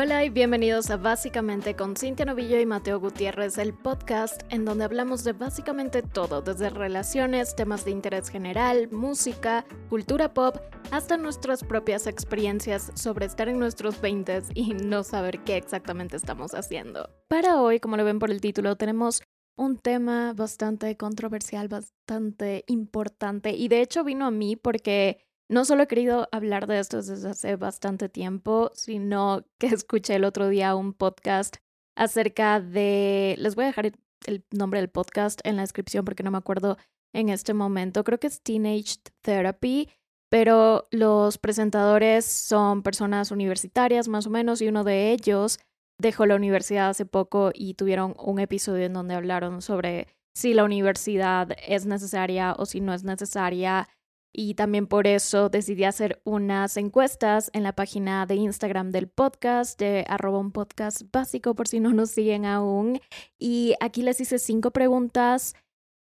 Hola 0.00 0.24
y 0.24 0.30
bienvenidos 0.30 0.90
a 0.90 0.96
Básicamente 0.96 1.74
con 1.74 1.96
Cintia 1.96 2.24
Novillo 2.24 2.60
y 2.60 2.66
Mateo 2.66 3.00
Gutiérrez, 3.00 3.58
el 3.58 3.74
podcast 3.74 4.42
en 4.48 4.64
donde 4.64 4.84
hablamos 4.84 5.24
de 5.24 5.32
básicamente 5.32 6.02
todo, 6.02 6.40
desde 6.40 6.70
relaciones, 6.70 7.56
temas 7.56 7.84
de 7.84 7.90
interés 7.90 8.28
general, 8.28 8.88
música, 8.92 9.66
cultura 9.88 10.32
pop, 10.32 10.58
hasta 10.92 11.16
nuestras 11.16 11.64
propias 11.64 12.06
experiencias 12.06 12.92
sobre 12.94 13.26
estar 13.26 13.48
en 13.48 13.58
nuestros 13.58 14.00
20 14.00 14.42
y 14.54 14.74
no 14.74 15.02
saber 15.02 15.40
qué 15.40 15.56
exactamente 15.56 16.16
estamos 16.16 16.54
haciendo. 16.54 17.10
Para 17.26 17.60
hoy, 17.60 17.80
como 17.80 17.96
lo 17.96 18.04
ven 18.04 18.20
por 18.20 18.30
el 18.30 18.40
título, 18.40 18.76
tenemos 18.76 19.20
un 19.56 19.78
tema 19.78 20.32
bastante 20.32 20.96
controversial, 20.96 21.66
bastante 21.66 22.62
importante 22.68 23.50
y 23.50 23.66
de 23.66 23.80
hecho 23.80 24.04
vino 24.04 24.26
a 24.26 24.30
mí 24.30 24.54
porque 24.54 25.27
no 25.48 25.64
solo 25.64 25.84
he 25.84 25.86
querido 25.86 26.28
hablar 26.32 26.66
de 26.66 26.78
esto 26.78 26.98
desde 26.98 27.28
hace 27.28 27.56
bastante 27.56 28.08
tiempo, 28.08 28.70
sino 28.74 29.44
que 29.58 29.66
escuché 29.74 30.14
el 30.14 30.24
otro 30.24 30.48
día 30.48 30.74
un 30.74 30.92
podcast 30.92 31.56
acerca 31.96 32.60
de... 32.60 33.34
Les 33.38 33.54
voy 33.54 33.64
a 33.64 33.68
dejar 33.68 33.92
el 34.26 34.44
nombre 34.50 34.80
del 34.80 34.90
podcast 34.90 35.40
en 35.44 35.56
la 35.56 35.62
descripción 35.62 36.04
porque 36.04 36.22
no 36.22 36.30
me 36.30 36.38
acuerdo 36.38 36.76
en 37.14 37.28
este 37.28 37.54
momento. 37.54 38.04
Creo 38.04 38.18
que 38.18 38.26
es 38.26 38.42
Teenage 38.42 38.96
Therapy, 39.22 39.88
pero 40.30 40.86
los 40.90 41.38
presentadores 41.38 42.26
son 42.26 42.82
personas 42.82 43.30
universitarias 43.30 44.08
más 44.08 44.26
o 44.26 44.30
menos 44.30 44.60
y 44.60 44.68
uno 44.68 44.84
de 44.84 45.12
ellos 45.12 45.58
dejó 46.00 46.26
la 46.26 46.36
universidad 46.36 46.90
hace 46.90 47.06
poco 47.06 47.50
y 47.54 47.74
tuvieron 47.74 48.14
un 48.18 48.38
episodio 48.38 48.84
en 48.84 48.92
donde 48.92 49.14
hablaron 49.14 49.62
sobre 49.62 50.06
si 50.34 50.54
la 50.54 50.64
universidad 50.64 51.56
es 51.66 51.86
necesaria 51.86 52.54
o 52.56 52.66
si 52.66 52.80
no 52.80 52.94
es 52.94 53.02
necesaria 53.02 53.88
y 54.32 54.54
también 54.54 54.86
por 54.86 55.06
eso 55.06 55.48
decidí 55.48 55.84
hacer 55.84 56.20
unas 56.24 56.76
encuestas 56.76 57.50
en 57.54 57.62
la 57.62 57.74
página 57.74 58.26
de 58.26 58.36
Instagram 58.36 58.90
del 58.90 59.08
podcast, 59.08 59.78
de 59.78 60.04
arroba 60.08 60.38
un 60.38 60.52
podcast 60.52 61.02
básico 61.12 61.54
por 61.54 61.68
si 61.68 61.80
no 61.80 61.92
nos 61.92 62.10
siguen 62.10 62.44
aún. 62.44 63.00
Y 63.38 63.74
aquí 63.80 64.02
les 64.02 64.20
hice 64.20 64.38
cinco 64.38 64.70
preguntas 64.70 65.54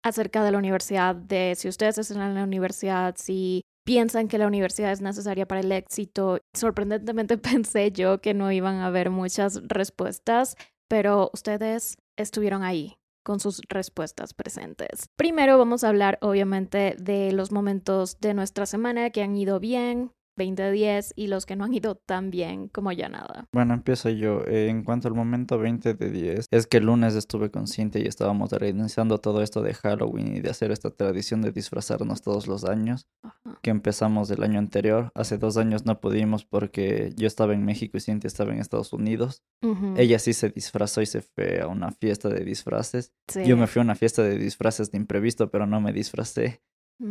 acerca 0.02 0.42
de 0.44 0.52
la 0.52 0.58
universidad, 0.58 1.14
de 1.14 1.55
si 1.56 1.69
ustedes 1.69 1.98
están 1.98 2.22
en 2.22 2.34
la 2.34 2.44
universidad, 2.44 3.14
si 3.16 3.62
piensan 3.84 4.28
que 4.28 4.38
la 4.38 4.47
universidad 4.47 4.92
es 4.92 5.00
necesaria 5.00 5.47
para 5.47 5.60
el 5.60 5.72
éxito. 5.72 6.38
Sorprendentemente 6.55 7.38
pensé 7.38 7.92
yo 7.92 8.20
que 8.20 8.34
no 8.34 8.53
iban 8.53 8.77
a 8.77 8.86
haber 8.86 9.10
muchas 9.10 9.60
respuestas, 9.66 10.56
pero 10.88 11.30
ustedes 11.32 11.97
estuvieron 12.16 12.62
ahí 12.62 12.98
con 13.22 13.41
sus 13.41 13.61
respuestas 13.69 14.34
presentes. 14.34 15.08
Primero 15.16 15.58
vamos 15.58 15.84
a 15.84 15.88
hablar 15.88 16.19
obviamente 16.22 16.97
de 16.98 17.33
los 17.33 17.52
momentos 17.52 18.20
de 18.20 18.34
nuestra 18.34 18.66
semana 18.66 19.10
que 19.10 19.22
han 19.22 19.36
ido 19.36 19.60
bien, 19.60 20.12
20 20.39 20.70
10 20.70 21.12
y 21.17 21.27
los 21.27 21.44
que 21.44 21.56
no 21.56 21.64
han 21.64 21.75
ido 21.75 21.97
tan 21.97 22.31
bien 22.31 22.69
como 22.69 22.92
ya 22.92 23.11
nada. 23.11 23.47
Bueno, 23.53 23.75
empiezo 23.75 24.08
yo. 24.08 24.42
Eh, 24.47 24.69
en 24.69 24.84
cuanto 24.84 25.08
al 25.08 25.14
momento 25.14 25.58
20 25.58 25.94
de 25.94 26.11
10, 26.11 26.47
es 26.50 26.67
que 26.67 26.78
el 26.78 26.86
lunes 26.86 27.14
estuve 27.14 27.50
consciente 27.50 28.00
y 28.00 28.06
estábamos 28.06 28.50
reiniciando 28.53 29.19
todo 29.19 29.42
esto 29.42 29.61
de 29.61 29.75
Halloween 29.75 30.36
y 30.36 30.41
de 30.41 30.48
hacer 30.50 30.70
esta 30.70 30.91
tradición 30.91 31.42
de 31.42 31.53
disfrazarnos 31.53 32.22
todos 32.22 32.47
los 32.47 32.64
años, 32.64 33.06
que 33.61 33.70
empezamos 33.70 34.31
el 34.31 34.42
año 34.42 34.59
anterior. 34.59 35.11
Hace 35.14 35.36
dos 35.36 35.56
años 35.59 35.84
no 35.84 36.00
pudimos 36.00 36.44
porque 36.44 37.12
yo 37.16 37.27
estaba 37.27 37.53
en 37.53 37.64
México 37.64 37.98
y 37.98 38.00
Cintia 38.00 38.28
estaba 38.28 38.53
en 38.53 38.61
Estados 38.61 38.92
Unidos. 38.92 39.42
Ella 39.97 40.19
sí 40.19 40.33
se 40.33 40.48
disfrazó 40.48 41.03
y 41.03 41.06
se 41.06 41.20
fue 41.20 41.61
a 41.61 41.66
una 41.66 41.91
fiesta 41.91 42.28
de 42.28 42.44
disfraces. 42.44 43.12
Yo 43.44 43.56
me 43.56 43.66
fui 43.66 43.81
a 43.81 43.83
una 43.83 43.97
fiesta 43.97 44.22
de 44.22 44.39
disfraces 44.39 44.91
de 44.92 44.98
imprevisto, 44.98 45.50
pero 45.50 45.66
no 45.66 45.81
me 45.81 45.92
disfracé. 45.92 46.62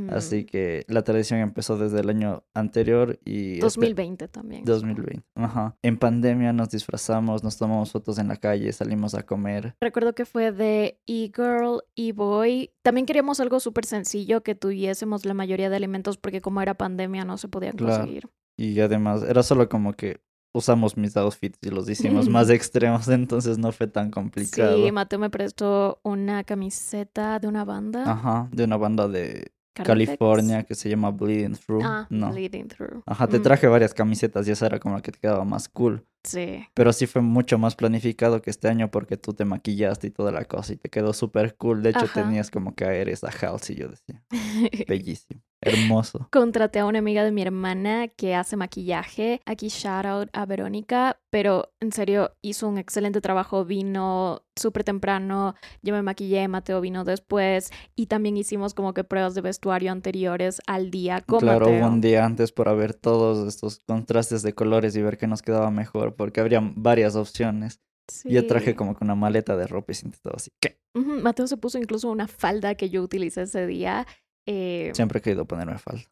Así 0.09 0.43
mm. 0.43 0.45
que 0.45 0.85
la 0.87 1.03
tradición 1.03 1.39
empezó 1.39 1.77
desde 1.77 2.01
el 2.01 2.09
año 2.09 2.43
anterior 2.53 3.19
y... 3.23 3.59
2020 3.59 4.25
este, 4.25 4.33
también. 4.33 4.65
2020, 4.65 5.23
ajá. 5.35 5.77
En 5.81 5.97
pandemia 5.97 6.51
nos 6.51 6.69
disfrazamos, 6.69 7.43
nos 7.43 7.57
tomamos 7.57 7.91
fotos 7.91 8.17
en 8.17 8.27
la 8.27 8.35
calle, 8.35 8.71
salimos 8.73 9.15
a 9.15 9.23
comer. 9.23 9.75
Recuerdo 9.79 10.13
que 10.13 10.25
fue 10.25 10.51
de 10.51 10.99
e-girl, 11.07 11.81
e-boy. 11.95 12.71
También 12.81 13.05
queríamos 13.05 13.39
algo 13.39 13.59
súper 13.59 13.85
sencillo, 13.85 14.43
que 14.43 14.55
tuviésemos 14.55 15.25
la 15.25 15.33
mayoría 15.33 15.69
de 15.69 15.77
alimentos 15.77 16.17
porque 16.17 16.41
como 16.41 16.61
era 16.61 16.73
pandemia 16.73 17.23
no 17.23 17.37
se 17.37 17.47
podían 17.47 17.77
conseguir. 17.77 18.29
Y 18.57 18.79
además 18.81 19.23
era 19.23 19.43
solo 19.43 19.69
como 19.69 19.93
que 19.93 20.19
usamos 20.53 20.97
mis 20.97 21.15
outfits 21.15 21.59
y 21.61 21.69
los 21.69 21.89
hicimos 21.89 22.27
más 22.29 22.49
extremos, 22.49 23.07
entonces 23.07 23.57
no 23.57 23.71
fue 23.71 23.87
tan 23.87 24.11
complicado. 24.11 24.75
Sí, 24.83 24.91
Mateo 24.91 25.19
me 25.19 25.29
prestó 25.29 25.99
una 26.03 26.43
camiseta 26.43 27.39
de 27.39 27.47
una 27.47 27.63
banda. 27.63 28.03
Ajá, 28.11 28.49
de 28.51 28.63
una 28.63 28.77
banda 28.77 29.07
de 29.07 29.51
California 29.83 30.63
que 30.63 30.75
se 30.75 30.89
llama 30.89 31.11
Bleeding 31.11 31.55
Through. 31.55 31.83
Ah, 31.83 32.07
no. 32.09 32.31
Bleeding 32.31 32.67
Through. 32.67 33.03
Ajá, 33.05 33.27
te 33.27 33.39
traje 33.39 33.67
varias 33.67 33.93
camisetas 33.93 34.47
y 34.47 34.51
esa 34.51 34.65
era 34.65 34.79
como 34.79 34.95
la 34.95 35.01
que 35.01 35.11
te 35.11 35.19
quedaba 35.19 35.43
más 35.43 35.69
cool. 35.69 36.05
Sí. 36.23 36.65
Pero 36.73 36.91
sí 36.91 37.07
fue 37.07 37.21
mucho 37.21 37.57
más 37.57 37.75
planificado 37.75 38.41
que 38.41 38.49
este 38.49 38.67
año 38.67 38.91
porque 38.91 39.17
tú 39.17 39.33
te 39.33 39.45
maquillaste 39.45 40.07
y 40.07 40.09
toda 40.09 40.31
la 40.31 40.45
cosa 40.45 40.73
y 40.73 40.77
te 40.77 40.89
quedó 40.89 41.13
súper 41.13 41.55
cool. 41.55 41.81
De 41.81 41.91
hecho, 41.91 42.07
tenías 42.13 42.51
como 42.51 42.75
que 42.75 42.85
eres 42.85 43.23
a 43.23 43.31
y 43.69 43.75
yo 43.75 43.87
decía. 43.87 44.23
Bellísimo. 44.87 45.41
Hermoso. 45.61 46.27
Contraté 46.31 46.79
a 46.79 46.85
una 46.85 46.99
amiga 46.99 47.23
de 47.23 47.31
mi 47.31 47.41
hermana 47.41 48.07
que 48.07 48.35
hace 48.35 48.55
maquillaje. 48.55 49.41
Aquí 49.45 49.69
shout 49.69 50.05
out 50.05 50.29
a 50.33 50.45
Verónica, 50.45 51.19
pero 51.31 51.73
en 51.79 51.91
serio 51.91 52.31
hizo 52.41 52.67
un 52.67 52.77
excelente 52.77 53.21
trabajo. 53.21 53.65
Vino 53.65 54.43
súper 54.55 54.83
temprano, 54.83 55.55
yo 55.81 55.93
me 55.93 56.01
maquillé, 56.01 56.47
Mateo 56.47 56.81
vino 56.81 57.03
después 57.03 57.71
y 57.95 58.07
también 58.07 58.37
hicimos 58.37 58.73
como 58.73 58.93
que 58.93 59.03
pruebas 59.03 59.35
de 59.35 59.41
vestuario 59.41 59.91
anteriores 59.91 60.61
al 60.67 60.89
día 60.91 61.21
con 61.21 61.39
claro, 61.39 61.67
un 61.69 62.01
día 62.01 62.25
antes 62.25 62.51
para 62.51 62.73
ver 62.73 62.93
todos 62.93 63.47
estos 63.47 63.79
contrastes 63.79 64.41
de 64.41 64.53
colores 64.53 64.95
y 64.95 65.01
ver 65.01 65.17
qué 65.17 65.27
nos 65.27 65.41
quedaba 65.41 65.71
mejor, 65.71 66.15
porque 66.15 66.39
habría 66.39 66.61
varias 66.75 67.15
opciones. 67.15 67.81
Yo 68.23 68.47
traje 68.47 68.75
como 68.75 68.95
que 68.95 69.03
una 69.03 69.15
maleta 69.15 69.57
de 69.57 69.67
ropa 69.67 69.91
y 69.91 69.95
todo 70.23 70.35
así. 70.37 70.51
¿Qué? 70.61 70.79
Mateo 70.93 71.45
se 71.45 71.57
puso 71.57 71.77
incluso 71.77 72.09
una 72.09 72.27
falda 72.27 72.75
que 72.75 72.89
yo 72.89 73.03
utilicé 73.03 73.43
ese 73.43 73.67
día 73.67 74.07
eh, 74.47 74.91
Siempre 74.95 75.19
he 75.19 75.21
querido 75.21 75.45
ponerme 75.45 75.77
falda. 75.77 76.03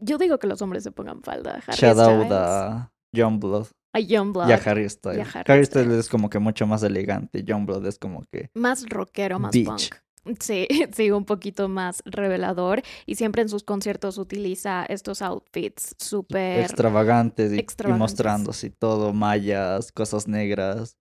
Yo 0.00 0.18
digo 0.18 0.38
que 0.38 0.46
los 0.46 0.60
hombres 0.60 0.82
se 0.82 0.90
pongan 0.90 1.22
falda. 1.22 1.62
Shout 1.72 1.98
out 1.98 2.30
a 2.30 2.92
Youngblood. 3.12 3.68
A 3.92 4.00
Youngblood. 4.00 4.48
Y 4.48 4.52
a 4.52 4.56
Harry 4.56 4.88
Styles. 4.88 5.28
Harry, 5.34 5.64
Styles 5.64 5.92
es 5.92 6.08
como 6.08 6.28
que 6.28 6.40
mucho 6.40 6.66
más 6.66 6.82
elegante. 6.82 7.44
Youngblood 7.44 7.86
es 7.86 7.98
como 7.98 8.24
que... 8.30 8.50
Más 8.54 8.88
rockero, 8.88 9.38
más 9.38 9.56
punk. 9.56 9.94
Sí, 10.40 10.66
sí, 10.92 11.10
un 11.12 11.24
poquito 11.24 11.68
más 11.68 12.02
revelador. 12.04 12.82
Y 13.06 13.14
siempre 13.14 13.42
en 13.42 13.48
sus 13.48 13.62
conciertos 13.62 14.18
utiliza 14.18 14.84
estos 14.88 15.22
outfits 15.22 15.94
súper... 15.98 16.60
Extravagantes 16.60 17.52
y, 17.52 17.58
extravagantes. 17.58 17.98
y 17.98 18.02
mostrándose 18.02 18.70
todo, 18.70 19.12
mallas, 19.12 19.92
cosas 19.92 20.26
negras 20.26 20.96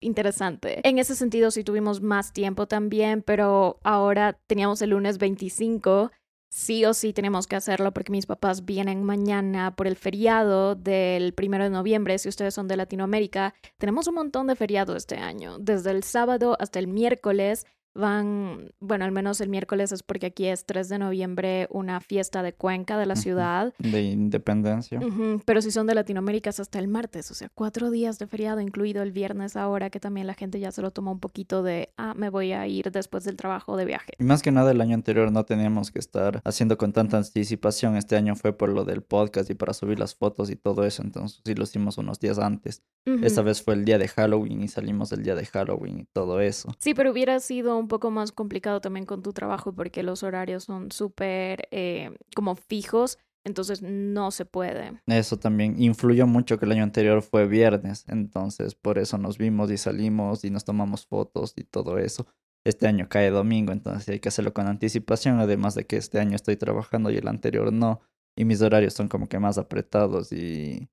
interesante. 0.00 0.80
En 0.88 0.98
ese 0.98 1.14
sentido 1.14 1.50
sí 1.50 1.64
tuvimos 1.64 2.00
más 2.00 2.32
tiempo 2.32 2.66
también, 2.66 3.22
pero 3.22 3.80
ahora 3.82 4.38
teníamos 4.46 4.82
el 4.82 4.90
lunes 4.90 5.18
25. 5.18 6.10
Sí 6.48 6.84
o 6.84 6.94
sí 6.94 7.12
tenemos 7.12 7.46
que 7.46 7.56
hacerlo 7.56 7.92
porque 7.92 8.12
mis 8.12 8.24
papás 8.24 8.64
vienen 8.64 9.02
mañana 9.02 9.74
por 9.74 9.86
el 9.86 9.96
feriado 9.96 10.74
del 10.74 11.34
primero 11.34 11.64
de 11.64 11.70
noviembre. 11.70 12.18
Si 12.18 12.28
ustedes 12.28 12.54
son 12.54 12.68
de 12.68 12.76
Latinoamérica, 12.76 13.54
tenemos 13.78 14.06
un 14.06 14.14
montón 14.14 14.46
de 14.46 14.56
feriados 14.56 14.96
este 14.96 15.16
año, 15.16 15.58
desde 15.58 15.90
el 15.90 16.02
sábado 16.02 16.56
hasta 16.60 16.78
el 16.78 16.86
miércoles 16.86 17.66
van, 17.96 18.72
bueno, 18.80 19.04
al 19.04 19.12
menos 19.12 19.40
el 19.40 19.48
miércoles 19.48 19.92
es 19.92 20.02
porque 20.02 20.26
aquí 20.26 20.46
es 20.46 20.66
3 20.66 20.88
de 20.88 20.98
noviembre 20.98 21.66
una 21.70 22.00
fiesta 22.00 22.42
de 22.42 22.52
Cuenca 22.52 22.98
de 22.98 23.06
la 23.06 23.16
ciudad. 23.16 23.74
De 23.78 24.02
independencia. 24.02 25.00
Pero 25.44 25.62
si 25.62 25.70
son 25.70 25.86
de 25.86 25.94
Latinoamérica 25.94 26.50
es 26.50 26.60
hasta 26.60 26.78
el 26.78 26.88
martes, 26.88 27.30
o 27.30 27.34
sea, 27.34 27.48
cuatro 27.54 27.90
días 27.90 28.18
de 28.18 28.26
feriado, 28.26 28.60
incluido 28.60 29.02
el 29.02 29.12
viernes 29.12 29.56
ahora, 29.56 29.90
que 29.90 30.00
también 30.00 30.26
la 30.26 30.34
gente 30.34 30.60
ya 30.60 30.70
se 30.70 30.82
lo 30.82 30.90
toma 30.90 31.10
un 31.10 31.20
poquito 31.20 31.62
de, 31.62 31.92
ah, 31.96 32.14
me 32.14 32.30
voy 32.30 32.52
a 32.52 32.66
ir 32.66 32.90
después 32.90 33.24
del 33.24 33.36
trabajo 33.36 33.76
de 33.76 33.84
viaje. 33.84 34.12
Y 34.18 34.24
más 34.24 34.42
que 34.42 34.52
nada 34.52 34.70
el 34.70 34.80
año 34.80 34.94
anterior 34.94 35.32
no 35.32 35.44
teníamos 35.44 35.90
que 35.90 35.98
estar 35.98 36.40
haciendo 36.44 36.78
con 36.78 36.92
tanta 36.92 37.16
anticipación, 37.16 37.96
este 37.96 38.16
año 38.16 38.36
fue 38.36 38.52
por 38.52 38.68
lo 38.68 38.84
del 38.84 39.02
podcast 39.02 39.50
y 39.50 39.54
para 39.54 39.72
subir 39.72 39.98
las 39.98 40.14
fotos 40.14 40.50
y 40.50 40.56
todo 40.56 40.84
eso, 40.84 41.02
entonces 41.02 41.40
sí 41.44 41.54
lo 41.54 41.64
hicimos 41.64 41.98
unos 41.98 42.20
días 42.20 42.38
antes. 42.38 42.82
Esta 43.22 43.40
vez 43.42 43.62
fue 43.62 43.74
el 43.74 43.84
día 43.84 43.98
de 43.98 44.08
Halloween 44.08 44.62
y 44.62 44.68
salimos 44.68 45.12
el 45.12 45.22
día 45.22 45.36
de 45.36 45.46
Halloween 45.46 46.00
y 46.00 46.04
todo 46.06 46.40
eso. 46.40 46.74
Sí, 46.80 46.92
pero 46.92 47.12
hubiera 47.12 47.38
sido 47.38 47.78
un 47.78 47.85
un 47.86 47.88
poco 47.88 48.10
más 48.10 48.32
complicado 48.32 48.80
también 48.80 49.06
con 49.06 49.22
tu 49.22 49.32
trabajo 49.32 49.72
porque 49.72 50.02
los 50.02 50.24
horarios 50.24 50.64
son 50.64 50.90
súper 50.90 51.68
eh, 51.70 52.10
como 52.34 52.56
fijos, 52.56 53.18
entonces 53.44 53.80
no 53.80 54.32
se 54.32 54.44
puede. 54.44 55.00
Eso 55.06 55.38
también 55.38 55.80
influyó 55.80 56.26
mucho 56.26 56.58
que 56.58 56.64
el 56.64 56.72
año 56.72 56.82
anterior 56.82 57.22
fue 57.22 57.46
viernes, 57.46 58.04
entonces 58.08 58.74
por 58.74 58.98
eso 58.98 59.18
nos 59.18 59.38
vimos 59.38 59.70
y 59.70 59.78
salimos 59.78 60.44
y 60.44 60.50
nos 60.50 60.64
tomamos 60.64 61.06
fotos 61.06 61.54
y 61.56 61.62
todo 61.62 61.98
eso. 61.98 62.26
Este 62.64 62.88
año 62.88 63.08
cae 63.08 63.30
domingo, 63.30 63.72
entonces 63.72 64.08
hay 64.08 64.18
que 64.18 64.30
hacerlo 64.30 64.52
con 64.52 64.66
anticipación, 64.66 65.38
además 65.38 65.76
de 65.76 65.86
que 65.86 65.96
este 65.96 66.18
año 66.18 66.34
estoy 66.34 66.56
trabajando 66.56 67.12
y 67.12 67.16
el 67.16 67.28
anterior 67.28 67.72
no, 67.72 68.00
y 68.36 68.44
mis 68.44 68.60
horarios 68.62 68.94
son 68.94 69.06
como 69.06 69.28
que 69.28 69.38
más 69.38 69.58
apretados 69.58 70.32
y 70.32 70.88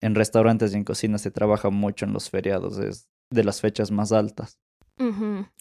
en 0.00 0.14
restaurantes 0.14 0.72
y 0.72 0.78
en 0.78 0.84
cocina 0.84 1.18
se 1.18 1.30
trabaja 1.30 1.68
mucho 1.68 2.06
en 2.06 2.14
los 2.14 2.30
feriados, 2.30 2.78
es 2.78 3.10
de 3.30 3.44
las 3.44 3.60
fechas 3.60 3.90
más 3.90 4.10
altas. 4.10 4.58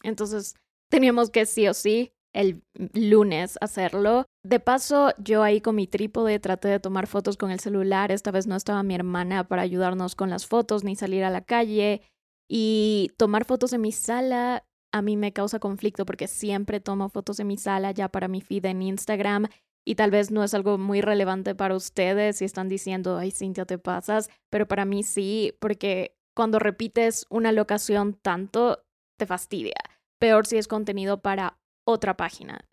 Entonces, 0.03 0.55
teníamos 0.89 1.29
que 1.29 1.45
sí 1.45 1.67
o 1.67 1.73
sí 1.73 2.11
el 2.33 2.63
lunes 2.93 3.57
hacerlo. 3.61 4.25
De 4.43 4.59
paso, 4.59 5.11
yo 5.17 5.43
ahí 5.43 5.61
con 5.61 5.75
mi 5.75 5.87
trípode 5.87 6.39
traté 6.39 6.67
de 6.67 6.79
tomar 6.79 7.07
fotos 7.07 7.37
con 7.37 7.51
el 7.51 7.59
celular. 7.59 8.11
Esta 8.11 8.31
vez 8.31 8.47
no 8.47 8.55
estaba 8.55 8.83
mi 8.83 8.95
hermana 8.95 9.47
para 9.47 9.63
ayudarnos 9.63 10.15
con 10.15 10.29
las 10.29 10.45
fotos 10.45 10.83
ni 10.83 10.95
salir 10.95 11.23
a 11.23 11.29
la 11.29 11.41
calle. 11.41 12.01
Y 12.47 13.11
tomar 13.17 13.45
fotos 13.45 13.73
en 13.73 13.81
mi 13.81 13.91
sala 13.91 14.65
a 14.91 15.01
mí 15.01 15.17
me 15.17 15.33
causa 15.33 15.59
conflicto 15.59 16.05
porque 16.05 16.27
siempre 16.27 16.79
tomo 16.79 17.09
fotos 17.09 17.39
en 17.39 17.47
mi 17.47 17.57
sala 17.57 17.91
ya 17.91 18.09
para 18.09 18.27
mi 18.27 18.41
feed 18.41 18.65
en 18.65 18.81
Instagram 18.81 19.47
y 19.85 19.95
tal 19.95 20.11
vez 20.11 20.31
no 20.31 20.43
es 20.43 20.53
algo 20.53 20.77
muy 20.77 21.01
relevante 21.01 21.55
para 21.55 21.75
ustedes 21.75 22.37
si 22.37 22.45
están 22.45 22.69
diciendo, 22.69 23.17
ay, 23.17 23.31
Cintia, 23.31 23.65
te 23.65 23.77
pasas, 23.77 24.29
pero 24.49 24.67
para 24.67 24.85
mí 24.85 25.03
sí, 25.03 25.53
porque 25.59 26.15
cuando 26.35 26.59
repites 26.59 27.25
una 27.29 27.51
locación 27.51 28.13
tanto, 28.13 28.83
te 29.17 29.25
fastidia. 29.25 29.75
Peor 30.19 30.45
si 30.45 30.57
es 30.57 30.67
contenido 30.67 31.21
para 31.21 31.57
otra 31.85 32.15
página. 32.15 32.65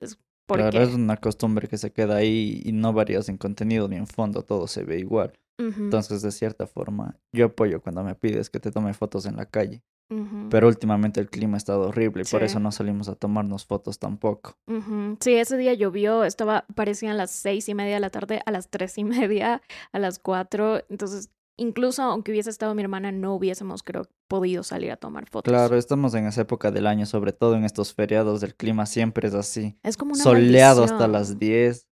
Porque... 0.47 0.71
Claro, 0.71 0.83
es 0.83 0.95
una 0.95 1.17
costumbre 1.17 1.69
que 1.69 1.79
se 1.79 1.93
queda 1.93 2.17
ahí 2.17 2.61
y 2.65 2.73
no 2.73 2.93
varías 2.93 3.29
en 3.29 3.39
contenido 3.39 3.89
ni 3.89 3.97
en 3.97 4.07
fondo, 4.07 4.43
todo 4.43 4.67
se 4.67 4.85
ve 4.85 4.99
igual. 4.99 5.33
Entonces, 5.59 6.21
de 6.21 6.33
cierta 6.33 6.67
forma, 6.67 7.19
yo 7.33 7.47
apoyo 7.47 7.81
cuando 7.81 8.05
me 8.05 8.15
pides 8.15 8.51
que 8.51 8.61
te 8.61 8.71
tome 8.71 8.93
fotos 8.93 9.25
en 9.25 9.37
la 9.37 9.47
calle. 9.47 9.83
Pero 10.51 10.69
últimamente 10.69 11.19
el 11.19 11.29
clima 11.29 11.57
ha 11.57 11.59
estado 11.59 11.89
horrible 11.89 12.23
y 12.25 12.31
por 12.31 12.45
eso 12.45 12.61
no 12.61 12.71
salimos 12.71 13.09
a 13.09 13.17
tomarnos 13.17 13.67
fotos 13.67 13.99
tampoco. 13.99 14.57
Sí, 15.21 15.35
ese 15.35 15.57
día 15.57 15.75
llovió, 15.75 16.23
estaba, 16.25 16.65
parecían 16.75 17.17
las 17.17 17.33
seis 17.33 17.69
y 17.69 17.75
media 17.75 17.95
de 17.95 18.01
la 18.01 18.11
tarde, 18.11 18.41
a 18.47 18.53
las 18.53 18.69
tres 18.69 18.99
y 18.99 19.05
media, 19.05 19.63
a 19.91 19.99
las 19.99 20.21
cuatro. 20.21 20.81
Entonces, 20.91 21.31
incluso 21.57 22.03
aunque 22.03 22.33
hubiese 22.33 22.51
estado 22.51 22.75
mi 22.75 22.83
hermana, 22.83 23.13
no 23.13 23.35
hubiésemos, 23.35 23.83
creo, 23.83 24.09
podido 24.29 24.63
salir 24.63 24.91
a 24.91 24.97
tomar 24.97 25.29
fotos. 25.29 25.51
Claro, 25.51 25.77
estamos 25.77 26.15
en 26.15 26.27
esa 26.27 26.43
época 26.43 26.71
del 26.71 26.87
año, 26.87 27.07
sobre 27.07 27.33
todo 27.33 27.57
en 27.57 27.65
estos 27.65 27.95
feriados, 27.95 28.43
el 28.43 28.55
clima 28.55 28.87
siempre 28.87 29.29
es 29.29 29.35
así. 29.35 29.79
Es 29.83 29.97
como 29.97 30.13
una 30.15 30.23
Soleado 30.23 30.85
hasta 30.85 31.09
las 31.09 31.39
diez 31.39 31.89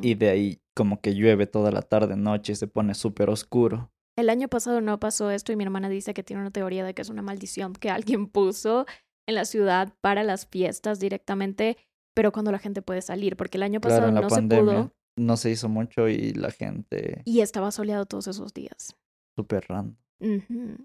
y 0.00 0.14
de 0.14 0.30
ahí 0.30 0.62
como 0.74 1.00
que 1.00 1.14
llueve 1.14 1.46
toda 1.46 1.70
la 1.70 1.82
tarde, 1.82 2.16
noche 2.16 2.52
y 2.52 2.56
se 2.56 2.66
pone 2.66 2.94
súper 2.94 3.28
oscuro. 3.28 3.92
El 4.16 4.30
año 4.30 4.48
pasado 4.48 4.80
no 4.80 4.98
pasó 4.98 5.30
esto 5.30 5.52
y 5.52 5.56
mi 5.56 5.64
hermana 5.64 5.88
dice 5.88 6.14
que 6.14 6.22
tiene 6.22 6.42
una 6.42 6.50
teoría 6.50 6.84
de 6.84 6.94
que 6.94 7.02
es 7.02 7.10
una 7.10 7.22
maldición 7.22 7.74
que 7.74 7.90
alguien 7.90 8.26
puso 8.26 8.86
en 9.26 9.34
la 9.34 9.44
ciudad 9.44 9.94
para 10.00 10.24
las 10.24 10.46
fiestas 10.46 10.98
directamente, 10.98 11.76
pero 12.14 12.32
cuando 12.32 12.52
la 12.52 12.58
gente 12.58 12.82
puede 12.82 13.02
salir, 13.02 13.36
porque 13.36 13.58
el 13.58 13.62
año 13.62 13.80
pasado 13.80 14.10
no 14.10 14.28
se 14.28 14.42
pudo. 14.42 14.92
No 15.20 15.36
se 15.36 15.50
hizo 15.50 15.68
mucho 15.68 16.08
y 16.08 16.32
la 16.32 16.50
gente. 16.50 17.22
Y 17.24 17.40
estaba 17.40 17.70
soleado 17.70 18.06
todos 18.06 18.26
esos 18.26 18.54
días. 18.54 18.96
Súper 19.36 19.66
random. 19.68 19.96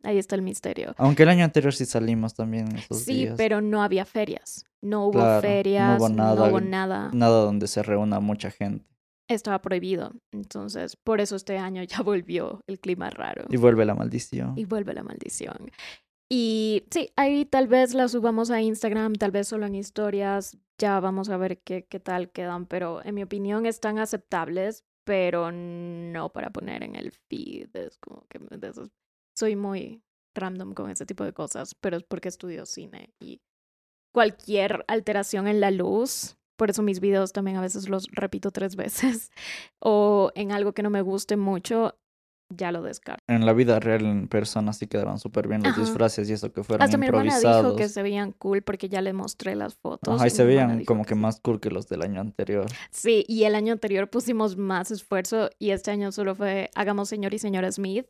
Ahí 0.04 0.18
está 0.18 0.36
el 0.36 0.42
misterio. 0.42 0.94
Aunque 0.98 1.24
el 1.24 1.30
año 1.30 1.44
anterior 1.44 1.74
sí 1.74 1.86
salimos 1.86 2.34
también 2.34 2.74
esos 2.76 3.00
sí, 3.00 3.14
días. 3.14 3.32
Sí, 3.32 3.36
pero 3.38 3.62
no 3.62 3.84
había 3.84 4.06
ferias. 4.06 4.66
No 4.82 5.08
hubo 5.08 5.42
ferias, 5.42 5.98
no 6.00 6.06
hubo 6.06 6.10
nada. 6.10 6.36
No 6.36 6.46
hubo 6.46 6.62
nada. 6.62 7.10
Nada 7.14 7.42
donde 7.42 7.68
se 7.68 7.84
reúna 7.84 8.20
mucha 8.20 8.52
gente 8.52 8.86
estaba 9.28 9.62
prohibido. 9.62 10.14
Entonces, 10.32 10.96
por 10.96 11.22
eso 11.22 11.36
este 11.36 11.58
año 11.58 11.84
ya 11.84 12.02
volvió 12.04 12.62
el 12.68 12.80
clima 12.80 13.10
raro. 13.10 13.46
Y 13.50 13.58
vuelve 13.58 13.86
la 13.86 13.96
maldición. 13.96 14.54
Y 14.58 14.66
vuelve 14.66 14.94
la 14.94 15.04
maldición. 15.04 15.72
Y 16.30 16.86
sí, 16.92 17.12
ahí 17.16 17.46
tal 17.46 17.68
vez 17.68 17.94
la 17.94 18.08
subamos 18.08 18.52
a 18.52 18.62
Instagram, 18.62 19.14
tal 19.14 19.32
vez 19.32 19.48
solo 19.48 19.66
en 19.66 19.76
historias. 19.76 20.58
Ya 20.78 21.00
vamos 21.00 21.30
a 21.30 21.38
ver 21.38 21.60
qué, 21.62 21.86
qué 21.86 22.00
tal 22.00 22.32
quedan. 22.32 22.66
Pero 22.66 23.04
en 23.06 23.16
mi 23.16 23.24
opinión 23.24 23.66
están 23.66 24.00
aceptables, 24.00 24.84
pero 25.04 25.52
no 25.52 26.30
para 26.34 26.50
poner 26.52 26.84
en 26.84 26.96
el 26.96 27.12
feed. 27.12 27.76
Es 27.76 27.98
como 28.00 28.26
que 28.28 28.40
soy 29.36 29.56
muy 29.56 30.02
random 30.34 30.74
con 30.74 30.90
ese 30.90 31.06
tipo 31.06 31.24
de 31.24 31.34
cosas, 31.34 31.76
pero 31.76 31.98
es 31.98 32.04
porque 32.04 32.30
estudio 32.30 32.66
cine 32.66 33.14
y 33.20 33.42
cualquier 34.12 34.84
alteración 34.88 35.48
en 35.48 35.60
la 35.62 35.72
luz 35.72 36.38
por 36.56 36.70
eso 36.70 36.82
mis 36.82 37.00
videos 37.00 37.34
también 37.34 37.58
a 37.58 37.62
veces 37.62 37.90
los 37.90 38.08
repito 38.12 38.52
tres 38.52 38.76
veces. 38.76 39.32
O 39.80 40.32
en 40.36 40.52
algo 40.52 40.74
que 40.74 40.84
no 40.84 40.90
me 40.90 41.02
guste 41.02 41.38
mucho, 41.38 41.98
ya 42.50 42.72
lo 42.72 42.82
descarto. 42.82 43.24
En 43.28 43.46
la 43.46 43.54
vida 43.54 43.80
real, 43.80 44.06
en 44.06 44.28
persona, 44.28 44.74
sí 44.74 44.88
quedaron 44.88 45.20
súper 45.20 45.48
bien 45.48 45.64
los 45.64 45.78
disfraces 45.78 46.30
y 46.30 46.34
eso 46.34 46.52
que 46.52 46.64
fueron 46.64 46.84
Hasta 46.84 46.98
improvisados. 46.98 47.44
mi 47.44 47.50
hermana 47.50 47.68
dijo 47.68 47.76
que 47.76 47.90
se 47.90 48.04
veían 48.04 48.32
cool 48.32 48.62
porque 48.62 48.90
ya 48.90 49.02
le 49.02 49.14
mostré 49.14 49.56
las 49.56 49.76
fotos. 49.76 50.16
Ajá, 50.16 50.28
y 50.28 50.30
se 50.30 50.44
veían 50.46 50.86
como 50.86 51.06
que, 51.06 51.16
más 51.16 51.40
cool 51.40 51.60
que 51.60 51.70
los 51.70 51.88
del 51.88 52.02
año 52.02 52.22
anterior. 52.22 52.68
Sí, 52.92 53.26
y 53.28 53.44
el 53.44 53.56
año 53.56 53.74
anterior 53.74 54.10
pusimos 54.10 54.58
más 54.58 54.92
esfuerzo 54.92 55.50
y 55.60 55.72
este 55.72 55.92
año 55.92 56.12
solo 56.12 56.36
fue 56.36 56.70
hagamos 56.76 57.10
señor 57.10 57.34
y 57.34 57.40
señora 57.40 57.72
Smith 57.72 58.06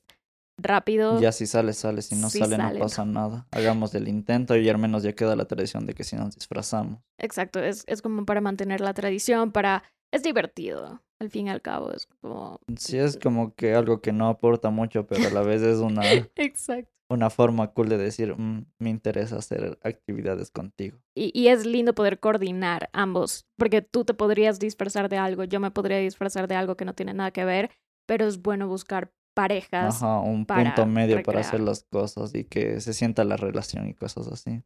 rápido. 0.57 1.19
Ya 1.19 1.31
si 1.31 1.47
sale, 1.47 1.73
sale. 1.73 2.01
Si 2.01 2.15
no 2.15 2.29
sale, 2.29 2.57
no 2.57 2.79
pasa 2.79 3.05
nada. 3.05 3.47
Hagamos 3.51 3.93
el 3.95 4.07
intento 4.07 4.55
y 4.55 4.67
al 4.69 4.77
menos 4.77 5.03
ya 5.03 5.13
queda 5.13 5.35
la 5.35 5.45
tradición 5.45 5.85
de 5.85 5.93
que 5.93 6.03
si 6.03 6.15
nos 6.15 6.35
disfrazamos. 6.35 7.01
Exacto, 7.19 7.59
es, 7.59 7.83
es 7.87 8.01
como 8.01 8.25
para 8.25 8.41
mantener 8.41 8.81
la 8.81 8.93
tradición, 8.93 9.51
para... 9.51 9.83
Es 10.11 10.23
divertido, 10.23 11.01
al 11.19 11.29
fin 11.29 11.47
y 11.47 11.49
al 11.49 11.61
cabo, 11.61 11.91
es 11.91 12.07
como... 12.21 12.59
Sí, 12.77 12.97
es 12.97 13.17
como 13.17 13.53
que 13.55 13.73
algo 13.73 14.01
que 14.01 14.13
no 14.13 14.27
aporta 14.27 14.69
mucho, 14.69 15.05
pero 15.07 15.27
a 15.27 15.31
la 15.31 15.41
vez 15.41 15.61
es 15.61 15.79
una... 15.79 16.01
Exacto. 16.35 16.91
Una 17.07 17.29
forma 17.29 17.71
cool 17.71 17.89
de 17.89 17.97
decir, 17.97 18.35
mm, 18.35 18.65
me 18.79 18.89
interesa 18.89 19.37
hacer 19.37 19.77
actividades 19.83 20.49
contigo. 20.49 20.97
Y, 21.15 21.31
y 21.39 21.49
es 21.49 21.65
lindo 21.65 21.93
poder 21.93 22.19
coordinar 22.19 22.89
ambos, 22.93 23.45
porque 23.57 23.83
tú 23.83 24.05
te 24.05 24.15
podrías 24.15 24.59
disfrazar 24.59 25.07
de 25.07 25.17
algo, 25.17 25.43
yo 25.43 25.59
me 25.59 25.69
podría 25.69 25.99
disfrazar 25.99 26.47
de 26.47 26.55
algo 26.55 26.75
que 26.75 26.85
no 26.85 26.95
tiene 26.95 27.13
nada 27.13 27.29
que 27.31 27.45
ver, 27.45 27.69
pero 28.07 28.25
es 28.25 28.41
bueno 28.41 28.67
buscar 28.67 29.13
parejas. 29.35 30.01
Ajá, 30.01 30.19
un 30.21 30.45
punto 30.47 30.85
medio 30.87 31.21
para 31.21 31.41
hacer 31.41 31.59
las 31.59 31.83
cosas 31.83 32.33
y 32.33 32.45
que 32.45 32.81
se 32.81 32.93
sienta 32.93 33.23
la 33.23 33.37
relación 33.37 33.87
y 33.87 33.93
cosas 33.93 34.27
así. 34.27 34.63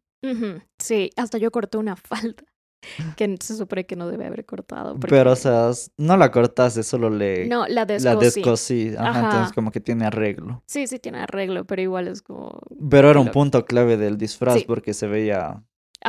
Sí, 0.77 1.09
hasta 1.17 1.37
yo 1.37 1.51
corté 1.51 1.77
una 1.77 1.95
falda 1.97 2.43
que 3.17 3.37
se 3.39 3.55
supone 3.55 3.85
que 3.85 3.95
no 3.95 4.07
debe 4.07 4.25
haber 4.25 4.45
cortado. 4.45 4.97
Pero, 4.99 5.31
o 5.31 5.35
sea, 5.35 5.71
no 5.97 6.17
la 6.17 6.31
cortaste, 6.31 6.83
solo 6.83 7.09
le... 7.09 7.47
No, 7.47 7.67
la 7.67 7.85
descosí. 7.85 8.05
La 8.05 8.15
descosí, 8.15 8.93
ajá, 8.97 9.19
entonces 9.19 9.53
como 9.53 9.71
que 9.71 9.79
tiene 9.79 10.05
arreglo. 10.05 10.63
Sí, 10.65 10.87
sí 10.87 10.99
tiene 10.99 11.19
arreglo, 11.19 11.65
pero 11.65 11.81
igual 11.81 12.07
es 12.07 12.21
como... 12.21 12.61
Pero 12.89 13.09
era 13.09 13.19
un 13.19 13.31
punto 13.31 13.65
clave 13.65 13.97
del 13.97 14.17
disfraz 14.17 14.63
porque 14.63 14.93
se 14.93 15.07
veía... 15.07 15.63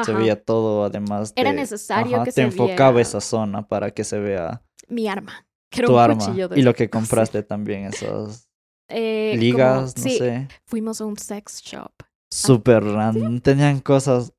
Se 0.05 0.13
veía 0.13 0.41
todo, 0.41 0.85
además. 0.85 1.33
Era 1.35 1.53
necesario 1.53 2.23
que 2.23 2.31
te 2.31 2.43
enfocaba 2.43 3.01
esa 3.01 3.21
zona 3.21 3.67
para 3.67 3.91
que 3.91 4.05
se 4.05 4.21
vea. 4.21 4.63
Mi 4.89 5.09
arma. 5.09 5.47
tu 5.69 5.99
arma. 5.99 6.35
y 6.55 6.63
lo 6.63 6.75
que 6.75 6.89
compraste 6.89 7.43
también, 7.43 7.87
esos 7.87 8.49
eh, 8.89 9.35
ligas, 9.37 9.97
no 9.97 10.03
sé. 10.03 10.49
Fuimos 10.65 11.01
a 11.01 11.07
un 11.07 11.19
sex 11.19 11.61
shop. 11.61 11.91
Súper 12.33 12.85
random. 12.85 13.41
Tenían 13.41 13.81
cosas. 13.81 14.33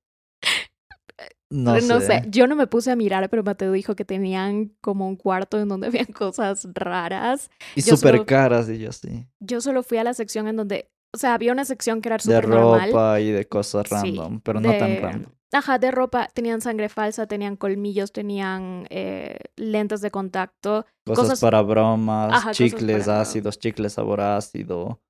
No, 1.52 1.80
no 1.82 2.00
sé. 2.00 2.24
Yo 2.30 2.48
no 2.48 2.56
me 2.56 2.66
puse 2.66 2.92
a 2.92 2.96
mirar, 2.96 3.30
pero 3.30 3.44
Mateo 3.44 3.74
dijo 3.74 3.94
que 3.96 4.06
tenían 4.06 4.72
como 4.80 5.08
un 5.08 5.18
cuarto 5.18 5.60
en 5.60 5.68
donde 5.68 5.88
habían 5.88 6.06
cosas 6.06 6.66
raras. 6.74 7.52
Y 7.76 7.82
súper 7.82 8.26
caras, 8.26 8.70
y 8.70 8.80
yo 8.80 8.92
sí. 8.92 9.28
Yo 9.40 9.62
solo 9.62 9.84
fui 9.84 9.98
a 9.98 10.04
la 10.04 10.14
sección 10.14 10.48
en 10.48 10.56
donde. 10.56 10.90
O 11.14 11.18
sea, 11.18 11.34
había 11.34 11.52
una 11.52 11.66
sección 11.66 12.02
que 12.02 12.10
era 12.10 12.20
súper 12.20 12.48
normal. 12.48 12.82
De 12.82 12.88
ropa 12.88 13.20
y 13.20 13.32
de 13.32 13.48
cosas 13.48 13.90
random, 13.90 14.40
pero 14.42 14.60
no 14.60 14.72
tan 14.78 15.02
random. 15.02 15.32
Ajá, 15.54 15.78
de 15.78 15.92
ropa. 15.92 16.30
Tenían 16.34 16.62
sangre 16.62 16.88
falsa, 16.88 17.28
tenían 17.28 17.58
colmillos, 17.58 18.14
tenían 18.14 18.88
eh, 18.90 19.38
lentes 19.58 20.00
de 20.00 20.10
contacto. 20.10 20.86
Cosas, 21.06 21.42
para 21.42 21.62
bromas, 21.62 22.56
chicles 22.56 23.10
ácidos, 23.10 23.60
chicles 23.60 23.94
sabor 23.94 24.22
ácido, 24.22 25.02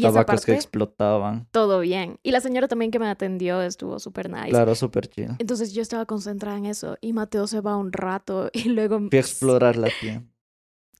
tabacos 0.00 0.46
que 0.46 0.54
explotaban. 0.54 1.46
Todo 1.50 1.80
bien. 1.80 2.18
Y 2.22 2.30
la 2.30 2.40
señora 2.40 2.66
también 2.66 2.90
que 2.90 2.98
me 2.98 3.08
atendió 3.08 3.60
estuvo 3.60 3.98
súper 3.98 4.30
nice. 4.30 4.48
Claro, 4.48 4.74
súper 4.74 5.08
chido. 5.08 5.36
Entonces 5.38 5.74
yo 5.74 5.82
estaba 5.82 6.06
concentrada 6.06 6.56
en 6.56 6.64
eso 6.64 6.96
y 7.02 7.12
Mateo 7.12 7.46
se 7.46 7.60
va 7.60 7.76
un 7.76 7.92
rato 7.92 8.48
y 8.54 8.70
luego... 8.70 8.98
Fui 9.10 9.18
a 9.18 9.20
explorar 9.20 9.76
la 9.76 9.90
tienda. 10.00 10.26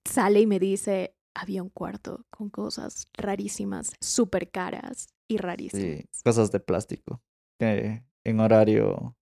Sale 0.05 0.41
y 0.41 0.47
me 0.47 0.59
dice, 0.59 1.14
había 1.35 1.63
un 1.63 1.71
cuarto 1.71 2.25
con 2.31 2.51
cosas 2.51 3.07
rarísimas, 3.15 3.93
súper 4.01 4.51
caras 4.51 5.09
y 5.29 5.39
rarísimas. 5.39 5.99
Sí, 5.99 6.23
cosas 6.25 6.51
de 6.53 6.61
plástico 6.61 7.23
que 7.59 8.03
en 8.25 8.41
horario 8.41 9.17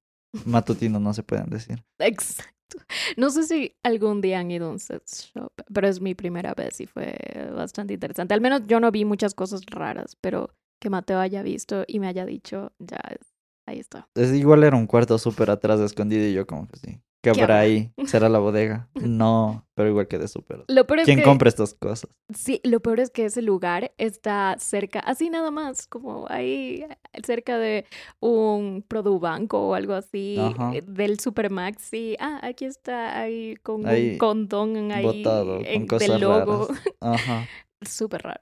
matutino 0.47 1.01
no 1.01 1.13
se 1.15 1.23
pueden 1.23 1.51
decir. 1.51 1.85
Exacto. 1.99 2.53
No 3.17 3.31
sé 3.31 3.43
si 3.43 3.77
algún 3.83 4.21
día 4.23 4.39
han 4.41 4.51
ido 4.51 4.69
a 4.69 4.71
un 4.71 4.79
sex 4.79 5.31
shop, 5.35 5.53
pero 5.73 5.89
es 5.89 6.01
mi 6.01 6.15
primera 6.15 6.55
vez 6.55 6.81
y 6.81 6.87
fue 6.87 7.15
bastante 7.55 7.95
interesante. 7.95 8.33
Al 8.33 8.41
menos 8.41 8.63
yo 8.67 8.81
no 8.81 8.91
vi 8.91 9.05
muchas 9.05 9.35
cosas 9.35 9.67
raras, 9.67 10.17
pero 10.21 10.49
que 10.81 10.89
Mateo 10.89 11.19
haya 11.19 11.43
visto 11.43 11.85
y 11.87 12.01
me 12.01 12.09
haya 12.09 12.25
dicho, 12.25 12.73
ya, 12.79 12.99
ahí 13.67 13.79
está. 13.79 14.09
Es, 14.15 14.33
igual 14.33 14.65
era 14.65 14.77
un 14.77 14.87
cuarto 14.87 15.19
súper 15.19 15.51
atrás 15.51 15.81
escondido 15.81 16.27
y 16.27 16.33
yo 16.33 16.47
como 16.47 16.67
que 16.67 16.79
sí. 16.79 17.01
¿Qué 17.23 17.31
habrá 17.31 17.61
ahí? 17.61 17.93
¿Será 18.07 18.29
la 18.29 18.39
bodega? 18.41 18.89
No, 19.13 19.67
pero 19.75 19.89
igual 19.89 20.09
que 20.09 20.19
de 20.19 20.27
súper. 20.27 20.65
¿Quién 21.05 21.23
compra 21.23 21.49
estas 21.49 21.75
cosas? 21.75 22.11
Sí, 22.35 22.61
lo 22.65 22.81
peor 22.81 23.01
es 23.01 23.11
que 23.11 23.27
ese 23.27 23.43
lugar 23.43 23.93
está 23.99 24.57
cerca, 24.59 25.01
así 25.01 25.31
nada 25.31 25.51
más, 25.51 25.87
como 25.87 26.27
ahí 26.29 26.85
cerca 27.25 27.59
de 27.59 27.85
un 28.21 28.85
Produbanco 28.87 29.69
o 29.69 29.75
algo 29.75 29.95
así, 29.95 30.37
eh, 30.73 30.83
del 30.87 31.21
Supermaxi. 31.21 32.17
Ah, 32.19 32.41
aquí 32.43 32.65
está, 32.65 33.19
ahí 33.19 33.57
con 33.63 33.87
un 33.87 34.19
condón 34.19 34.91
ahí 34.91 35.05
botado, 35.05 35.61
con 35.63 35.87
cosas 35.87 36.09
del 36.09 36.21
logo. 36.21 36.69
Ajá. 37.01 37.47
Súper 37.83 38.23
raro. 38.23 38.41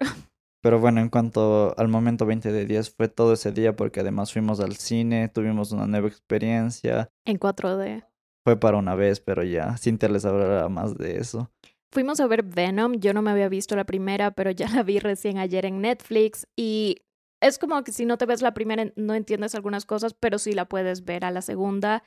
Pero 0.63 0.79
bueno, 0.79 1.01
en 1.01 1.09
cuanto 1.09 1.75
al 1.79 1.89
momento 1.89 2.27
20 2.27 2.53
de 2.53 2.67
10, 2.67 2.95
fue 2.95 3.09
todo 3.09 3.33
ese 3.33 3.51
día 3.53 3.77
porque 3.77 4.01
además 4.01 4.33
fuimos 4.33 4.61
al 4.61 4.77
cine, 4.77 5.29
tuvimos 5.29 5.73
una 5.73 5.87
nueva 5.87 6.09
experiencia. 6.09 7.11
En 7.25 7.39
4D 7.39 8.10
fue 8.51 8.59
para 8.59 8.79
una 8.79 8.97
vez, 8.97 9.21
pero 9.21 9.45
ya, 9.45 9.77
Cintia 9.77 10.09
les 10.09 10.25
hablará 10.25 10.69
más 10.69 10.97
de 10.97 11.19
eso. 11.19 11.53
Fuimos 11.93 12.19
a 12.19 12.27
ver 12.27 12.43
Venom, 12.43 12.95
yo 12.95 13.15
no 13.15 13.23
me 13.23 13.31
había 13.31 13.49
visto 13.49 13.77
la 13.77 13.85
primera, 13.85 14.33
pero 14.33 14.51
ya 14.51 14.69
la 14.69 14.83
vi 14.83 14.99
recién 14.99 15.39
ayer 15.39 15.67
en 15.67 15.81
Netflix 15.81 16.49
y 16.57 16.97
es 17.41 17.59
como 17.59 17.85
que 17.85 17.93
si 17.93 18.07
no 18.07 18.19
te 18.19 18.27
ves 18.27 18.43
la 18.43 18.53
primera 18.53 18.87
no 18.97 19.15
entiendes 19.15 19.55
algunas 19.55 19.87
cosas, 19.87 20.15
pero 20.15 20.39
sí 20.39 20.53
la 20.53 20.65
puedes 20.65 21.05
ver 21.05 21.25
a 21.25 21.31
la 21.31 21.43
segunda. 21.43 22.03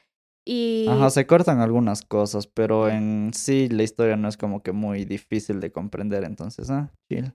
Y... 0.46 0.86
Ajá, 0.90 1.10
se 1.12 1.26
cortan 1.26 1.62
algunas 1.62 2.02
cosas, 2.02 2.46
pero 2.46 2.90
en 2.90 3.32
sí 3.34 3.70
la 3.70 3.84
historia 3.84 4.18
no 4.18 4.28
es 4.28 4.36
como 4.36 4.64
que 4.64 4.74
muy 4.74 5.06
difícil 5.06 5.62
de 5.62 5.72
comprender, 5.72 6.26
entonces, 6.26 6.70
ah, 6.70 6.92
chill. 7.10 7.32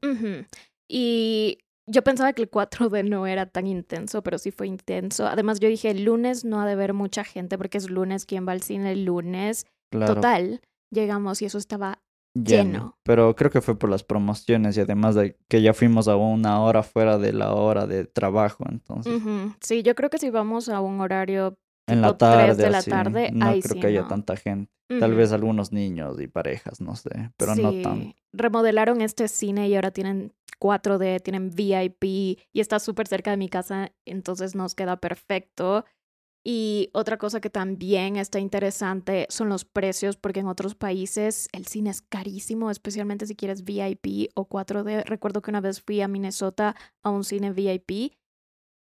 Y 0.86 1.60
yo 1.88 2.02
pensaba 2.02 2.32
que 2.32 2.42
el 2.42 2.50
4D 2.50 3.08
no 3.08 3.26
era 3.26 3.46
tan 3.46 3.66
intenso, 3.66 4.22
pero 4.22 4.38
sí 4.38 4.50
fue 4.50 4.66
intenso. 4.66 5.26
Además, 5.26 5.60
yo 5.60 5.68
dije, 5.68 5.90
el 5.90 6.04
lunes 6.04 6.44
no 6.44 6.60
ha 6.60 6.66
de 6.66 6.76
ver 6.76 6.92
mucha 6.92 7.24
gente 7.24 7.58
porque 7.58 7.78
es 7.78 7.90
lunes, 7.90 8.26
¿quién 8.26 8.46
va 8.46 8.52
al 8.52 8.62
cine 8.62 8.92
el 8.92 9.04
lunes? 9.04 9.66
Total, 9.90 10.60
llegamos 10.90 11.42
y 11.42 11.46
eso 11.46 11.58
estaba 11.58 12.02
lleno. 12.34 12.98
Pero 13.02 13.34
creo 13.34 13.50
que 13.50 13.60
fue 13.60 13.78
por 13.78 13.90
las 13.90 14.04
promociones 14.04 14.76
y 14.76 14.80
además 14.80 15.14
de 15.14 15.36
que 15.48 15.62
ya 15.62 15.74
fuimos 15.74 16.08
a 16.08 16.16
una 16.16 16.60
hora 16.60 16.82
fuera 16.82 17.18
de 17.18 17.32
la 17.32 17.54
hora 17.54 17.86
de 17.86 18.04
trabajo, 18.04 18.64
entonces. 18.70 19.20
Sí, 19.60 19.82
yo 19.82 19.94
creo 19.94 20.10
que 20.10 20.18
si 20.18 20.30
vamos 20.30 20.68
a 20.68 20.80
un 20.80 21.00
horario 21.00 21.58
en 21.86 22.02
la 22.02 22.16
tarde, 22.18 22.54
de 22.54 22.70
la 22.70 22.82
tarde, 22.82 23.30
no 23.32 23.58
creo 23.60 23.80
que 23.80 23.86
haya 23.86 24.06
tanta 24.06 24.36
gente. 24.36 24.70
Tal 25.00 25.14
vez 25.14 25.32
algunos 25.32 25.70
niños 25.70 26.18
y 26.18 26.28
parejas, 26.28 26.80
no 26.80 26.96
sé, 26.96 27.30
pero 27.36 27.54
no 27.54 27.72
tan. 27.82 28.14
Remodelaron 28.32 29.02
este 29.02 29.28
cine 29.28 29.68
y 29.68 29.74
ahora 29.74 29.90
tienen 29.90 30.32
4D, 30.58 31.20
tienen 31.22 31.50
VIP 31.50 32.04
y 32.52 32.60
está 32.60 32.78
súper 32.78 33.06
cerca 33.08 33.30
de 33.30 33.36
mi 33.36 33.48
casa, 33.48 33.92
entonces 34.04 34.54
nos 34.54 34.74
queda 34.74 34.96
perfecto. 34.96 35.84
Y 36.44 36.90
otra 36.94 37.18
cosa 37.18 37.40
que 37.40 37.50
también 37.50 38.16
está 38.16 38.38
interesante 38.38 39.26
son 39.28 39.48
los 39.48 39.64
precios, 39.64 40.16
porque 40.16 40.40
en 40.40 40.46
otros 40.46 40.74
países 40.74 41.48
el 41.52 41.66
cine 41.66 41.90
es 41.90 42.00
carísimo, 42.00 42.70
especialmente 42.70 43.26
si 43.26 43.36
quieres 43.36 43.64
VIP 43.64 44.30
o 44.34 44.48
4D. 44.48 45.04
Recuerdo 45.04 45.42
que 45.42 45.50
una 45.50 45.60
vez 45.60 45.82
fui 45.82 46.00
a 46.00 46.08
Minnesota 46.08 46.74
a 47.02 47.10
un 47.10 47.24
cine 47.24 47.52
VIP 47.52 48.14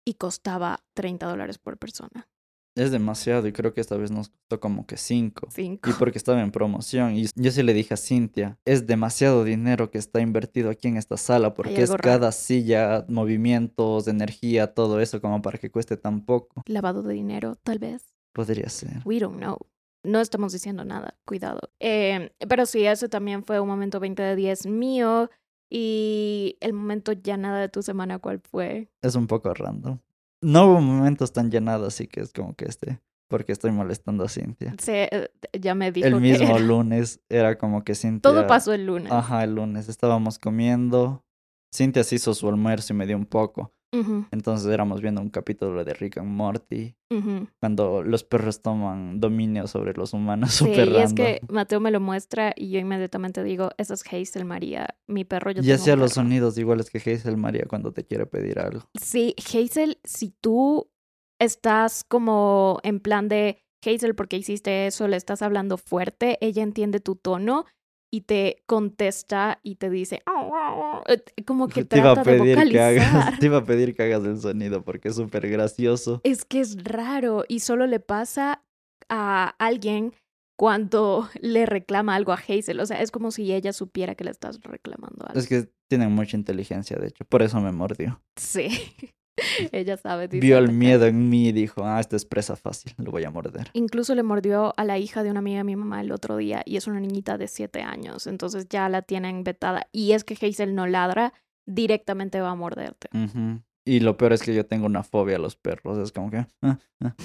y 0.05 0.13
costaba 0.15 0.79
30 0.93 1.27
dólares 1.27 1.57
por 1.57 1.77
persona. 1.77 2.27
Es 2.75 2.91
demasiado 2.91 3.47
y 3.47 3.51
creo 3.51 3.73
que 3.73 3.81
esta 3.81 3.97
vez 3.97 4.09
nos 4.09 4.29
costó 4.29 4.59
como 4.59 4.87
que 4.87 4.97
cinco. 4.97 5.47
Cinco. 5.51 5.89
Y 5.89 5.93
porque 5.93 6.17
estaba 6.17 6.41
en 6.41 6.51
promoción. 6.51 7.15
Y 7.15 7.27
yo 7.35 7.51
sí 7.51 7.61
le 7.61 7.73
dije 7.73 7.93
a 7.93 7.97
Cintia, 7.97 8.57
es 8.65 8.87
demasiado 8.87 9.43
dinero 9.43 9.91
que 9.91 9.99
está 9.99 10.21
invertido 10.21 10.71
aquí 10.71 10.87
en 10.87 10.97
esta 10.97 11.17
sala 11.17 11.53
porque 11.53 11.83
es 11.83 11.91
cada 11.91 12.31
silla, 12.31 13.05
movimientos, 13.07 14.07
energía, 14.07 14.73
todo 14.73 14.99
eso 15.01 15.21
como 15.21 15.41
para 15.41 15.59
que 15.59 15.69
cueste 15.69 15.97
tan 15.97 16.25
poco. 16.25 16.63
Lavado 16.65 17.03
de 17.03 17.13
dinero, 17.13 17.55
tal 17.61 17.77
vez. 17.77 18.15
Podría 18.33 18.69
ser. 18.69 19.01
We 19.05 19.19
don't 19.19 19.37
know. 19.37 19.57
No 20.03 20.19
estamos 20.19 20.51
diciendo 20.51 20.83
nada, 20.83 21.15
cuidado. 21.25 21.59
Eh, 21.79 22.31
pero 22.49 22.65
sí, 22.65 22.85
eso 22.85 23.07
también 23.07 23.43
fue 23.43 23.59
un 23.59 23.67
momento 23.67 23.99
20 23.99 24.21
de 24.21 24.35
10 24.35 24.65
mío. 24.65 25.29
Y 25.69 26.57
el 26.59 26.73
momento 26.73 27.13
ya 27.13 27.37
nada 27.37 27.59
de 27.59 27.69
tu 27.69 27.81
semana, 27.81 28.19
¿cuál 28.19 28.39
fue? 28.39 28.89
Es 29.01 29.15
un 29.15 29.27
poco 29.27 29.53
random 29.53 29.99
no 30.43 30.65
hubo 30.67 30.81
momentos 30.81 31.33
tan 31.33 31.49
llenados, 31.49 31.87
así 31.87 32.07
que 32.07 32.21
es 32.21 32.31
como 32.33 32.55
que 32.55 32.65
este, 32.65 33.01
porque 33.27 33.51
estoy 33.51 33.71
molestando 33.71 34.23
a 34.23 34.29
Cintia. 34.29 34.75
Sí, 34.79 34.91
eh, 34.91 35.29
ya 35.59 35.73
me 35.73 35.91
dijo 35.91 36.07
El 36.07 36.21
mismo 36.21 36.59
lunes 36.59 37.21
era 37.29 37.57
como 37.57 37.83
que 37.83 37.95
Cintia... 37.95 38.21
Todo 38.21 38.45
pasó 38.45 38.73
el 38.73 38.85
lunes. 38.85 39.11
Ajá, 39.11 39.43
el 39.43 39.55
lunes. 39.55 39.89
Estábamos 39.89 40.37
comiendo. 40.37 41.25
Cintia 41.73 42.03
se 42.03 42.15
hizo 42.15 42.33
su 42.33 42.47
almuerzo 42.47 42.93
y 42.93 42.97
me 42.97 43.07
dio 43.07 43.17
un 43.17 43.25
poco. 43.25 43.73
Entonces 44.31 44.71
éramos 44.71 45.01
viendo 45.01 45.21
un 45.21 45.29
capítulo 45.29 45.85
de 45.85 45.93
Rick 45.93 46.17
and 46.17 46.29
Morty, 46.29 46.95
cuando 47.59 48.01
los 48.01 48.23
perros 48.23 48.61
toman 48.61 49.19
dominio 49.19 49.67
sobre 49.67 49.93
los 49.93 50.13
humanos. 50.13 50.53
Sí, 50.63 50.71
y 50.71 50.97
es 50.97 51.13
que 51.13 51.41
Mateo 51.49 51.79
me 51.79 51.91
lo 51.91 51.99
muestra 51.99 52.53
y 52.55 52.71
yo 52.71 52.79
inmediatamente 52.79 53.43
digo, 53.43 53.69
esa 53.77 53.93
es 53.93 54.03
Hazel 54.05 54.45
María, 54.45 54.97
mi 55.07 55.25
perro. 55.25 55.51
Yo 55.51 55.61
y 55.61 55.71
hacía 55.71 55.95
los 55.95 56.13
sonidos 56.13 56.57
iguales 56.57 56.89
que 56.89 56.97
Hazel 56.97 57.37
María 57.37 57.65
cuando 57.67 57.91
te 57.91 58.05
quiere 58.05 58.25
pedir 58.25 58.59
algo. 58.59 58.89
Sí, 58.99 59.35
Hazel, 59.37 59.99
si 60.03 60.29
tú 60.29 60.89
estás 61.39 62.03
como 62.03 62.79
en 62.83 62.99
plan 62.99 63.27
de 63.27 63.63
Hazel, 63.85 64.15
porque 64.15 64.37
hiciste 64.37 64.87
eso, 64.87 65.07
le 65.07 65.17
estás 65.17 65.41
hablando 65.41 65.77
fuerte, 65.77 66.37
ella 66.41 66.63
entiende 66.63 66.99
tu 66.99 67.15
tono 67.15 67.65
y 68.13 68.21
te 68.21 68.61
contesta 68.67 69.59
y 69.63 69.77
te 69.77 69.89
dice 69.89 70.21
eh, 71.07 71.43
como 71.45 71.67
que 71.67 71.83
te 71.83 71.99
trata 71.99 72.11
iba 72.11 72.21
a 72.21 72.23
pedir 72.23 72.43
de 72.43 72.53
vocalizar. 72.53 72.93
Que 72.93 73.01
hagas, 73.01 73.39
te 73.39 73.45
iba 73.47 73.57
a 73.57 73.65
pedir 73.65 73.95
que 73.95 74.03
hagas 74.03 74.23
el 74.23 74.39
sonido 74.39 74.83
porque 74.83 75.07
es 75.07 75.15
súper 75.15 75.49
gracioso. 75.49 76.21
Es 76.23 76.45
que 76.45 76.59
es 76.59 76.83
raro 76.83 77.43
y 77.47 77.61
solo 77.61 77.87
le 77.87 77.99
pasa 77.99 78.61
a 79.09 79.55
alguien 79.57 80.13
cuando 80.55 81.27
le 81.41 81.65
reclama 81.65 82.13
algo 82.13 82.33
a 82.33 82.35
Hazel. 82.35 82.79
O 82.81 82.85
sea, 82.85 83.01
es 83.01 83.09
como 83.09 83.31
si 83.31 83.51
ella 83.51 83.73
supiera 83.73 84.13
que 84.13 84.25
le 84.25 84.29
estás 84.29 84.61
reclamando 84.61 85.25
algo. 85.25 85.39
Es 85.39 85.47
que 85.47 85.71
tienen 85.89 86.11
mucha 86.11 86.37
inteligencia, 86.37 86.97
de 86.97 87.07
hecho. 87.07 87.25
Por 87.25 87.41
eso 87.41 87.59
me 87.61 87.71
mordió. 87.71 88.21
Sí. 88.35 88.69
Ella 89.71 89.97
sabe. 89.97 90.27
Vio 90.27 90.57
el 90.57 90.71
miedo 90.71 91.05
en 91.05 91.29
mí 91.29 91.49
y 91.49 91.51
dijo, 91.51 91.85
ah, 91.85 91.99
esta 91.99 92.15
es 92.15 92.25
presa 92.25 92.55
fácil, 92.55 92.93
lo 92.97 93.11
voy 93.11 93.23
a 93.23 93.31
morder. 93.31 93.69
Incluso 93.73 94.15
le 94.15 94.23
mordió 94.23 94.73
a 94.77 94.83
la 94.85 94.97
hija 94.97 95.23
de 95.23 95.31
una 95.31 95.39
amiga 95.39 95.59
de 95.59 95.63
mi 95.63 95.75
mamá 95.75 96.01
el 96.01 96.11
otro 96.11 96.37
día 96.37 96.61
y 96.65 96.77
es 96.77 96.87
una 96.87 96.99
niñita 96.99 97.37
de 97.37 97.47
siete 97.47 97.81
años, 97.81 98.27
entonces 98.27 98.67
ya 98.69 98.89
la 98.89 99.01
tienen 99.01 99.43
vetada. 99.43 99.87
Y 99.91 100.11
es 100.11 100.23
que 100.23 100.33
Hazel 100.33 100.75
no 100.75 100.87
ladra, 100.87 101.33
directamente 101.65 102.41
va 102.41 102.51
a 102.51 102.55
morderte. 102.55 103.09
Y 103.85 103.99
lo 103.99 104.17
peor 104.17 104.33
es 104.33 104.43
que 104.43 104.53
yo 104.53 104.65
tengo 104.65 104.85
una 104.85 105.03
fobia 105.03 105.35
a 105.35 105.39
los 105.39 105.55
perros, 105.55 105.97
es 105.97 106.11
como 106.11 106.29
que... 106.31 106.45
Ah, 106.61 106.79
ah". 107.03 107.15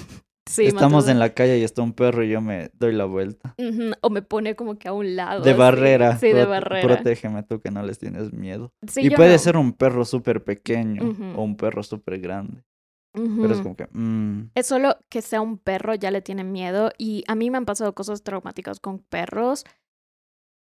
Estamos 0.57 1.07
en 1.07 1.19
la 1.19 1.33
calle 1.33 1.59
y 1.59 1.63
está 1.63 1.81
un 1.81 1.93
perro 1.93 2.23
y 2.23 2.29
yo 2.29 2.41
me 2.41 2.71
doy 2.73 2.93
la 2.93 3.05
vuelta. 3.05 3.55
O 4.01 4.09
me 4.09 4.21
pone 4.21 4.55
como 4.55 4.77
que 4.77 4.87
a 4.87 4.93
un 4.93 5.15
lado. 5.15 5.41
De 5.41 5.53
barrera. 5.53 6.17
Sí, 6.17 6.31
de 6.31 6.45
barrera. 6.45 6.87
Protégeme 6.87 7.43
tú 7.43 7.59
que 7.59 7.71
no 7.71 7.83
les 7.83 7.99
tienes 7.99 8.33
miedo. 8.33 8.73
y 8.95 9.09
puede 9.11 9.37
ser 9.37 9.57
un 9.57 9.73
perro 9.73 10.05
súper 10.05 10.43
pequeño 10.43 11.15
o 11.35 11.43
un 11.43 11.55
perro 11.55 11.83
súper 11.83 12.19
grande. 12.19 12.63
Pero 13.13 13.53
es 13.53 13.61
como 13.61 13.75
que... 13.75 13.87
Mm. 13.91 14.51
Es 14.55 14.67
solo 14.67 14.97
que 15.09 15.21
sea 15.21 15.41
un 15.41 15.57
perro, 15.57 15.95
ya 15.95 16.11
le 16.11 16.21
tienen 16.21 16.51
miedo. 16.51 16.91
Y 16.97 17.23
a 17.27 17.35
mí 17.35 17.49
me 17.49 17.57
han 17.57 17.65
pasado 17.65 17.93
cosas 17.93 18.23
traumáticas 18.23 18.79
con 18.79 18.99
perros. 18.99 19.65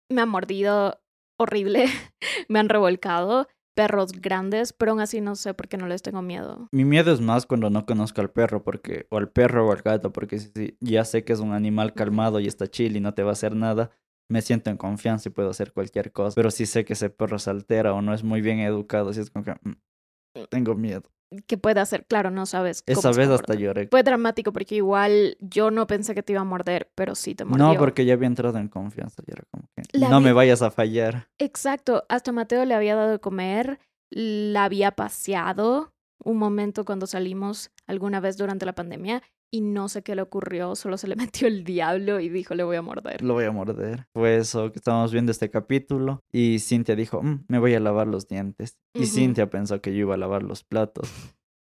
Me 0.09 0.23
han 0.23 0.29
mordido 0.29 1.01
horrible. 1.39 1.87
me 2.49 2.59
han 2.59 2.69
revolcado 2.69 3.49
perros 3.79 4.11
grandes, 4.11 4.73
pero 4.73 4.91
aún 4.91 5.01
así 5.01 5.21
no 5.21 5.37
sé 5.37 5.55
por 5.55 5.69
qué 5.69 5.77
no 5.77 5.87
les 5.87 6.03
tengo 6.03 6.21
miedo. 6.21 6.69
Mi 6.73 6.85
miedo 6.85 7.13
es 7.13 7.21
más 7.21 7.47
cuando 7.47 7.71
no 7.71 7.87
conozco 7.87 8.21
al 8.21 8.29
perro, 8.29 8.65
porque, 8.65 9.07
o 9.09 9.19
al 9.19 9.31
perro 9.31 9.69
o 9.69 9.71
al 9.73 9.83
gato, 9.83 10.13
porque 10.13 10.41
si, 10.41 10.77
ya 10.81 11.05
sé 11.05 11.23
que 11.23 11.33
es 11.33 11.39
un 11.39 11.53
animal 11.53 11.95
calmado 11.95 12.41
y 12.41 12.49
está 12.49 12.67
chill 12.67 12.97
y 12.97 13.01
no 13.01 13.15
te 13.15 13.23
va 13.23 13.31
a 13.31 13.33
hacer 13.35 13.55
nada, 13.55 13.93
me 14.29 14.43
siento 14.43 14.71
en 14.71 14.79
confianza 14.79 15.29
y 15.29 15.33
puedo 15.33 15.51
hacer 15.51 15.73
cualquier 15.73 16.11
cosa. 16.11 16.35
Pero 16.35 16.51
si 16.51 16.67
sé 16.67 16.85
que 16.85 16.95
ese 16.95 17.09
perro 17.09 17.39
se 17.39 17.51
altera 17.51 17.95
o 17.95 18.03
no 18.03 18.13
es 18.13 18.25
muy 18.25 18.41
bien 18.41 18.59
educado, 18.59 19.13
si 19.13 19.21
es 19.21 19.31
como 19.31 19.45
que 19.45 19.53
mm, 19.53 19.77
tengo 20.51 20.75
miedo 20.75 21.09
que 21.47 21.59
puede 21.59 21.81
hacer, 21.81 22.07
claro, 22.07 22.31
no 22.31 22.47
sabes. 22.47 22.83
Esa 22.87 23.11
vez 23.13 23.29
hasta 23.29 23.55
lloré. 23.55 23.89
Fue 23.89 24.03
dramático 24.03 24.53
porque 24.53 24.77
igual 24.77 25.37
yo 25.41 25.71
no 25.71 25.87
pensé 25.87 26.15
que 26.15 26.23
te 26.23 26.33
iba 26.33 26.41
a 26.41 26.45
morder, 26.45 26.91
pero 26.95 27.15
sí 27.15 27.35
te 27.35 27.45
mordió. 27.45 27.67
No, 27.67 27.79
porque 27.79 28.05
ya 28.05 28.15
había 28.15 28.27
entrado 28.27 28.59
en 28.59 28.69
confianza 28.69 29.23
y 29.27 29.33
era 29.33 29.45
como 29.51 29.69
que 29.75 29.83
no 29.99 30.21
me 30.21 30.33
vayas 30.33 30.63
a 30.63 30.71
fallar. 30.71 31.29
Exacto, 31.39 32.05
hasta 32.09 32.33
Mateo 32.33 32.65
le 32.65 32.75
había 32.75 32.95
dado 32.95 33.11
de 33.11 33.19
comer, 33.19 33.79
la 34.11 34.65
había 34.65 34.93
paseado 34.93 35.93
un 36.25 36.39
momento 36.39 36.85
cuando 36.85 37.07
salimos 37.07 37.71
alguna 37.87 38.21
vez 38.21 38.37
durante 38.37 38.67
la 38.67 38.75
pandemia 38.75 39.23
y 39.50 39.61
no 39.61 39.88
sé 39.88 40.02
qué 40.02 40.14
le 40.14 40.23
ocurrió, 40.23 40.75
solo 40.75 40.99
se 40.99 41.09
le 41.09 41.17
metió 41.17 41.49
el 41.49 41.64
diablo 41.64 42.21
y 42.21 42.28
dijo, 42.28 42.55
le 42.55 42.64
voy 42.64 42.76
a 42.76 42.83
morder. 42.83 43.23
Lo 43.23 43.35
voy 43.35 43.45
a 43.45 43.52
morder. 43.52 44.07
Fue 44.12 44.37
eso 44.37 44.71
que 44.73 44.78
estábamos 44.78 45.12
viendo 45.12 45.33
este 45.33 45.50
capítulo 45.50 46.23
y 46.33 46.59
Cintia 46.59 46.97
dijo, 46.97 47.23
mm, 47.23 47.45
me 47.49 47.59
voy 47.59 47.75
a 47.75 47.81
lavar 47.81 48.07
los 48.07 48.28
dientes. 48.28 48.78
Y 48.95 49.07
Cintia 49.07 49.49
pensó 49.50 49.81
que 49.81 49.93
yo 49.93 50.00
iba 50.00 50.14
a 50.14 50.19
lavar 50.19 50.43
los 50.43 50.64
platos. 50.64 51.11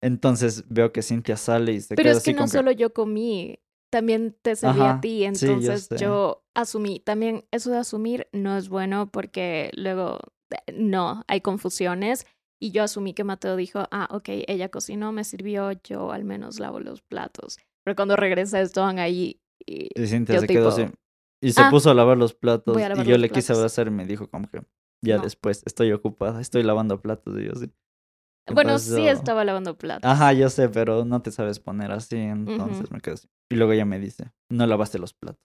Entonces 0.01 0.65
veo 0.67 0.91
que 0.91 1.01
Cintia 1.01 1.38
sale 1.38 1.73
y 1.73 1.81
se 1.81 1.95
Pero 1.95 2.09
queda 2.09 2.17
es 2.17 2.23
que 2.23 2.33
no 2.33 2.47
solo 2.47 2.71
yo 2.71 2.91
comí, 2.93 3.59
también 3.91 4.35
te 4.41 4.55
serví 4.55 4.81
a 4.81 5.00
ti, 5.01 5.25
entonces 5.25 5.89
yo, 6.00 6.43
asumí. 6.53 7.00
También 7.00 7.45
eso 7.51 7.71
de 7.71 7.77
asumir 7.77 8.27
no 8.31 8.57
es 8.57 8.69
bueno 8.69 9.11
porque 9.11 9.69
luego 9.75 10.19
eh, 10.50 10.73
no, 10.73 11.23
hay 11.27 11.41
confusiones. 11.41 12.25
Y 12.59 12.71
yo 12.71 12.83
asumí 12.83 13.13
que 13.13 13.23
Mateo 13.23 13.55
dijo, 13.55 13.88
ah, 13.91 14.07
ok, 14.11 14.29
ella 14.47 14.69
cocinó, 14.69 15.11
me 15.11 15.23
sirvió, 15.23 15.71
yo 15.83 16.11
al 16.11 16.23
menos 16.23 16.59
lavo 16.59 16.79
los 16.79 17.01
platos. 17.01 17.57
Pero 17.91 17.98
cuando 17.98 18.15
regresa 18.15 18.62
estaban 18.62 19.00
ahí 19.00 19.41
y, 19.65 19.89
se 20.07 20.48
quedó 20.48 20.69
así. 20.69 20.86
Y 21.41 21.51
se 21.51 21.62
ah, 21.62 21.69
puso 21.69 21.91
a 21.91 21.93
lavar 21.93 22.17
los 22.17 22.33
platos 22.33 22.77
y 22.77 23.03
yo 23.03 23.17
le 23.17 23.29
quise 23.29 23.51
abrazar 23.51 23.88
y 23.88 23.91
me 23.91 24.05
dijo 24.05 24.29
como 24.29 24.50
que 24.50 24.62
ya 25.03 25.17
después 25.17 25.62
estoy 25.65 25.91
ocupada, 25.91 26.39
estoy 26.39 26.63
lavando 26.63 27.01
platos 27.01 27.38
y 27.38 27.48
yo 27.48 27.55
sí. 27.55 27.69
Bueno, 28.50 28.79
sí 28.79 29.10
estaba 29.10 29.43
lavando 29.43 29.77
platos. 29.77 30.10
Ajá, 30.10 30.31
yo 30.31 30.50
sé, 30.50 30.69
pero 30.69 31.03
no 31.03 31.21
te 31.21 31.31
sabes 31.31 31.60
poner 31.60 31.91
así, 31.91 32.15
entonces 32.15 32.89
me 32.91 33.01
quedo 33.01 33.15
así. 33.15 33.27
Y 33.50 33.55
luego 33.55 33.74
ella 33.74 33.83
me 33.83 34.00
dice, 34.00 34.31
no 34.50 34.65
lavaste 34.65 34.98
los 34.98 35.13
platos. 35.13 35.43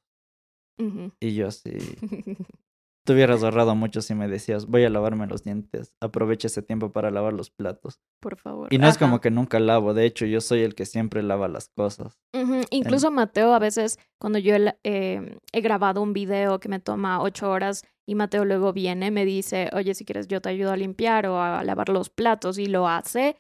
Y 1.19 1.35
yo 1.35 1.49
así. 1.49 1.73
Te 3.07 3.13
hubieras 3.13 3.45
ahorrado 3.45 3.77
mucho 3.77 4.03
si 4.03 4.17
me 4.17 4.27
decías, 4.27 4.67
voy 4.67 4.83
a 4.83 4.91
lavarme 4.91 5.29
los 5.29 5.45
dientes, 5.45 5.95
aprovecha 6.01 6.49
ese 6.49 6.61
tiempo 6.61 6.91
para 6.91 7.13
lavar 7.13 7.35
los 7.35 7.51
platos. 7.51 8.01
Por 8.21 8.37
favor. 8.37 8.67
Y 8.75 8.79
no 8.79 8.89
es 8.89 8.99
como 8.99 9.21
que 9.21 9.31
nunca 9.31 9.61
lavo, 9.61 9.95
de 9.95 10.07
hecho 10.07 10.27
yo 10.27 10.41
soy 10.41 10.63
el 10.63 10.75
que 10.75 10.87
siempre 10.87 11.23
lava 11.23 11.47
las 11.47 11.69
cosas. 11.69 12.19
Incluso 12.71 13.13
Mateo 13.13 13.55
a 13.55 13.61
veces, 13.61 14.01
cuando 14.19 14.41
yo 14.41 14.57
eh, 14.83 15.39
he 15.53 15.61
grabado 15.61 16.03
un 16.03 16.13
video 16.13 16.59
que 16.59 16.69
me 16.69 16.81
toma 16.81 17.23
ocho 17.23 17.49
horas 17.49 17.85
y 18.09 18.17
Mateo 18.17 18.45
luego 18.45 18.73
viene, 18.73 19.13
me 19.13 19.25
dice, 19.25 19.71
oye, 19.73 19.95
si 19.95 20.05
quieres 20.05 20.27
yo 20.27 20.41
te 20.41 20.49
ayudo 20.49 20.73
a 20.73 20.77
limpiar 20.77 21.29
o 21.29 21.41
a 21.41 21.63
lavar 21.63 21.89
los 21.91 22.11
platos 22.11 22.59
y 22.59 22.67
lo 22.67 22.89
hace 22.89 23.37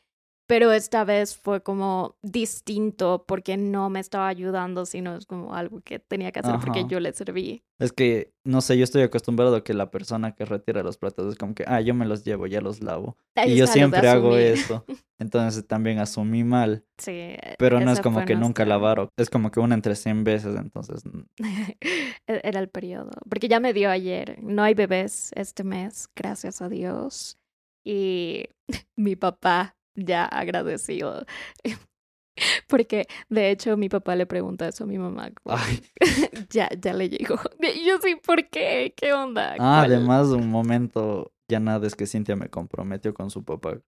pero 0.46 0.72
esta 0.72 1.04
vez 1.04 1.36
fue 1.36 1.62
como 1.62 2.16
distinto 2.22 3.24
porque 3.26 3.56
no 3.56 3.90
me 3.90 4.00
estaba 4.00 4.28
ayudando, 4.28 4.86
sino 4.86 5.16
es 5.16 5.26
como 5.26 5.54
algo 5.54 5.80
que 5.80 5.98
tenía 5.98 6.30
que 6.30 6.40
hacer 6.40 6.56
porque 6.60 6.84
yo 6.88 7.00
le 7.00 7.12
serví. 7.12 7.64
Es 7.78 7.92
que, 7.92 8.32
no 8.44 8.60
sé, 8.60 8.78
yo 8.78 8.84
estoy 8.84 9.02
acostumbrado 9.02 9.56
a 9.56 9.64
que 9.64 9.74
la 9.74 9.90
persona 9.90 10.34
que 10.34 10.44
retira 10.44 10.82
los 10.82 10.96
platos 10.96 11.32
es 11.32 11.38
como 11.38 11.54
que, 11.54 11.64
ah, 11.66 11.80
yo 11.80 11.94
me 11.94 12.06
los 12.06 12.24
llevo, 12.24 12.46
ya 12.46 12.60
los 12.60 12.82
lavo. 12.82 13.16
y 13.44 13.56
yo 13.56 13.66
siempre 13.66 14.08
hago 14.08 14.36
eso. 14.36 14.84
Entonces 15.18 15.66
también 15.66 15.98
asumí 15.98 16.44
mal. 16.44 16.84
Sí. 16.98 17.36
Pero 17.58 17.80
no 17.80 17.90
es 17.90 18.00
como 18.00 18.24
que 18.24 18.36
nunca 18.36 18.64
lavaron. 18.64 19.08
Es 19.16 19.30
como 19.30 19.50
que 19.50 19.60
una 19.60 19.74
entre 19.74 19.96
100 19.96 20.24
veces, 20.24 20.56
entonces. 20.56 21.02
E-, 22.28 22.40
era 22.44 22.60
el 22.60 22.68
periodo. 22.68 23.10
Porque 23.28 23.48
ya 23.48 23.60
me 23.60 23.72
dio 23.72 23.90
ayer. 23.90 24.38
No 24.42 24.62
hay 24.62 24.74
bebés 24.74 25.32
este 25.34 25.64
mes, 25.64 26.08
gracias 26.14 26.60
a 26.60 26.68
Dios. 26.68 27.38
Y 27.84 28.48
mi 28.96 29.16
papá 29.16 29.75
ya 29.96 30.24
agradecido. 30.24 31.24
Porque 32.68 33.06
de 33.28 33.50
hecho 33.50 33.76
mi 33.76 33.88
papá 33.88 34.14
le 34.14 34.26
pregunta 34.26 34.68
eso 34.68 34.84
a 34.84 34.86
mi 34.86 34.98
mamá. 34.98 35.30
ya, 36.50 36.68
ya 36.78 36.92
le 36.92 37.08
llegó. 37.08 37.36
yo 37.86 37.98
sí, 38.02 38.16
¿por 38.24 38.48
qué? 38.48 38.94
¿Qué 38.96 39.12
onda? 39.12 39.56
Ah, 39.58 39.82
además 39.82 40.28
un 40.28 40.50
momento 40.50 41.32
ya 41.48 41.60
nada 41.60 41.86
es 41.86 41.94
que 41.94 42.06
Cintia 42.06 42.36
me 42.36 42.48
comprometió 42.48 43.14
con 43.14 43.30
su 43.30 43.44
papá. 43.44 43.80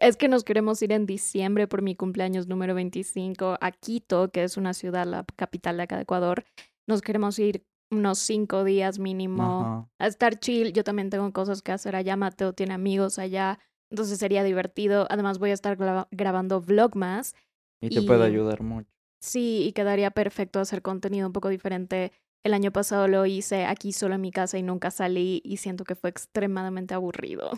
Es 0.00 0.16
que 0.16 0.28
nos 0.28 0.44
queremos 0.44 0.82
ir 0.82 0.92
en 0.92 1.06
diciembre 1.06 1.68
por 1.68 1.80
mi 1.80 1.94
cumpleaños 1.94 2.48
número 2.48 2.74
25 2.74 3.58
a 3.60 3.70
Quito, 3.70 4.30
que 4.30 4.42
es 4.42 4.56
una 4.56 4.74
ciudad, 4.74 5.06
la 5.06 5.24
capital 5.36 5.76
de 5.76 5.84
acá 5.84 5.96
de 5.96 6.02
Ecuador. 6.02 6.44
Nos 6.86 7.00
queremos 7.00 7.38
ir 7.38 7.64
unos 7.90 8.18
cinco 8.18 8.64
días 8.64 8.98
mínimo 8.98 9.88
a 9.98 10.06
estar 10.06 10.38
chill. 10.38 10.72
Yo 10.72 10.82
también 10.84 11.10
tengo 11.10 11.32
cosas 11.32 11.62
que 11.62 11.72
hacer 11.72 11.94
allá. 11.94 12.16
Mateo 12.16 12.52
tiene 12.52 12.74
amigos 12.74 13.18
allá. 13.18 13.60
Entonces 13.90 14.18
sería 14.18 14.42
divertido. 14.42 15.06
Además 15.10 15.38
voy 15.38 15.50
a 15.50 15.54
estar 15.54 15.76
grabando 16.10 16.60
vlogmas. 16.60 17.34
Y 17.80 17.94
te 17.94 18.02
puede 18.02 18.24
ayudar 18.24 18.62
mucho. 18.62 18.90
Sí, 19.20 19.64
y 19.66 19.72
quedaría 19.72 20.10
perfecto 20.10 20.60
hacer 20.60 20.82
contenido 20.82 21.26
un 21.26 21.32
poco 21.32 21.48
diferente. 21.48 22.12
El 22.44 22.52
año 22.52 22.72
pasado 22.72 23.08
lo 23.08 23.24
hice 23.24 23.64
aquí 23.64 23.92
solo 23.92 24.16
en 24.16 24.20
mi 24.20 24.30
casa 24.30 24.58
y 24.58 24.62
nunca 24.62 24.90
salí 24.90 25.40
y 25.44 25.56
siento 25.56 25.84
que 25.84 25.94
fue 25.94 26.10
extremadamente 26.10 26.92
aburrido. 26.92 27.52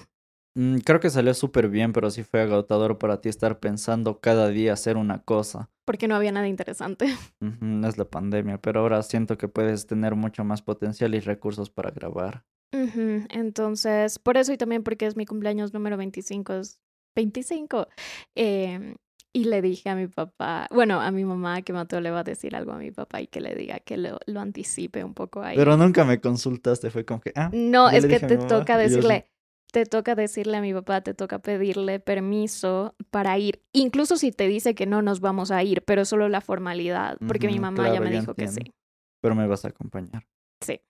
Mm, 0.56 0.78
creo 0.78 1.00
que 1.00 1.10
salió 1.10 1.34
súper 1.34 1.68
bien, 1.68 1.92
pero 1.92 2.10
sí 2.10 2.22
fue 2.22 2.40
agotador 2.40 2.98
para 2.98 3.20
ti 3.20 3.28
estar 3.28 3.58
pensando 3.58 4.20
cada 4.20 4.48
día 4.48 4.72
hacer 4.72 4.96
una 4.96 5.22
cosa. 5.22 5.70
Porque 5.84 6.08
no 6.08 6.16
había 6.16 6.32
nada 6.32 6.48
interesante. 6.48 7.06
es 7.84 7.98
la 7.98 8.04
pandemia, 8.06 8.58
pero 8.58 8.80
ahora 8.80 9.02
siento 9.02 9.36
que 9.36 9.48
puedes 9.48 9.86
tener 9.86 10.14
mucho 10.14 10.44
más 10.44 10.62
potencial 10.62 11.14
y 11.14 11.20
recursos 11.20 11.68
para 11.68 11.90
grabar. 11.90 12.44
Entonces, 12.72 14.18
por 14.18 14.36
eso 14.36 14.52
y 14.52 14.56
también 14.56 14.82
porque 14.82 15.06
es 15.06 15.16
mi 15.16 15.26
cumpleaños 15.26 15.72
número 15.72 15.96
25, 15.96 16.54
es 16.54 16.80
25. 17.14 17.88
Em, 18.34 18.96
y 19.32 19.44
le 19.44 19.60
dije 19.60 19.90
a 19.90 19.94
mi 19.94 20.06
papá, 20.06 20.66
bueno, 20.70 21.00
a 21.00 21.10
mi 21.10 21.24
mamá 21.24 21.62
que 21.62 21.72
Mateo 21.72 22.00
le 22.00 22.10
va 22.10 22.20
a 22.20 22.24
decir 22.24 22.56
algo 22.56 22.72
a 22.72 22.78
mi 22.78 22.90
papá 22.90 23.20
y 23.20 23.26
que 23.26 23.40
le 23.40 23.54
diga 23.54 23.80
que 23.80 23.96
lo, 23.96 24.18
lo 24.26 24.40
anticipe 24.40 25.04
un 25.04 25.14
poco 25.14 25.42
ahí. 25.42 25.56
Pero 25.56 25.76
nunca 25.76 26.04
me 26.04 26.20
consultaste, 26.20 26.90
fue 26.90 27.04
como 27.04 27.20
que, 27.20 27.32
ah. 27.34 27.50
No, 27.52 27.90
es 27.90 28.06
que 28.06 28.18
te 28.18 28.38
toca 28.38 28.78
decirle, 28.78 29.26
te 29.72 29.84
toca 29.84 30.14
decirle 30.14 30.56
a 30.56 30.60
mi 30.62 30.72
papá, 30.72 31.02
te 31.02 31.12
toca 31.12 31.38
pedirle 31.38 32.00
permiso 32.00 32.94
para 33.10 33.38
ir. 33.38 33.62
Incluso 33.72 34.16
si 34.16 34.32
te 34.32 34.48
dice 34.48 34.74
que 34.74 34.86
no 34.86 35.02
nos 35.02 35.20
vamos 35.20 35.50
a 35.50 35.62
ir, 35.62 35.82
pero 35.82 36.04
solo 36.04 36.28
la 36.28 36.40
formalidad, 36.40 37.18
porque 37.26 37.46
mi 37.46 37.58
mamá 37.58 37.92
ya 37.92 38.00
me 38.00 38.10
dijo 38.10 38.34
que 38.34 38.48
sí. 38.48 38.72
Pero 39.20 39.34
me 39.34 39.46
vas 39.46 39.64
a 39.64 39.68
acompañar. 39.68 40.26
Sí. 40.62 40.80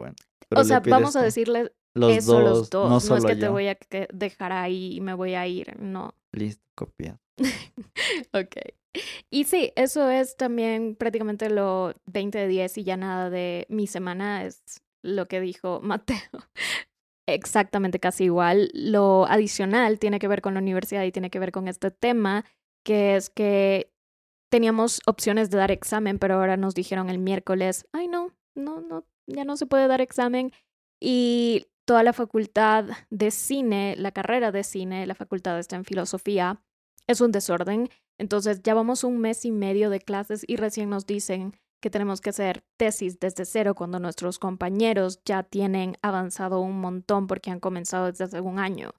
Bueno 0.00 0.16
o 0.56 0.64
sea, 0.64 0.80
vamos 0.80 1.16
a 1.16 1.22
decirle 1.22 1.72
los 1.94 2.16
eso 2.16 2.32
dos, 2.34 2.42
los 2.42 2.70
dos. 2.70 3.08
No, 3.08 3.16
es 3.16 3.24
que 3.24 3.36
te 3.36 3.48
voy 3.48 3.68
a 3.68 3.78
dejar 4.12 4.52
ahí 4.52 4.96
y 4.96 5.00
me 5.00 5.14
voy 5.14 5.34
a 5.34 5.46
ir, 5.46 5.80
no. 5.80 6.14
Listo, 6.32 6.64
copiado. 6.74 7.18
ok. 8.32 8.56
Y 9.30 9.44
sí, 9.44 9.72
eso 9.76 10.10
es 10.10 10.36
también 10.36 10.96
prácticamente 10.96 11.48
lo 11.50 11.94
20 12.06 12.38
de 12.38 12.48
10 12.48 12.78
y 12.78 12.84
ya 12.84 12.96
nada 12.96 13.30
de 13.30 13.66
mi 13.68 13.86
semana 13.86 14.44
es 14.44 14.82
lo 15.02 15.26
que 15.26 15.40
dijo 15.40 15.80
Mateo. 15.82 16.18
Exactamente 17.28 18.00
casi 18.00 18.24
igual. 18.24 18.70
Lo 18.74 19.26
adicional 19.26 19.98
tiene 19.98 20.18
que 20.18 20.28
ver 20.28 20.42
con 20.42 20.54
la 20.54 20.60
universidad 20.60 21.04
y 21.04 21.12
tiene 21.12 21.30
que 21.30 21.38
ver 21.38 21.52
con 21.52 21.68
este 21.68 21.92
tema, 21.92 22.44
que 22.84 23.14
es 23.14 23.30
que 23.30 23.92
teníamos 24.50 25.00
opciones 25.06 25.50
de 25.50 25.58
dar 25.58 25.70
examen, 25.70 26.18
pero 26.18 26.34
ahora 26.34 26.56
nos 26.56 26.74
dijeron 26.74 27.08
el 27.08 27.20
miércoles, 27.20 27.86
ay 27.92 28.08
no, 28.08 28.32
no, 28.56 28.80
no 28.80 29.04
ya 29.34 29.44
no 29.44 29.56
se 29.56 29.66
puede 29.66 29.88
dar 29.88 30.00
examen 30.00 30.52
y 31.00 31.66
toda 31.84 32.02
la 32.02 32.12
facultad 32.12 32.84
de 33.10 33.30
cine, 33.30 33.96
la 33.96 34.12
carrera 34.12 34.52
de 34.52 34.62
cine, 34.62 35.06
la 35.06 35.14
facultad 35.14 35.58
está 35.58 35.76
en 35.76 35.84
filosofía, 35.84 36.62
es 37.06 37.20
un 37.20 37.32
desorden. 37.32 37.88
Entonces 38.18 38.62
ya 38.62 38.74
vamos 38.74 39.02
un 39.02 39.18
mes 39.18 39.44
y 39.44 39.50
medio 39.50 39.90
de 39.90 40.00
clases 40.00 40.44
y 40.46 40.56
recién 40.56 40.90
nos 40.90 41.06
dicen 41.06 41.54
que 41.80 41.90
tenemos 41.90 42.20
que 42.20 42.30
hacer 42.30 42.62
tesis 42.76 43.18
desde 43.18 43.46
cero 43.46 43.74
cuando 43.74 43.98
nuestros 43.98 44.38
compañeros 44.38 45.20
ya 45.24 45.42
tienen 45.42 45.96
avanzado 46.02 46.60
un 46.60 46.78
montón 46.80 47.26
porque 47.26 47.50
han 47.50 47.60
comenzado 47.60 48.06
desde 48.06 48.24
hace 48.24 48.40
un 48.40 48.58
año. 48.58 48.92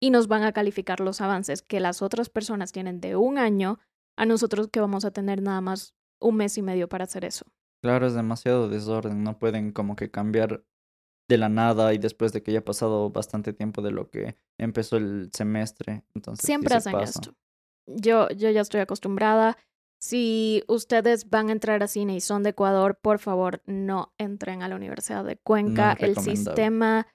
Y 0.00 0.10
nos 0.10 0.28
van 0.28 0.44
a 0.44 0.52
calificar 0.52 1.00
los 1.00 1.20
avances 1.20 1.60
que 1.60 1.80
las 1.80 2.00
otras 2.00 2.30
personas 2.30 2.72
tienen 2.72 3.00
de 3.00 3.16
un 3.16 3.36
año 3.36 3.80
a 4.16 4.24
nosotros 4.24 4.68
que 4.68 4.80
vamos 4.80 5.04
a 5.04 5.10
tener 5.10 5.42
nada 5.42 5.60
más 5.60 5.94
un 6.20 6.36
mes 6.36 6.56
y 6.56 6.62
medio 6.62 6.88
para 6.88 7.04
hacer 7.04 7.24
eso. 7.24 7.46
Claro, 7.82 8.06
es 8.06 8.14
demasiado 8.14 8.68
desorden, 8.68 9.22
no 9.22 9.38
pueden 9.38 9.72
como 9.72 9.96
que 9.96 10.10
cambiar 10.10 10.64
de 11.28 11.38
la 11.38 11.48
nada 11.48 11.94
y 11.94 11.98
después 11.98 12.32
de 12.32 12.42
que 12.42 12.52
ya 12.52 12.58
ha 12.58 12.64
pasado 12.64 13.10
bastante 13.10 13.52
tiempo 13.52 13.82
de 13.82 13.92
lo 13.92 14.10
que 14.10 14.36
empezó 14.58 14.96
el 14.96 15.30
semestre. 15.32 16.02
Entonces, 16.14 16.44
Siempre 16.44 16.74
hacen 16.74 16.98
esto. 16.98 17.34
Yo, 17.86 18.28
yo 18.30 18.50
ya 18.50 18.60
estoy 18.60 18.80
acostumbrada. 18.80 19.56
Si 20.00 20.64
ustedes 20.66 21.30
van 21.30 21.48
a 21.48 21.52
entrar 21.52 21.82
a 21.82 21.86
cine 21.86 22.16
y 22.16 22.20
son 22.20 22.42
de 22.42 22.50
Ecuador, 22.50 22.98
por 23.00 23.18
favor, 23.18 23.62
no 23.66 24.12
entren 24.18 24.62
a 24.62 24.68
la 24.68 24.76
Universidad 24.76 25.24
de 25.24 25.36
Cuenca. 25.36 25.96
el 25.98 26.16
sistema 26.16 27.06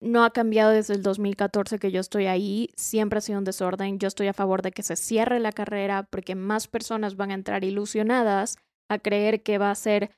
no 0.00 0.24
ha 0.24 0.30
cambiado 0.30 0.72
desde 0.72 0.94
el 0.94 1.02
2014 1.02 1.78
que 1.78 1.92
yo 1.92 2.00
estoy 2.00 2.26
ahí. 2.26 2.70
Siempre 2.74 3.18
ha 3.18 3.20
sido 3.20 3.38
un 3.38 3.44
desorden. 3.44 3.98
Yo 3.98 4.08
estoy 4.08 4.26
a 4.26 4.32
favor 4.32 4.62
de 4.62 4.72
que 4.72 4.82
se 4.82 4.96
cierre 4.96 5.38
la 5.38 5.52
carrera 5.52 6.08
porque 6.10 6.34
más 6.34 6.66
personas 6.66 7.16
van 7.16 7.30
a 7.30 7.34
entrar 7.34 7.64
ilusionadas 7.64 8.56
a 8.92 8.98
creer 8.98 9.42
que 9.42 9.58
va 9.58 9.70
a 9.70 9.74
ser 9.74 10.10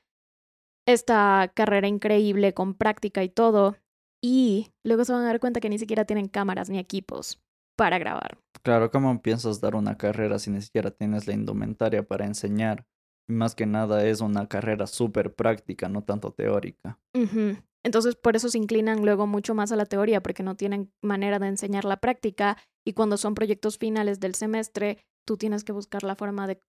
esta 0.87 1.51
carrera 1.53 1.87
increíble 1.87 2.53
con 2.53 2.73
práctica 2.73 3.23
y 3.23 3.29
todo. 3.29 3.75
Y 4.23 4.71
luego 4.83 5.05
se 5.05 5.13
van 5.13 5.23
a 5.23 5.27
dar 5.27 5.39
cuenta 5.39 5.59
que 5.59 5.69
ni 5.69 5.79
siquiera 5.79 6.05
tienen 6.05 6.27
cámaras 6.27 6.69
ni 6.69 6.79
equipos 6.79 7.41
para 7.77 7.97
grabar. 7.97 8.37
Claro, 8.63 8.89
¿cómo 8.91 9.21
piensas 9.21 9.61
dar 9.61 9.75
una 9.75 9.97
carrera 9.97 10.39
si 10.39 10.49
ni 10.49 10.61
siquiera 10.61 10.91
tienes 10.91 11.27
la 11.27 11.33
indumentaria 11.33 12.03
para 12.03 12.25
enseñar? 12.25 12.85
más 13.27 13.55
que 13.55 13.65
nada 13.65 14.05
es 14.05 14.21
una 14.21 14.47
carrera 14.47 14.87
súper 14.87 15.33
práctica, 15.33 15.89
no 15.89 16.03
tanto 16.03 16.31
teórica. 16.31 16.99
Entonces, 17.83 18.15
por 18.15 18.35
eso 18.35 18.49
se 18.49 18.57
inclinan 18.57 19.03
luego 19.03 19.27
mucho 19.27 19.53
más 19.53 19.71
a 19.71 19.75
la 19.75 19.85
teoría, 19.85 20.21
porque 20.21 20.43
no 20.43 20.55
tienen 20.55 20.91
manera 21.01 21.39
de 21.39 21.47
enseñar 21.47 21.85
la 21.85 21.97
práctica. 21.97 22.57
Y 22.85 22.93
cuando 22.93 23.17
son 23.17 23.35
proyectos 23.35 23.77
finales 23.77 24.19
del 24.19 24.35
semestre, 24.35 25.05
tú 25.25 25.37
tienes 25.37 25.63
que 25.63 25.71
buscar 25.71 26.03
la 26.03 26.15
forma 26.15 26.47
de 26.47 26.59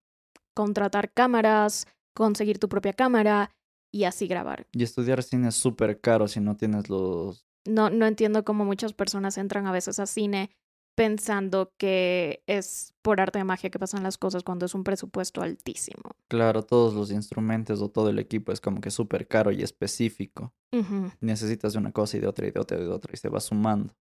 contratar 0.54 1.12
cámaras, 1.12 1.86
conseguir 2.16 2.58
tu 2.58 2.68
propia 2.68 2.92
cámara 2.92 3.52
y 3.92 4.04
así 4.04 4.26
grabar. 4.26 4.66
Y 4.72 4.82
estudiar 4.82 5.22
cine 5.22 5.48
es 5.48 5.54
súper 5.54 6.00
caro 6.00 6.26
si 6.26 6.40
no 6.40 6.56
tienes 6.56 6.88
los... 6.88 7.46
No, 7.64 7.90
no 7.90 8.06
entiendo 8.06 8.44
cómo 8.44 8.64
muchas 8.64 8.92
personas 8.92 9.38
entran 9.38 9.66
a 9.66 9.72
veces 9.72 9.98
a 9.98 10.06
cine 10.06 10.50
pensando 10.96 11.74
que 11.76 12.42
es 12.46 12.94
por 13.02 13.20
arte 13.20 13.38
de 13.38 13.44
magia 13.44 13.70
que 13.70 13.78
pasan 13.78 14.02
las 14.02 14.18
cosas 14.18 14.42
cuando 14.42 14.66
es 14.66 14.74
un 14.74 14.82
presupuesto 14.82 15.42
altísimo. 15.42 16.16
Claro, 16.28 16.62
todos 16.62 16.94
los 16.94 17.12
instrumentos 17.12 17.82
o 17.82 17.90
todo 17.90 18.08
el 18.08 18.18
equipo 18.18 18.50
es 18.50 18.60
como 18.60 18.80
que 18.80 18.90
súper 18.90 19.28
caro 19.28 19.52
y 19.52 19.62
específico. 19.62 20.54
Necesitas 21.20 21.74
de 21.74 21.78
una 21.78 21.92
cosa 21.92 22.16
y 22.16 22.20
de 22.20 22.26
otra 22.26 22.46
y 22.46 22.50
de 22.50 22.60
otra 22.60 22.78
y 22.78 22.80
de 22.80 22.88
otra 22.88 23.10
y 23.12 23.16
se 23.16 23.28
va 23.28 23.40
sumando. 23.40 23.94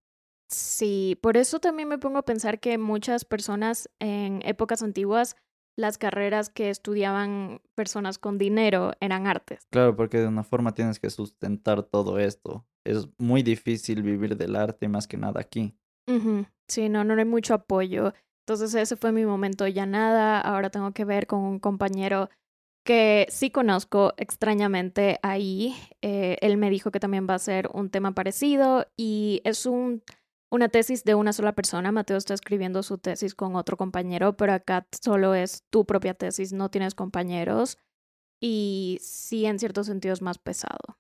Sí, 0.49 1.19
por 1.21 1.37
eso 1.37 1.59
también 1.59 1.89
me 1.89 1.99
pongo 1.99 2.19
a 2.19 2.25
pensar 2.25 2.61
que 2.61 2.79
muchas 2.79 3.25
personas 3.25 3.91
en 3.99 4.41
épocas 4.45 4.83
antiguas 4.83 5.37
las 5.77 5.99
carreras 5.99 6.51
que 6.51 6.71
estudiaban 6.71 7.61
personas 7.75 8.19
con 8.19 8.39
dinero 8.39 8.93
eran 9.01 9.27
artes. 9.27 9.67
Claro, 9.71 9.97
porque 9.97 10.19
de 10.19 10.29
una 10.29 10.45
forma 10.45 10.75
tienes 10.75 11.01
que 11.01 11.11
sustentar 11.11 11.83
todo 11.83 12.19
esto. 12.19 12.67
Es 12.85 13.09
muy 13.19 13.43
difícil 13.43 14.03
vivir 14.03 14.37
del 14.37 14.57
arte 14.57 14.89
más 14.89 15.07
que 15.07 15.17
nada 15.17 15.41
aquí. 15.41 15.77
Sí, 16.69 16.89
no, 16.89 17.05
no 17.05 17.15
hay 17.15 17.25
mucho 17.25 17.55
apoyo. 17.55 18.13
Entonces 18.47 18.75
ese 18.75 18.97
fue 18.97 19.11
mi 19.13 19.25
momento, 19.25 19.67
ya 19.67 19.87
nada. 19.87 20.41
Ahora 20.41 20.71
tengo 20.71 20.93
que 20.93 21.05
ver 21.05 21.27
con 21.27 21.41
un 21.41 21.59
compañero 21.59 22.29
que 22.85 23.27
sí 23.31 23.51
conozco 23.51 24.13
extrañamente 24.19 25.19
ahí. 25.23 25.75
Eh, 26.03 26.37
él 26.41 26.59
me 26.59 26.71
dijo 26.71 26.91
que 26.91 27.01
también 27.01 27.27
va 27.29 27.35
a 27.35 27.39
ser 27.39 27.69
un 27.73 27.89
tema 27.89 28.13
parecido 28.13 28.87
y 28.97 29.41
es 29.45 29.65
un, 29.65 30.03
una 30.55 30.69
tesis 30.69 31.03
de 31.03 31.17
una 31.17 31.33
sola 31.33 31.53
persona. 31.53 31.91
Mateo 31.91 32.17
está 32.17 32.33
escribiendo 32.33 32.85
su 32.85 32.99
tesis 32.99 33.35
con 33.35 33.57
otro 33.57 33.77
compañero, 33.77 34.37
pero 34.37 34.53
acá 34.53 34.87
solo 35.03 35.35
es 35.35 35.65
tu 35.69 35.85
propia 35.85 36.15
tesis, 36.15 36.53
no 36.53 36.71
tienes 36.71 36.95
compañeros 36.95 37.77
y 38.41 38.99
sí 39.01 39.47
en 39.47 39.59
cierto 39.59 39.83
sentido 39.83 40.15
es 40.15 40.23
más 40.23 40.39
pesado. 40.39 40.97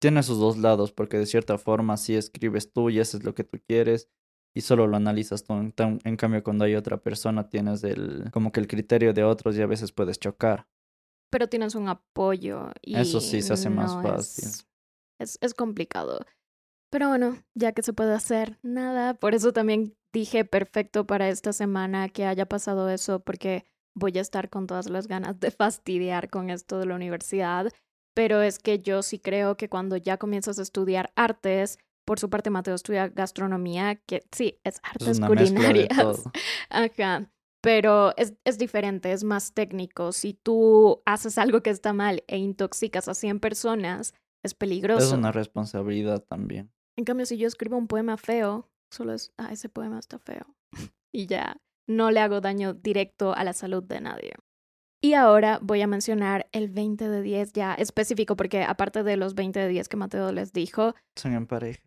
Tiene 0.00 0.22
sus 0.22 0.38
dos 0.38 0.58
lados 0.58 0.92
porque 0.92 1.16
de 1.16 1.24
cierta 1.24 1.56
forma 1.56 1.96
sí 1.96 2.14
escribes 2.14 2.70
tú 2.70 2.90
y 2.90 2.98
eso 2.98 3.16
es 3.16 3.24
lo 3.24 3.34
que 3.34 3.44
tú 3.44 3.58
quieres 3.66 4.10
y 4.54 4.60
solo 4.60 4.86
lo 4.86 4.98
analizas 4.98 5.42
tú. 5.44 5.54
En, 5.54 6.16
cambio, 6.16 6.44
cuando 6.44 6.66
hay 6.66 6.74
otra 6.74 6.98
persona, 6.98 7.48
tienes 7.48 7.82
el, 7.84 8.30
como 8.32 8.52
que 8.52 8.60
el 8.60 8.68
criterio 8.68 9.14
de 9.14 9.24
otros 9.24 9.56
y 9.56 9.62
a 9.62 9.66
veces 9.66 9.92
puedes 9.92 10.20
chocar. 10.20 10.68
Pero 11.30 11.48
tienes 11.48 11.74
un 11.74 11.88
apoyo. 11.88 12.70
Y 12.82 12.96
Eso 12.96 13.20
sí 13.20 13.40
se 13.40 13.54
hace 13.54 13.70
más 13.70 13.94
fácil. 13.94 14.50
Es, 15.18 15.38
es, 15.40 15.54
complicado. 15.54 16.20
Pero 16.94 17.08
bueno, 17.08 17.42
ya 17.54 17.72
que 17.72 17.82
se 17.82 17.92
puede 17.92 18.14
hacer 18.14 18.60
nada, 18.62 19.14
por 19.14 19.34
eso 19.34 19.52
también 19.52 19.96
dije 20.12 20.44
perfecto 20.44 21.08
para 21.08 21.28
esta 21.28 21.52
semana 21.52 22.08
que 22.08 22.24
haya 22.24 22.46
pasado 22.46 22.88
eso, 22.88 23.18
porque 23.18 23.64
voy 23.96 24.16
a 24.16 24.20
estar 24.20 24.48
con 24.48 24.68
todas 24.68 24.88
las 24.88 25.08
ganas 25.08 25.40
de 25.40 25.50
fastidiar 25.50 26.30
con 26.30 26.50
esto 26.50 26.78
de 26.78 26.86
la 26.86 26.94
universidad. 26.94 27.72
Pero 28.14 28.42
es 28.42 28.60
que 28.60 28.78
yo 28.78 29.02
sí 29.02 29.18
creo 29.18 29.56
que 29.56 29.68
cuando 29.68 29.96
ya 29.96 30.18
comienzas 30.18 30.60
a 30.60 30.62
estudiar 30.62 31.12
artes, 31.16 31.80
por 32.06 32.20
su 32.20 32.30
parte, 32.30 32.50
Mateo 32.50 32.76
estudia 32.76 33.08
gastronomía, 33.08 33.96
que 33.96 34.22
sí, 34.30 34.60
es 34.62 34.78
artes 34.84 35.18
culinarias. 35.18 35.88
Ajá. 36.70 37.28
Pero 37.60 38.16
es, 38.16 38.34
es 38.44 38.56
diferente, 38.56 39.10
es 39.10 39.24
más 39.24 39.52
técnico. 39.52 40.12
Si 40.12 40.34
tú 40.34 41.02
haces 41.06 41.38
algo 41.38 41.60
que 41.60 41.70
está 41.70 41.92
mal 41.92 42.22
e 42.28 42.38
intoxicas 42.38 43.08
a 43.08 43.14
100 43.14 43.40
personas, 43.40 44.14
es 44.44 44.54
peligroso. 44.54 45.06
Es 45.06 45.12
una 45.12 45.32
responsabilidad 45.32 46.22
también. 46.22 46.70
En 46.96 47.04
cambio, 47.04 47.26
si 47.26 47.36
yo 47.36 47.48
escribo 47.48 47.76
un 47.76 47.88
poema 47.88 48.16
feo, 48.16 48.70
solo 48.90 49.12
es, 49.12 49.32
ah, 49.36 49.52
ese 49.52 49.68
poema 49.68 49.98
está 49.98 50.18
feo. 50.18 50.54
y 51.12 51.26
ya, 51.26 51.56
no 51.88 52.10
le 52.10 52.20
hago 52.20 52.40
daño 52.40 52.74
directo 52.74 53.34
a 53.34 53.44
la 53.44 53.52
salud 53.52 53.82
de 53.82 54.00
nadie. 54.00 54.34
Y 55.02 55.12
ahora 55.12 55.58
voy 55.60 55.82
a 55.82 55.86
mencionar 55.86 56.48
el 56.52 56.70
20 56.70 57.08
de 57.08 57.20
10 57.20 57.52
ya 57.52 57.74
específico, 57.74 58.36
porque 58.36 58.62
aparte 58.62 59.02
de 59.02 59.18
los 59.18 59.34
20 59.34 59.60
de 59.60 59.68
10 59.68 59.88
que 59.88 59.96
Mateo 59.98 60.32
les 60.32 60.52
dijo. 60.52 60.94
Son 61.14 61.34
en 61.34 61.46
pareja. 61.46 61.82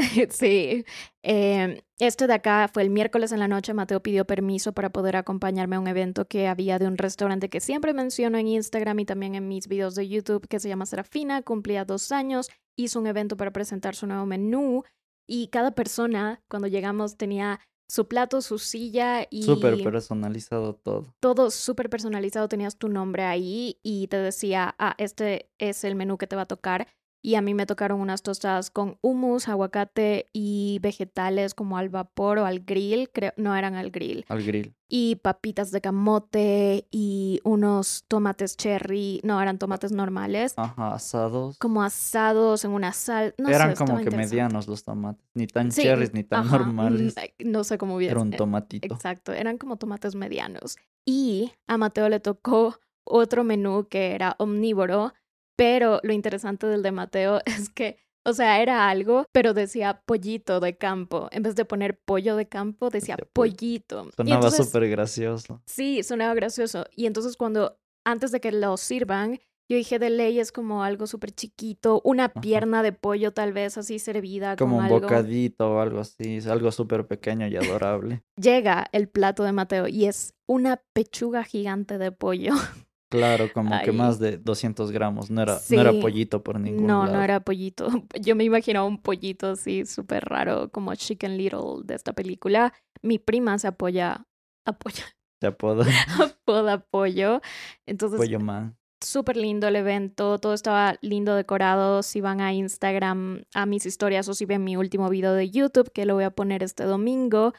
sí. 0.30 0.84
Eh, 1.22 1.82
este 1.98 2.26
de 2.26 2.34
acá 2.34 2.68
fue 2.72 2.82
el 2.82 2.90
miércoles 2.90 3.32
en 3.32 3.38
la 3.38 3.48
noche. 3.48 3.74
Mateo 3.74 4.02
pidió 4.02 4.24
permiso 4.24 4.72
para 4.72 4.90
poder 4.90 5.16
acompañarme 5.16 5.76
a 5.76 5.80
un 5.80 5.88
evento 5.88 6.26
que 6.26 6.48
había 6.48 6.78
de 6.78 6.86
un 6.86 6.98
restaurante 6.98 7.48
que 7.48 7.60
siempre 7.60 7.92
menciono 7.92 8.38
en 8.38 8.48
Instagram 8.48 9.00
y 9.00 9.04
también 9.04 9.34
en 9.34 9.48
mis 9.48 9.68
videos 9.68 9.94
de 9.94 10.08
YouTube 10.08 10.46
que 10.48 10.60
se 10.60 10.68
llama 10.68 10.86
Serafina. 10.86 11.42
Cumplía 11.42 11.84
dos 11.84 12.12
años. 12.12 12.48
Hizo 12.76 13.00
un 13.00 13.06
evento 13.06 13.36
para 13.36 13.52
presentar 13.52 13.94
su 13.94 14.06
nuevo 14.06 14.26
menú. 14.26 14.84
Y 15.26 15.48
cada 15.48 15.72
persona, 15.72 16.42
cuando 16.48 16.68
llegamos, 16.68 17.16
tenía 17.16 17.60
su 17.90 18.06
plato, 18.06 18.40
su 18.40 18.58
silla 18.58 19.26
y... 19.30 19.42
Súper 19.42 19.82
personalizado 19.82 20.74
todo. 20.74 21.14
Todo 21.20 21.50
súper 21.50 21.90
personalizado, 21.90 22.48
tenías 22.48 22.76
tu 22.76 22.88
nombre 22.88 23.24
ahí 23.24 23.78
y 23.82 24.06
te 24.06 24.16
decía, 24.16 24.74
ah, 24.78 24.94
este 24.96 25.50
es 25.58 25.84
el 25.84 25.96
menú 25.96 26.16
que 26.16 26.28
te 26.28 26.36
va 26.36 26.42
a 26.42 26.46
tocar 26.46 26.86
y 27.22 27.34
a 27.34 27.42
mí 27.42 27.54
me 27.54 27.66
tocaron 27.66 28.00
unas 28.00 28.22
tostadas 28.22 28.70
con 28.70 28.96
hummus, 29.02 29.48
aguacate 29.48 30.26
y 30.32 30.78
vegetales 30.80 31.54
como 31.54 31.76
al 31.76 31.88
vapor 31.88 32.38
o 32.38 32.46
al 32.46 32.60
grill, 32.60 33.10
creo, 33.10 33.32
no 33.36 33.54
eran 33.54 33.74
al 33.74 33.90
grill. 33.90 34.24
Al 34.28 34.42
grill. 34.42 34.74
Y 34.88 35.16
papitas 35.16 35.70
de 35.70 35.80
camote 35.80 36.86
y 36.90 37.40
unos 37.44 38.04
tomates 38.08 38.56
cherry, 38.56 39.20
no, 39.22 39.40
eran 39.40 39.58
tomates 39.58 39.92
normales. 39.92 40.54
Ajá, 40.56 40.94
asados. 40.94 41.58
Como 41.58 41.82
asados 41.82 42.64
en 42.64 42.72
una 42.72 42.92
sal, 42.92 43.34
no 43.38 43.48
Eran 43.48 43.74
como 43.76 43.98
que 43.98 44.10
medianos 44.10 44.66
los 44.66 44.82
tomates, 44.82 45.24
ni 45.34 45.46
tan 45.46 45.70
cherries 45.70 46.12
ni 46.12 46.24
tan 46.24 46.48
normales. 46.48 47.14
No 47.38 47.64
sé 47.64 47.78
cómo 47.78 47.98
bien. 47.98 48.12
Era 48.12 48.20
un 48.20 48.30
tomatito. 48.30 48.92
Exacto, 48.92 49.32
eran 49.32 49.58
como 49.58 49.76
tomates 49.76 50.14
medianos. 50.14 50.76
Y 51.04 51.52
a 51.66 51.76
Mateo 51.76 52.08
le 52.08 52.20
tocó 52.20 52.78
otro 53.04 53.44
menú 53.44 53.86
que 53.88 54.14
era 54.14 54.36
omnívoro 54.38 55.12
pero 55.60 56.00
lo 56.02 56.14
interesante 56.14 56.66
del 56.66 56.82
de 56.82 56.90
Mateo 56.90 57.40
es 57.44 57.68
que, 57.68 57.98
o 58.24 58.32
sea, 58.32 58.62
era 58.62 58.88
algo, 58.88 59.26
pero 59.30 59.52
decía 59.52 60.02
pollito 60.06 60.58
de 60.58 60.78
campo. 60.78 61.28
En 61.32 61.42
vez 61.42 61.54
de 61.54 61.66
poner 61.66 62.00
pollo 62.00 62.34
de 62.34 62.48
campo, 62.48 62.88
decía 62.88 63.18
pollito. 63.34 64.08
Sonaba 64.16 64.50
súper 64.50 64.88
gracioso. 64.88 65.60
Sí, 65.66 66.02
sonaba 66.02 66.32
gracioso. 66.32 66.86
Y 66.96 67.04
entonces 67.04 67.36
cuando, 67.36 67.78
antes 68.06 68.32
de 68.32 68.40
que 68.40 68.52
lo 68.52 68.78
sirvan, 68.78 69.38
yo 69.68 69.76
dije 69.76 69.98
de 69.98 70.08
ley 70.08 70.40
es 70.40 70.50
como 70.50 70.82
algo 70.82 71.06
súper 71.06 71.30
chiquito, 71.32 72.00
una 72.04 72.30
pierna 72.30 72.82
de 72.82 72.92
pollo 72.92 73.32
tal 73.32 73.52
vez 73.52 73.76
así 73.76 73.98
servida. 73.98 74.56
Como 74.56 74.78
un 74.78 74.88
bocadito 74.88 75.72
o 75.72 75.80
algo 75.80 76.00
así, 76.00 76.38
es 76.38 76.46
algo 76.46 76.72
súper 76.72 77.06
pequeño 77.06 77.48
y 77.48 77.56
adorable. 77.56 78.22
Llega 78.40 78.86
el 78.92 79.10
plato 79.10 79.44
de 79.44 79.52
Mateo 79.52 79.88
y 79.88 80.06
es 80.06 80.32
una 80.46 80.82
pechuga 80.94 81.44
gigante 81.44 81.98
de 81.98 82.12
pollo. 82.12 82.54
Claro, 83.10 83.52
como 83.52 83.74
que 83.82 83.90
más 83.90 84.20
de 84.20 84.38
200 84.38 84.92
gramos, 84.92 85.30
no 85.30 85.42
era, 85.42 85.58
no 85.68 85.80
era 85.80 85.92
pollito 86.00 86.44
por 86.44 86.60
ningún 86.60 86.86
no, 86.86 87.06
No, 87.06 87.12
no 87.12 87.22
era 87.22 87.40
pollito. 87.40 87.88
Yo 88.20 88.36
me 88.36 88.44
imaginaba 88.44 88.86
un 88.86 89.02
pollito 89.02 89.48
así 89.48 89.84
súper 89.84 90.24
raro, 90.24 90.70
como 90.70 90.94
Chicken 90.94 91.36
Little 91.36 91.82
de 91.84 91.96
esta 91.96 92.12
película. 92.12 92.72
Mi 93.02 93.18
prima 93.18 93.58
se 93.58 93.66
apoya, 93.66 94.26
apoya. 94.64 95.04
Se 95.40 95.48
apoda. 95.48 95.84
apoda 96.22 96.78
pollo. 96.78 97.40
Entonces, 97.84 98.18
pollo 98.18 98.38
man 98.38 98.79
súper 99.00 99.36
lindo 99.36 99.68
el 99.68 99.76
evento, 99.76 100.38
todo 100.38 100.54
estaba 100.54 100.96
lindo 101.00 101.34
decorado. 101.34 102.02
Si 102.02 102.20
van 102.20 102.40
a 102.40 102.52
Instagram 102.52 103.44
a 103.54 103.66
mis 103.66 103.86
historias 103.86 104.28
o 104.28 104.34
si 104.34 104.44
ven 104.44 104.64
mi 104.64 104.76
último 104.76 105.08
video 105.08 105.34
de 105.34 105.50
YouTube, 105.50 105.92
que 105.92 106.06
lo 106.06 106.14
voy 106.14 106.24
a 106.24 106.30
poner 106.30 106.62
este 106.62 106.84
domingo, 106.84 107.52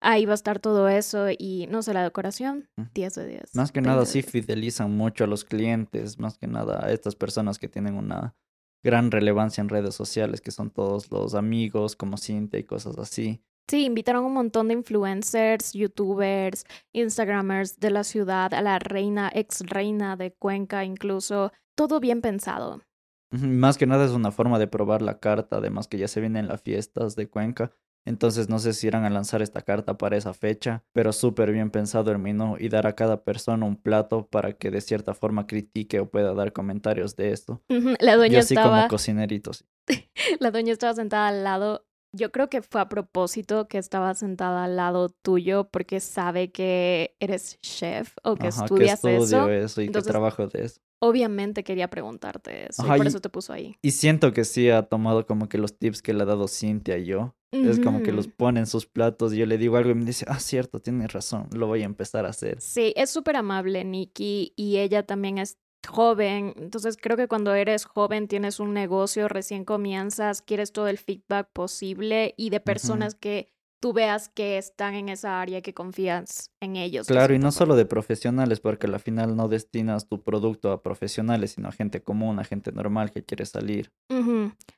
ahí 0.00 0.24
va 0.26 0.32
a 0.32 0.34
estar 0.34 0.60
todo 0.60 0.88
eso 0.88 1.26
y 1.30 1.66
no 1.70 1.82
sé, 1.82 1.94
la 1.94 2.02
decoración, 2.02 2.68
10 2.94 3.14
de 3.14 3.26
10. 3.26 3.54
Más 3.54 3.72
que 3.72 3.80
nada 3.80 4.06
sí 4.06 4.22
fidelizan 4.22 4.96
mucho 4.96 5.24
a 5.24 5.26
los 5.26 5.44
clientes, 5.44 6.18
más 6.18 6.38
que 6.38 6.46
nada 6.46 6.84
a 6.84 6.92
estas 6.92 7.16
personas 7.16 7.58
que 7.58 7.68
tienen 7.68 7.94
una 7.94 8.36
gran 8.82 9.10
relevancia 9.10 9.62
en 9.62 9.68
redes 9.68 9.94
sociales, 9.94 10.40
que 10.40 10.50
son 10.50 10.70
todos 10.70 11.10
los 11.10 11.34
amigos 11.34 11.96
como 11.96 12.18
Cintia 12.18 12.60
y 12.60 12.64
cosas 12.64 12.98
así. 12.98 13.42
Sí, 13.68 13.86
invitaron 13.86 14.24
un 14.24 14.34
montón 14.34 14.68
de 14.68 14.74
influencers, 14.74 15.72
youtubers, 15.72 16.64
instagramers 16.92 17.80
de 17.80 17.90
la 17.90 18.04
ciudad, 18.04 18.52
a 18.52 18.60
la 18.60 18.78
reina, 18.78 19.30
ex 19.34 19.60
reina 19.60 20.16
de 20.16 20.32
Cuenca 20.32 20.84
incluso, 20.84 21.50
todo 21.74 21.98
bien 21.98 22.20
pensado. 22.20 22.82
Más 23.30 23.78
que 23.78 23.86
nada 23.86 24.04
es 24.04 24.12
una 24.12 24.30
forma 24.30 24.58
de 24.58 24.66
probar 24.66 25.02
la 25.02 25.18
carta, 25.18 25.56
además 25.56 25.88
que 25.88 25.98
ya 25.98 26.08
se 26.08 26.20
vienen 26.20 26.46
las 26.46 26.62
fiestas 26.62 27.16
de 27.16 27.28
Cuenca. 27.28 27.72
Entonces 28.06 28.50
no 28.50 28.58
sé 28.58 28.74
si 28.74 28.86
irán 28.86 29.04
a 29.04 29.10
lanzar 29.10 29.40
esta 29.40 29.62
carta 29.62 29.96
para 29.96 30.16
esa 30.16 30.34
fecha, 30.34 30.84
pero 30.92 31.12
súper 31.12 31.52
bien 31.52 31.70
pensado 31.70 32.10
el 32.12 32.18
menú 32.18 32.56
y 32.60 32.68
dar 32.68 32.86
a 32.86 32.94
cada 32.94 33.24
persona 33.24 33.64
un 33.64 33.76
plato 33.76 34.28
para 34.28 34.52
que 34.52 34.70
de 34.70 34.82
cierta 34.82 35.14
forma 35.14 35.46
critique 35.46 36.00
o 36.00 36.10
pueda 36.10 36.34
dar 36.34 36.52
comentarios 36.52 37.16
de 37.16 37.32
esto. 37.32 37.62
La 38.00 38.16
dueña 38.16 38.34
Yo 38.34 38.38
así 38.40 38.54
como 38.54 38.86
cocineritos. 38.88 39.64
La 40.40 40.50
dueña 40.50 40.72
estaba 40.72 40.94
sentada 40.94 41.28
al 41.28 41.44
lado 41.44 41.83
yo 42.14 42.30
creo 42.30 42.48
que 42.48 42.62
fue 42.62 42.80
a 42.80 42.88
propósito 42.88 43.66
que 43.68 43.78
estaba 43.78 44.14
sentada 44.14 44.64
al 44.64 44.76
lado 44.76 45.08
tuyo 45.08 45.68
porque 45.70 46.00
sabe 46.00 46.52
que 46.52 47.16
eres 47.20 47.58
chef 47.60 48.16
o 48.22 48.36
que 48.36 48.48
estudias 48.48 49.00
que 49.02 49.16
estudio 49.16 49.48
eso. 49.50 49.82
y 49.82 49.88
que 49.88 50.02
trabajo 50.02 50.46
de 50.46 50.64
eso. 50.64 50.80
Obviamente 51.00 51.64
quería 51.64 51.90
preguntarte 51.90 52.68
eso 52.70 52.82
y 52.86 52.96
por 52.96 53.06
eso 53.06 53.20
te 53.20 53.28
puso 53.28 53.52
ahí. 53.52 53.76
Y 53.82 53.90
siento 53.90 54.32
que 54.32 54.44
sí 54.44 54.70
ha 54.70 54.84
tomado 54.84 55.26
como 55.26 55.48
que 55.48 55.58
los 55.58 55.76
tips 55.76 56.00
que 56.00 56.14
le 56.14 56.22
ha 56.22 56.26
dado 56.26 56.48
Cintia 56.48 56.96
y 56.96 57.06
yo. 57.06 57.34
Es 57.52 57.78
como 57.78 58.02
que 58.02 58.10
los 58.10 58.26
pone 58.26 58.58
en 58.58 58.66
sus 58.66 58.86
platos 58.86 59.32
y 59.32 59.36
yo 59.36 59.46
le 59.46 59.58
digo 59.58 59.76
algo 59.76 59.90
y 59.90 59.94
me 59.94 60.04
dice, 60.04 60.26
ah, 60.28 60.40
cierto, 60.40 60.80
tienes 60.80 61.12
razón, 61.12 61.48
lo 61.52 61.68
voy 61.68 61.82
a 61.82 61.84
empezar 61.84 62.26
a 62.26 62.30
hacer. 62.30 62.60
Sí, 62.60 62.92
es 62.96 63.10
súper 63.10 63.36
amable 63.36 63.84
Nikki 63.84 64.52
y 64.56 64.78
ella 64.78 65.04
también 65.04 65.38
es 65.38 65.56
joven, 65.86 66.54
entonces 66.56 66.96
creo 67.00 67.16
que 67.16 67.28
cuando 67.28 67.54
eres 67.54 67.84
joven 67.84 68.28
tienes 68.28 68.60
un 68.60 68.72
negocio, 68.72 69.28
recién 69.28 69.64
comienzas, 69.64 70.42
quieres 70.42 70.72
todo 70.72 70.88
el 70.88 70.98
feedback 70.98 71.48
posible 71.52 72.34
y 72.36 72.50
de 72.50 72.60
personas 72.60 73.14
que 73.14 73.48
tú 73.84 73.92
veas 73.92 74.30
que 74.30 74.56
están 74.56 74.94
en 74.94 75.10
esa 75.10 75.42
área 75.42 75.58
y 75.58 75.62
que 75.62 75.74
confías 75.74 76.50
en 76.60 76.76
ellos. 76.76 77.06
Claro, 77.06 77.34
y 77.34 77.38
no 77.38 77.52
solo 77.52 77.76
de 77.76 77.84
profesionales, 77.84 78.60
porque 78.60 78.86
al 78.86 78.98
final 78.98 79.36
no 79.36 79.48
destinas 79.48 80.08
tu 80.08 80.22
producto 80.22 80.72
a 80.72 80.82
profesionales, 80.82 81.52
sino 81.52 81.68
a 81.68 81.72
gente 81.72 82.02
común, 82.02 82.38
a 82.38 82.44
gente 82.44 82.72
normal 82.72 83.10
que 83.10 83.24
quiere 83.24 83.44
salir. 83.44 83.92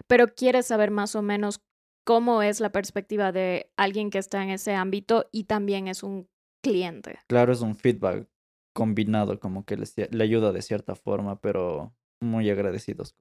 Pero 0.09 0.35
quieres 0.35 0.67
saber 0.67 0.91
más 0.91 1.15
o 1.15 1.23
menos 1.23 1.61
cómo 2.05 2.43
es 2.43 2.59
la 2.59 2.73
perspectiva 2.73 3.31
de 3.31 3.71
alguien 3.77 4.11
que 4.11 4.19
está 4.19 4.43
en 4.43 4.51
ese 4.51 4.75
ámbito 4.75 5.29
y 5.31 5.45
también 5.45 5.87
es 5.87 6.03
un 6.03 6.29
cliente. 6.61 7.21
Claro, 7.29 7.53
es 7.53 7.61
un 7.61 7.77
feedback 7.77 8.29
combinado, 8.77 9.41
como 9.41 9.65
que 9.67 9.77
le, 9.79 9.87
le 10.13 10.25
ayuda 10.25 10.53
de 10.53 10.63
cierta 10.63 10.95
forma, 10.97 11.41
pero 11.41 11.95
muy 12.21 12.51
agradecidos 12.51 13.17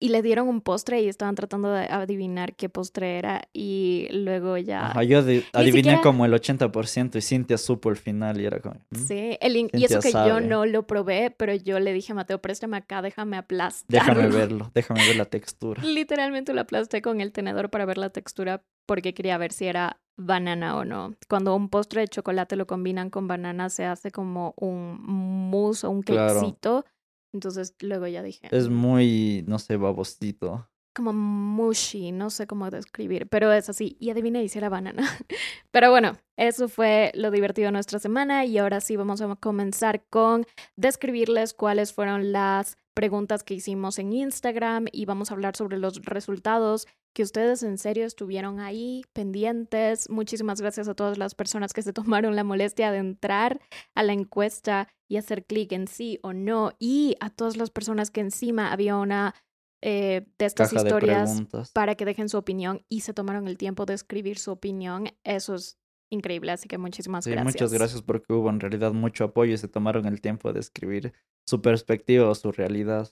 y 0.00 0.08
le 0.10 0.22
dieron 0.22 0.48
un 0.48 0.60
postre 0.60 1.00
y 1.02 1.08
estaban 1.08 1.34
tratando 1.34 1.70
de 1.70 1.86
adivinar 1.86 2.54
qué 2.54 2.68
postre 2.68 3.18
era 3.18 3.48
y 3.52 4.06
luego 4.12 4.56
ya... 4.56 4.86
Ajá, 4.86 5.02
yo 5.02 5.18
adiviné 5.52 6.00
como 6.00 6.24
el 6.24 6.32
80% 6.32 7.16
y 7.16 7.20
Cintia 7.20 7.58
supo 7.58 7.90
el 7.90 7.96
final 7.96 8.40
y 8.40 8.46
era 8.46 8.60
como... 8.60 8.76
Mm, 8.90 8.96
sí, 8.96 9.36
el 9.40 9.56
y 9.56 9.84
eso 9.84 10.00
que 10.00 10.12
yo 10.12 10.40
no 10.40 10.66
lo 10.66 10.86
probé, 10.86 11.34
pero 11.36 11.54
yo 11.54 11.80
le 11.80 11.92
dije 11.92 12.12
a 12.12 12.14
Mateo, 12.14 12.40
préstame 12.40 12.76
acá, 12.76 13.02
déjame 13.02 13.36
aplastar. 13.36 13.86
Déjame 13.88 14.28
verlo, 14.36 14.70
déjame 14.74 15.04
ver 15.06 15.16
la 15.16 15.24
textura. 15.24 15.82
Literalmente 15.82 16.52
lo 16.54 16.60
aplasté 16.60 17.02
con 17.02 17.20
el 17.20 17.32
tenedor 17.32 17.70
para 17.70 17.84
ver 17.84 17.98
la 17.98 18.10
textura 18.10 18.62
porque 18.86 19.14
quería 19.14 19.36
ver 19.36 19.52
si 19.52 19.66
era 19.66 20.00
banana 20.16 20.76
o 20.76 20.84
no. 20.84 21.14
Cuando 21.28 21.54
un 21.54 21.68
postre 21.68 22.02
de 22.02 22.08
chocolate 22.08 22.56
lo 22.56 22.66
combinan 22.66 23.10
con 23.10 23.28
banana 23.28 23.68
se 23.68 23.84
hace 23.84 24.10
como 24.10 24.54
un 24.56 24.98
mousse 25.02 25.84
o 25.84 25.90
un 25.90 26.02
quesito. 26.02 26.84
Entonces 27.32 27.74
luego 27.80 28.06
ya 28.06 28.22
dije. 28.22 28.48
Es 28.50 28.68
muy, 28.68 29.44
no 29.46 29.58
sé, 29.58 29.76
babosito. 29.76 30.68
Como 30.94 31.12
mushy, 31.12 32.10
no 32.10 32.30
sé 32.30 32.46
cómo 32.46 32.70
describir, 32.70 33.28
pero 33.28 33.52
es 33.52 33.68
así. 33.68 33.96
Y 34.00 34.10
adivina 34.10 34.42
y 34.42 34.48
si 34.48 34.58
era 34.58 34.68
banana. 34.68 35.02
pero 35.70 35.90
bueno, 35.90 36.16
eso 36.36 36.68
fue 36.68 37.12
lo 37.14 37.30
divertido 37.30 37.66
de 37.66 37.72
nuestra 37.72 37.98
semana 37.98 38.44
y 38.44 38.58
ahora 38.58 38.80
sí 38.80 38.96
vamos 38.96 39.20
a 39.20 39.36
comenzar 39.36 40.04
con 40.10 40.44
describirles 40.76 41.54
cuáles 41.54 41.92
fueron 41.92 42.32
las 42.32 42.78
preguntas 42.98 43.44
que 43.44 43.54
hicimos 43.54 44.00
en 44.00 44.12
Instagram 44.12 44.86
y 44.90 45.04
vamos 45.04 45.30
a 45.30 45.34
hablar 45.34 45.54
sobre 45.54 45.78
los 45.78 46.02
resultados 46.02 46.88
que 47.14 47.22
ustedes 47.22 47.62
en 47.62 47.78
serio 47.78 48.04
estuvieron 48.04 48.58
ahí 48.58 49.04
pendientes. 49.12 50.10
Muchísimas 50.10 50.60
gracias 50.60 50.88
a 50.88 50.94
todas 50.94 51.16
las 51.16 51.36
personas 51.36 51.72
que 51.72 51.82
se 51.82 51.92
tomaron 51.92 52.34
la 52.34 52.42
molestia 52.42 52.90
de 52.90 52.98
entrar 52.98 53.60
a 53.94 54.02
la 54.02 54.14
encuesta 54.14 54.88
y 55.08 55.16
hacer 55.16 55.44
clic 55.44 55.70
en 55.70 55.86
sí 55.86 56.18
o 56.24 56.32
no. 56.32 56.72
Y 56.80 57.14
a 57.20 57.30
todas 57.30 57.56
las 57.56 57.70
personas 57.70 58.10
que 58.10 58.20
encima 58.20 58.72
había 58.72 58.96
una 58.96 59.32
eh, 59.80 60.26
de 60.36 60.44
estas 60.44 60.72
historias 60.72 61.40
para 61.72 61.94
que 61.94 62.04
dejen 62.04 62.28
su 62.28 62.36
opinión 62.36 62.84
y 62.88 63.02
se 63.02 63.14
tomaron 63.14 63.46
el 63.46 63.58
tiempo 63.58 63.86
de 63.86 63.94
escribir 63.94 64.40
su 64.40 64.50
opinión. 64.50 65.10
Eso 65.22 65.54
es 65.54 65.77
increíble, 66.10 66.52
así 66.52 66.68
que 66.68 66.78
muchísimas 66.78 67.24
sí, 67.24 67.30
gracias. 67.30 67.54
Muchas 67.54 67.72
gracias 67.72 68.02
porque 68.02 68.32
hubo 68.32 68.50
en 68.50 68.60
realidad 68.60 68.92
mucho 68.92 69.24
apoyo 69.24 69.54
y 69.54 69.58
se 69.58 69.68
tomaron 69.68 70.06
el 70.06 70.20
tiempo 70.20 70.52
de 70.52 70.60
escribir 70.60 71.12
su 71.46 71.60
perspectiva 71.62 72.28
o 72.28 72.34
su 72.34 72.52
realidad. 72.52 73.10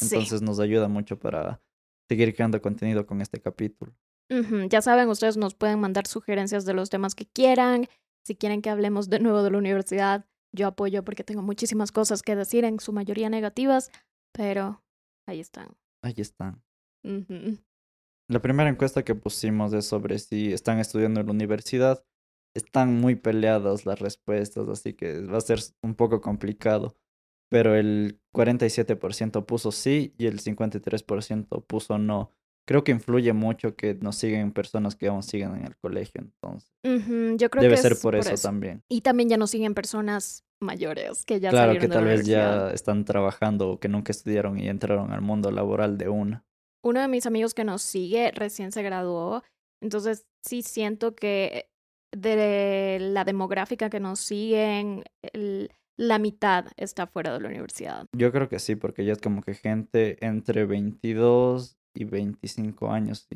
Entonces 0.00 0.42
nos 0.42 0.60
ayuda 0.60 0.88
mucho 0.88 1.18
para 1.18 1.60
seguir 2.08 2.34
creando 2.34 2.60
contenido 2.62 3.06
con 3.06 3.20
este 3.20 3.40
capítulo. 3.40 3.92
Ya 4.68 4.82
saben, 4.82 5.08
ustedes 5.08 5.36
nos 5.36 5.54
pueden 5.54 5.80
mandar 5.80 6.06
sugerencias 6.06 6.64
de 6.66 6.74
los 6.74 6.90
temas 6.90 7.14
que 7.14 7.26
quieran. 7.26 7.88
Si 8.26 8.36
quieren 8.36 8.60
que 8.60 8.68
hablemos 8.68 9.08
de 9.08 9.20
nuevo 9.20 9.42
de 9.42 9.50
la 9.50 9.58
universidad, 9.58 10.26
yo 10.52 10.66
apoyo 10.66 11.02
porque 11.02 11.24
tengo 11.24 11.42
muchísimas 11.42 11.92
cosas 11.92 12.22
que 12.22 12.36
decir, 12.36 12.64
en 12.64 12.78
su 12.78 12.92
mayoría 12.92 13.30
negativas, 13.30 13.90
pero 14.32 14.82
ahí 15.26 15.40
están. 15.40 15.76
Ahí 16.02 16.14
están. 16.18 16.62
La 18.28 18.42
primera 18.42 18.68
encuesta 18.68 19.02
que 19.02 19.14
pusimos 19.14 19.72
es 19.72 19.86
sobre 19.86 20.18
si 20.18 20.52
están 20.52 20.78
estudiando 20.78 21.20
en 21.20 21.26
la 21.26 21.32
universidad. 21.32 22.04
Están 22.58 23.00
muy 23.00 23.14
peleadas 23.14 23.86
las 23.86 24.00
respuestas, 24.00 24.68
así 24.68 24.92
que 24.92 25.20
va 25.20 25.38
a 25.38 25.40
ser 25.40 25.60
un 25.82 25.94
poco 25.94 26.20
complicado 26.20 26.96
pero 27.48 27.74
el 27.74 28.20
47% 28.34 29.44
puso 29.46 29.72
sí 29.72 30.14
y 30.18 30.26
el 30.26 30.40
53% 30.40 31.64
puso 31.66 31.98
no. 31.98 32.32
Creo 32.66 32.84
que 32.84 32.92
influye 32.92 33.32
mucho 33.32 33.74
que 33.76 33.94
nos 33.94 34.16
siguen 34.16 34.52
personas 34.52 34.94
que 34.94 35.08
aún 35.08 35.22
siguen 35.22 35.56
en 35.56 35.64
el 35.64 35.76
colegio, 35.76 36.20
entonces. 36.20 36.70
Yo 37.38 37.48
creo 37.48 37.62
Debe 37.62 37.76
que 37.76 37.80
ser 37.82 37.96
por, 37.98 38.14
eso, 38.14 38.34
también. 38.42 38.82
Y 38.90 39.00
también 39.00 39.30
ya 39.30 39.38
nos 39.38 39.50
siguen 39.50 39.72
personas 39.72 40.44
mayores 40.60 41.24
que 41.24 41.40
ya 41.40 41.48
Claro, 41.48 41.80
que 41.80 41.88
tal 41.88 42.04
vez 42.04 42.26
ya 42.26 42.70
están 42.70 43.06
trabajando 43.06 43.70
o 43.70 43.80
que 43.80 43.88
nunca 43.88 44.12
estudiaron 44.12 44.58
y 44.58 44.68
entraron 44.68 45.12
al 45.12 45.22
mundo 45.22 45.50
laboral 45.50 45.96
de 45.96 46.10
una. 46.10 46.44
Uno 46.84 47.00
de 47.00 47.08
mis 47.08 47.24
amigos 47.24 47.54
que 47.54 47.64
nos 47.64 47.80
sigue 47.80 48.32
recién 48.32 48.70
se 48.70 48.82
graduó, 48.82 49.42
entonces 49.80 50.26
sí 50.42 50.60
siento 50.60 51.14
que 51.14 51.70
de 52.12 52.98
la 53.00 53.24
demográfica 53.24 53.90
que 53.90 54.00
nos 54.00 54.20
siguen, 54.20 55.04
el, 55.22 55.70
la 55.96 56.18
mitad 56.18 56.66
está 56.76 57.06
fuera 57.06 57.32
de 57.32 57.40
la 57.40 57.48
universidad. 57.48 58.06
Yo 58.12 58.32
creo 58.32 58.48
que 58.48 58.58
sí, 58.58 58.76
porque 58.76 59.04
ya 59.04 59.12
es 59.12 59.20
como 59.20 59.42
que 59.42 59.54
gente 59.54 60.24
entre 60.24 60.64
22 60.64 61.76
y 61.94 62.04
25 62.04 62.90
años. 62.92 63.26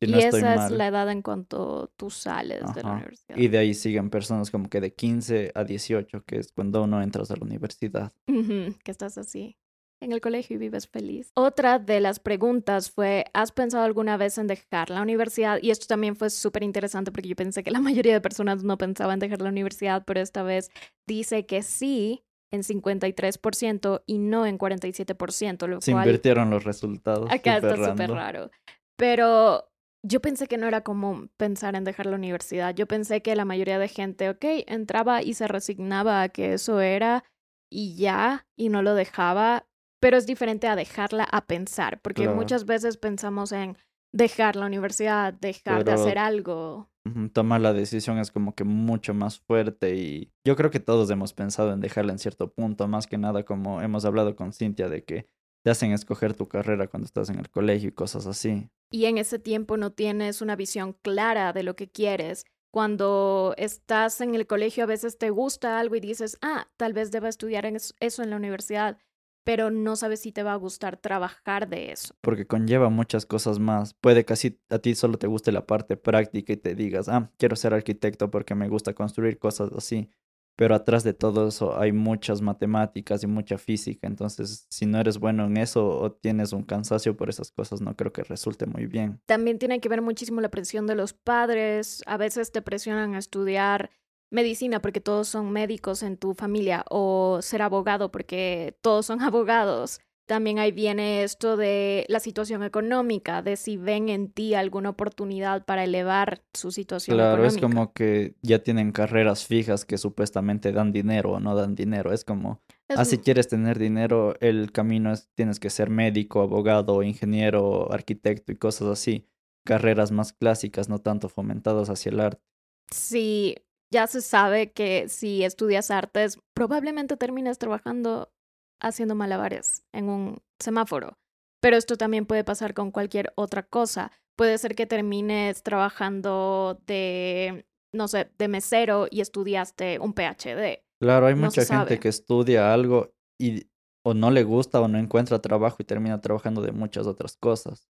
Y 0.00 0.14
esa 0.14 0.66
es 0.66 0.70
la 0.72 0.88
edad 0.88 1.10
en 1.10 1.22
cuanto 1.22 1.92
tú 1.96 2.10
sales 2.10 2.62
de 2.74 2.82
la 2.82 2.92
universidad. 2.92 3.36
Y 3.36 3.48
de 3.48 3.58
ahí 3.58 3.74
siguen 3.74 4.10
personas 4.10 4.50
como 4.50 4.68
que 4.68 4.80
de 4.80 4.92
15 4.92 5.52
a 5.54 5.64
18, 5.64 6.24
que 6.24 6.38
es 6.38 6.52
cuando 6.52 6.82
uno 6.82 7.00
entras 7.00 7.30
a 7.30 7.36
la 7.36 7.44
universidad. 7.44 8.12
Que 8.26 8.90
estás 8.90 9.16
así 9.16 9.56
en 10.00 10.12
el 10.12 10.20
colegio 10.20 10.56
y 10.56 10.58
vives 10.58 10.86
feliz. 10.86 11.30
Otra 11.34 11.78
de 11.78 12.00
las 12.00 12.20
preguntas 12.20 12.90
fue, 12.90 13.24
¿has 13.32 13.52
pensado 13.52 13.84
alguna 13.84 14.16
vez 14.16 14.38
en 14.38 14.46
dejar 14.46 14.90
la 14.90 15.02
universidad? 15.02 15.58
Y 15.62 15.70
esto 15.70 15.86
también 15.86 16.16
fue 16.16 16.30
súper 16.30 16.62
interesante 16.62 17.10
porque 17.10 17.28
yo 17.28 17.36
pensé 17.36 17.62
que 17.62 17.70
la 17.70 17.80
mayoría 17.80 18.12
de 18.12 18.20
personas 18.20 18.62
no 18.64 18.78
pensaban 18.78 19.18
dejar 19.18 19.40
la 19.40 19.48
universidad, 19.48 20.04
pero 20.06 20.20
esta 20.20 20.42
vez 20.42 20.70
dice 21.06 21.46
que 21.46 21.62
sí 21.62 22.24
en 22.52 22.62
53% 22.62 24.02
y 24.06 24.18
no 24.18 24.46
en 24.46 24.58
47%. 24.58 25.66
Lo 25.66 25.80
Se 25.80 25.90
invirtieron 25.90 26.50
los 26.50 26.64
resultados. 26.64 27.30
Acá 27.30 27.56
está 27.56 27.76
súper 27.76 28.10
raro. 28.10 28.50
Pero 28.96 29.70
yo 30.04 30.20
pensé 30.20 30.46
que 30.46 30.58
no 30.58 30.68
era 30.68 30.82
común 30.82 31.30
pensar 31.36 31.74
en 31.74 31.84
dejar 31.84 32.06
la 32.06 32.16
universidad. 32.16 32.74
Yo 32.74 32.86
pensé 32.86 33.22
que 33.22 33.34
la 33.34 33.44
mayoría 33.44 33.78
de 33.78 33.88
gente, 33.88 34.28
ok, 34.28 34.44
entraba 34.66 35.22
y 35.22 35.34
se 35.34 35.48
resignaba 35.48 36.22
a 36.22 36.28
que 36.28 36.52
eso 36.52 36.80
era 36.80 37.24
y 37.72 37.96
ya, 37.96 38.46
y 38.56 38.68
no 38.68 38.82
lo 38.82 38.94
dejaba, 38.94 39.66
pero 40.04 40.18
es 40.18 40.26
diferente 40.26 40.66
a 40.68 40.76
dejarla 40.76 41.24
a 41.24 41.46
pensar, 41.46 41.98
porque 42.02 42.28
muchas 42.28 42.66
veces 42.66 42.98
pensamos 42.98 43.52
en 43.52 43.78
dejar 44.12 44.54
la 44.54 44.66
universidad, 44.66 45.32
dejar 45.32 45.82
de 45.82 45.92
hacer 45.92 46.18
algo. 46.18 46.90
Tomar 47.32 47.62
la 47.62 47.72
decisión 47.72 48.18
es 48.18 48.30
como 48.30 48.54
que 48.54 48.64
mucho 48.64 49.14
más 49.14 49.38
fuerte 49.38 49.96
y 49.96 50.30
yo 50.46 50.56
creo 50.56 50.70
que 50.70 50.78
todos 50.78 51.08
hemos 51.08 51.32
pensado 51.32 51.72
en 51.72 51.80
dejarla 51.80 52.12
en 52.12 52.18
cierto 52.18 52.52
punto, 52.52 52.86
más 52.86 53.06
que 53.06 53.16
nada 53.16 53.46
como 53.46 53.80
hemos 53.80 54.04
hablado 54.04 54.36
con 54.36 54.52
Cintia 54.52 54.90
de 54.90 55.04
que 55.04 55.26
te 55.64 55.70
hacen 55.70 55.92
escoger 55.92 56.34
tu 56.34 56.48
carrera 56.48 56.86
cuando 56.86 57.06
estás 57.06 57.30
en 57.30 57.38
el 57.38 57.48
colegio 57.48 57.88
y 57.88 57.92
cosas 57.92 58.26
así. 58.26 58.68
Y 58.90 59.06
en 59.06 59.16
ese 59.16 59.38
tiempo 59.38 59.78
no 59.78 59.92
tienes 59.92 60.42
una 60.42 60.54
visión 60.54 60.92
clara 61.00 61.54
de 61.54 61.62
lo 61.62 61.76
que 61.76 61.88
quieres. 61.88 62.44
Cuando 62.70 63.54
estás 63.56 64.20
en 64.20 64.34
el 64.34 64.46
colegio 64.46 64.84
a 64.84 64.86
veces 64.86 65.16
te 65.16 65.30
gusta 65.30 65.78
algo 65.78 65.96
y 65.96 66.00
dices, 66.00 66.36
ah, 66.42 66.68
tal 66.76 66.92
vez 66.92 67.10
deba 67.10 67.30
estudiar 67.30 67.64
eso 67.64 68.22
en 68.22 68.28
la 68.28 68.36
universidad 68.36 68.98
pero 69.44 69.70
no 69.70 69.94
sabes 69.94 70.20
si 70.20 70.32
te 70.32 70.42
va 70.42 70.52
a 70.52 70.56
gustar 70.56 70.96
trabajar 70.96 71.68
de 71.68 71.92
eso. 71.92 72.14
Porque 72.20 72.46
conlleva 72.46 72.88
muchas 72.88 73.26
cosas 73.26 73.58
más. 73.58 73.94
Puede 73.94 74.24
que 74.24 74.32
así 74.32 74.58
a 74.70 74.78
ti 74.78 74.94
solo 74.94 75.18
te 75.18 75.26
guste 75.26 75.52
la 75.52 75.66
parte 75.66 75.96
práctica 75.96 76.52
y 76.52 76.56
te 76.56 76.74
digas, 76.74 77.08
ah, 77.08 77.30
quiero 77.38 77.54
ser 77.54 77.74
arquitecto 77.74 78.30
porque 78.30 78.54
me 78.54 78.68
gusta 78.68 78.94
construir 78.94 79.38
cosas 79.38 79.70
así. 79.76 80.10
Pero 80.56 80.76
atrás 80.76 81.02
de 81.02 81.14
todo 81.14 81.48
eso 81.48 81.76
hay 81.78 81.92
muchas 81.92 82.40
matemáticas 82.40 83.24
y 83.24 83.26
mucha 83.26 83.58
física. 83.58 84.06
Entonces, 84.06 84.66
si 84.70 84.86
no 84.86 85.00
eres 85.00 85.18
bueno 85.18 85.46
en 85.46 85.56
eso 85.56 85.88
o 85.88 86.12
tienes 86.12 86.52
un 86.52 86.62
cansancio 86.62 87.16
por 87.16 87.28
esas 87.28 87.50
cosas, 87.50 87.80
no 87.80 87.96
creo 87.96 88.12
que 88.12 88.22
resulte 88.22 88.66
muy 88.66 88.86
bien. 88.86 89.20
También 89.26 89.58
tiene 89.58 89.80
que 89.80 89.88
ver 89.88 90.00
muchísimo 90.00 90.40
la 90.40 90.50
presión 90.50 90.86
de 90.86 90.94
los 90.94 91.12
padres. 91.12 92.02
A 92.06 92.16
veces 92.16 92.52
te 92.52 92.62
presionan 92.62 93.14
a 93.14 93.18
estudiar 93.18 93.90
medicina 94.34 94.80
porque 94.80 95.00
todos 95.00 95.28
son 95.28 95.50
médicos 95.50 96.02
en 96.02 96.18
tu 96.18 96.34
familia 96.34 96.84
o 96.90 97.38
ser 97.40 97.62
abogado 97.62 98.10
porque 98.10 98.76
todos 98.82 99.06
son 99.06 99.20
abogados. 99.22 100.00
También 100.26 100.58
ahí 100.58 100.72
viene 100.72 101.22
esto 101.22 101.58
de 101.58 102.06
la 102.08 102.18
situación 102.18 102.62
económica, 102.62 103.42
de 103.42 103.56
si 103.56 103.76
ven 103.76 104.08
en 104.08 104.30
ti 104.30 104.54
alguna 104.54 104.88
oportunidad 104.88 105.66
para 105.66 105.84
elevar 105.84 106.42
su 106.54 106.70
situación 106.70 107.18
claro, 107.18 107.44
económica. 107.44 107.58
Claro, 107.58 107.66
es 107.66 107.74
como 107.74 107.92
que 107.92 108.34
ya 108.40 108.62
tienen 108.62 108.92
carreras 108.92 109.44
fijas 109.44 109.84
que 109.84 109.98
supuestamente 109.98 110.72
dan 110.72 110.92
dinero 110.92 111.32
o 111.32 111.40
no 111.40 111.54
dan 111.54 111.74
dinero. 111.74 112.10
Es 112.10 112.24
como, 112.24 112.62
ah, 112.88 113.04
si 113.04 113.18
quieres 113.18 113.48
tener 113.48 113.78
dinero, 113.78 114.34
el 114.40 114.72
camino 114.72 115.12
es, 115.12 115.28
tienes 115.34 115.60
que 115.60 115.68
ser 115.68 115.90
médico, 115.90 116.40
abogado, 116.40 117.02
ingeniero, 117.02 117.92
arquitecto 117.92 118.50
y 118.50 118.56
cosas 118.56 118.88
así. 118.88 119.28
Carreras 119.66 120.10
más 120.10 120.32
clásicas, 120.32 120.88
no 120.88 121.00
tanto 121.00 121.28
fomentadas 121.28 121.90
hacia 121.90 122.10
el 122.10 122.20
arte. 122.20 122.42
Sí, 122.90 123.56
ya 123.94 124.08
se 124.08 124.22
sabe 124.22 124.72
que 124.72 125.08
si 125.08 125.44
estudias 125.44 125.92
artes, 125.92 126.40
probablemente 126.52 127.16
termines 127.16 127.58
trabajando 127.58 128.32
haciendo 128.80 129.14
malabares 129.14 129.84
en 129.92 130.08
un 130.08 130.42
semáforo. 130.58 131.16
Pero 131.60 131.76
esto 131.76 131.96
también 131.96 132.26
puede 132.26 132.42
pasar 132.42 132.74
con 132.74 132.90
cualquier 132.90 133.32
otra 133.36 133.62
cosa. 133.62 134.10
Puede 134.36 134.58
ser 134.58 134.74
que 134.74 134.86
termines 134.86 135.62
trabajando 135.62 136.82
de, 136.88 137.66
no 137.92 138.08
sé, 138.08 138.32
de 138.36 138.48
mesero 138.48 139.06
y 139.08 139.20
estudiaste 139.20 140.00
un 140.00 140.12
PhD. 140.12 140.82
Claro, 141.00 141.26
hay 141.26 141.36
mucha 141.36 141.64
gente 141.64 142.00
que 142.00 142.08
estudia 142.08 142.74
algo 142.74 143.14
y 143.38 143.68
o 144.04 144.14
no 144.14 144.30
le 144.30 144.44
gusta 144.44 144.80
o 144.80 144.86
no 144.86 144.98
encuentra 144.98 145.40
trabajo 145.40 145.78
y 145.80 145.84
termina 145.84 146.20
trabajando 146.20 146.62
de 146.62 146.72
muchas 146.72 147.06
otras 147.06 147.36
cosas. 147.36 147.88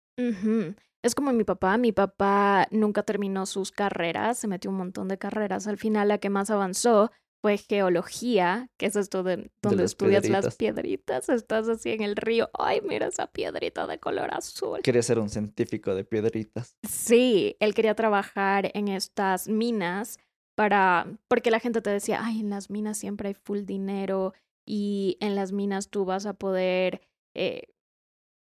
Es 1.03 1.15
como 1.15 1.33
mi 1.33 1.45
papá, 1.45 1.77
mi 1.77 1.93
papá 1.93 2.67
nunca 2.71 3.03
terminó 3.03 3.47
sus 3.47 3.73
carreras, 3.73 4.39
se 4.39 4.49
metió 4.49 4.71
un 4.71 4.79
montón 4.79 5.09
de 5.09 5.19
carreras. 5.19 5.67
Al 5.67 5.77
final 5.77 6.09
la 6.09 6.19
que 6.19 6.31
más 6.31 6.51
avanzó 6.51 7.11
fue 7.43 7.59
geología, 7.59 8.71
que 8.79 8.87
es 8.87 8.97
esto 8.97 9.23
de 9.23 9.51
donde 9.61 9.85
estudias 9.85 10.27
las 10.31 10.57
piedritas. 10.57 11.29
Estás 11.29 11.69
así 11.69 11.91
en 11.91 12.01
el 12.01 12.17
río. 12.17 12.49
Ay, 12.59 12.81
mira 12.81 13.09
esa 13.09 13.27
piedrita 13.27 13.87
de 13.87 13.99
color 13.99 14.33
azul. 14.33 14.81
Quería 14.83 15.03
ser 15.03 15.19
un 15.19 15.29
científico 15.29 15.95
de 15.95 16.05
piedritas. 16.05 16.77
Sí, 16.89 17.57
él 17.61 17.75
quería 17.75 17.95
trabajar 17.95 18.71
en 18.73 18.89
estas 18.89 19.47
minas 19.49 20.19
para, 20.55 21.07
porque 21.29 21.51
la 21.51 21.61
gente 21.61 21.83
te 21.83 21.91
decía, 21.91 22.21
ay, 22.23 22.41
en 22.41 22.49
las 22.49 22.71
minas 22.71 22.97
siempre 22.97 23.29
hay 23.29 23.35
full 23.35 23.65
dinero 23.65 24.33
y 24.67 25.17
en 25.21 25.35
las 25.35 25.53
minas 25.53 25.89
tú 25.89 26.05
vas 26.05 26.27
a 26.27 26.35
poder 26.35 27.03
eh, 27.35 27.69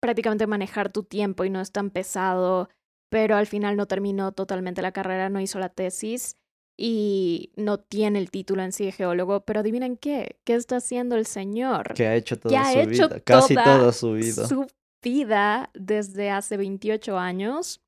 prácticamente 0.01 0.47
manejar 0.47 0.91
tu 0.91 1.03
tiempo 1.03 1.45
y 1.45 1.49
no 1.49 1.61
es 1.61 1.71
tan 1.71 1.89
pesado, 1.89 2.69
pero 3.09 3.35
al 3.35 3.47
final 3.47 3.77
no 3.77 3.87
terminó 3.87 4.31
totalmente 4.31 4.81
la 4.81 4.91
carrera, 4.91 5.29
no 5.29 5.39
hizo 5.39 5.59
la 5.59 5.69
tesis 5.69 6.37
y 6.77 7.51
no 7.55 7.79
tiene 7.79 8.19
el 8.19 8.31
título 8.31 8.63
en 8.63 8.71
sí 8.71 8.85
de 8.85 8.91
geólogo, 8.91 9.41
pero 9.45 9.59
adivinen 9.59 9.97
qué, 9.97 10.39
¿qué 10.43 10.55
está 10.55 10.77
haciendo 10.77 11.15
el 11.15 11.25
señor? 11.25 11.93
Que 11.93 12.07
ha 12.07 12.15
hecho 12.15 12.39
toda 12.39 12.63
su 12.71 12.89
vida, 12.89 13.19
casi 13.19 13.55
toda 13.55 13.91
su 13.91 14.13
vida. 14.13 14.47
Su 14.47 14.67
vida 15.03 15.69
desde 15.73 16.29
hace 16.29 16.57
28 16.57 17.17
años 17.17 17.81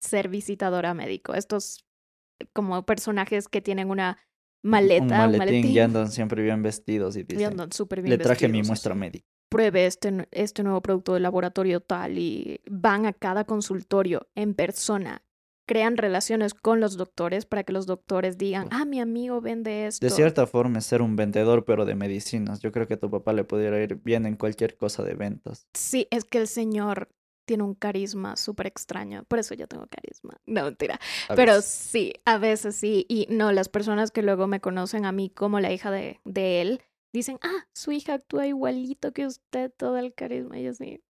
ser 0.00 0.28
visitadora 0.28 0.94
médico. 0.94 1.34
Estos 1.34 1.84
como 2.52 2.84
personajes 2.84 3.48
que 3.48 3.62
tienen 3.62 3.90
una 3.90 4.18
maleta, 4.62 5.28
un 5.28 5.38
maletín, 5.38 5.66
y 5.66 5.78
andan 5.78 6.10
siempre 6.10 6.42
bien 6.42 6.62
vestidos 6.62 7.16
y 7.16 7.22
dicen, 7.22 7.46
andan 7.46 7.72
súper 7.72 8.02
bien 8.02 8.18
le 8.18 8.22
traje 8.22 8.48
mi 8.48 8.62
muestra 8.62 8.94
médica. 8.94 9.26
Pruebe 9.48 9.86
este, 9.86 10.26
este 10.32 10.62
nuevo 10.62 10.82
producto 10.82 11.14
de 11.14 11.20
laboratorio 11.20 11.80
tal 11.80 12.18
y 12.18 12.60
van 12.68 13.06
a 13.06 13.12
cada 13.12 13.44
consultorio 13.44 14.28
en 14.34 14.54
persona 14.54 15.22
crean 15.66 15.96
relaciones 15.96 16.54
con 16.54 16.80
los 16.80 16.96
doctores 16.96 17.44
para 17.44 17.64
que 17.64 17.72
los 17.72 17.86
doctores 17.86 18.38
digan, 18.38 18.68
ah, 18.70 18.84
mi 18.84 19.00
amigo 19.00 19.40
vende 19.40 19.86
esto. 19.86 20.06
De 20.06 20.10
cierta 20.10 20.46
forma 20.46 20.78
es 20.78 20.86
ser 20.86 21.02
un 21.02 21.16
vendedor, 21.16 21.64
pero 21.64 21.84
de 21.84 21.94
medicinas. 21.94 22.60
Yo 22.60 22.72
creo 22.72 22.86
que 22.86 22.94
a 22.94 23.00
tu 23.00 23.10
papá 23.10 23.32
le 23.32 23.44
pudiera 23.44 23.82
ir 23.82 23.96
bien 23.96 24.26
en 24.26 24.36
cualquier 24.36 24.76
cosa 24.76 25.02
de 25.02 25.14
ventas. 25.14 25.66
Sí, 25.74 26.06
es 26.10 26.24
que 26.24 26.38
el 26.38 26.46
señor 26.46 27.08
tiene 27.46 27.62
un 27.62 27.74
carisma 27.74 28.36
súper 28.36 28.66
extraño. 28.66 29.24
Por 29.24 29.38
eso 29.38 29.54
yo 29.54 29.66
tengo 29.66 29.86
carisma. 29.86 30.38
No, 30.46 30.64
mentira. 30.64 31.00
pero 31.34 31.62
sí, 31.62 32.12
a 32.24 32.38
veces 32.38 32.76
sí. 32.76 33.06
Y 33.08 33.26
no, 33.30 33.52
las 33.52 33.68
personas 33.68 34.10
que 34.10 34.22
luego 34.22 34.46
me 34.46 34.60
conocen 34.60 35.06
a 35.06 35.12
mí 35.12 35.30
como 35.30 35.60
la 35.60 35.72
hija 35.72 35.90
de, 35.90 36.20
de 36.24 36.60
él, 36.60 36.82
dicen, 37.12 37.38
ah, 37.42 37.66
su 37.72 37.92
hija 37.92 38.14
actúa 38.14 38.46
igualito 38.46 39.12
que 39.12 39.26
usted, 39.26 39.72
todo 39.74 39.96
el 39.96 40.12
carisma. 40.12 40.58
Y 40.58 40.64
yo 40.64 40.74
sí. 40.74 41.02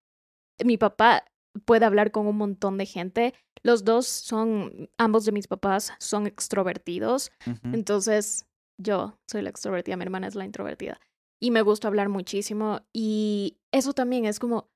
Mi 0.63 0.77
papá 0.77 1.25
puede 1.65 1.85
hablar 1.85 2.11
con 2.11 2.27
un 2.27 2.37
montón 2.37 2.77
de 2.77 2.85
gente. 2.85 3.33
Los 3.63 3.83
dos 3.83 4.07
son, 4.07 4.89
ambos 4.97 5.25
de 5.25 5.31
mis 5.31 5.47
papás 5.47 5.93
son 5.99 6.27
extrovertidos. 6.27 7.31
Entonces, 7.63 8.45
yo 8.77 9.17
soy 9.27 9.41
la 9.41 9.49
extrovertida, 9.49 9.97
mi 9.97 10.03
hermana 10.03 10.27
es 10.27 10.35
la 10.35 10.45
introvertida. 10.45 10.99
Y 11.39 11.51
me 11.51 11.61
gusta 11.61 11.87
hablar 11.87 12.09
muchísimo. 12.09 12.81
Y 12.93 13.57
eso 13.71 13.93
también 13.93 14.25
es 14.25 14.39
como, 14.39 14.69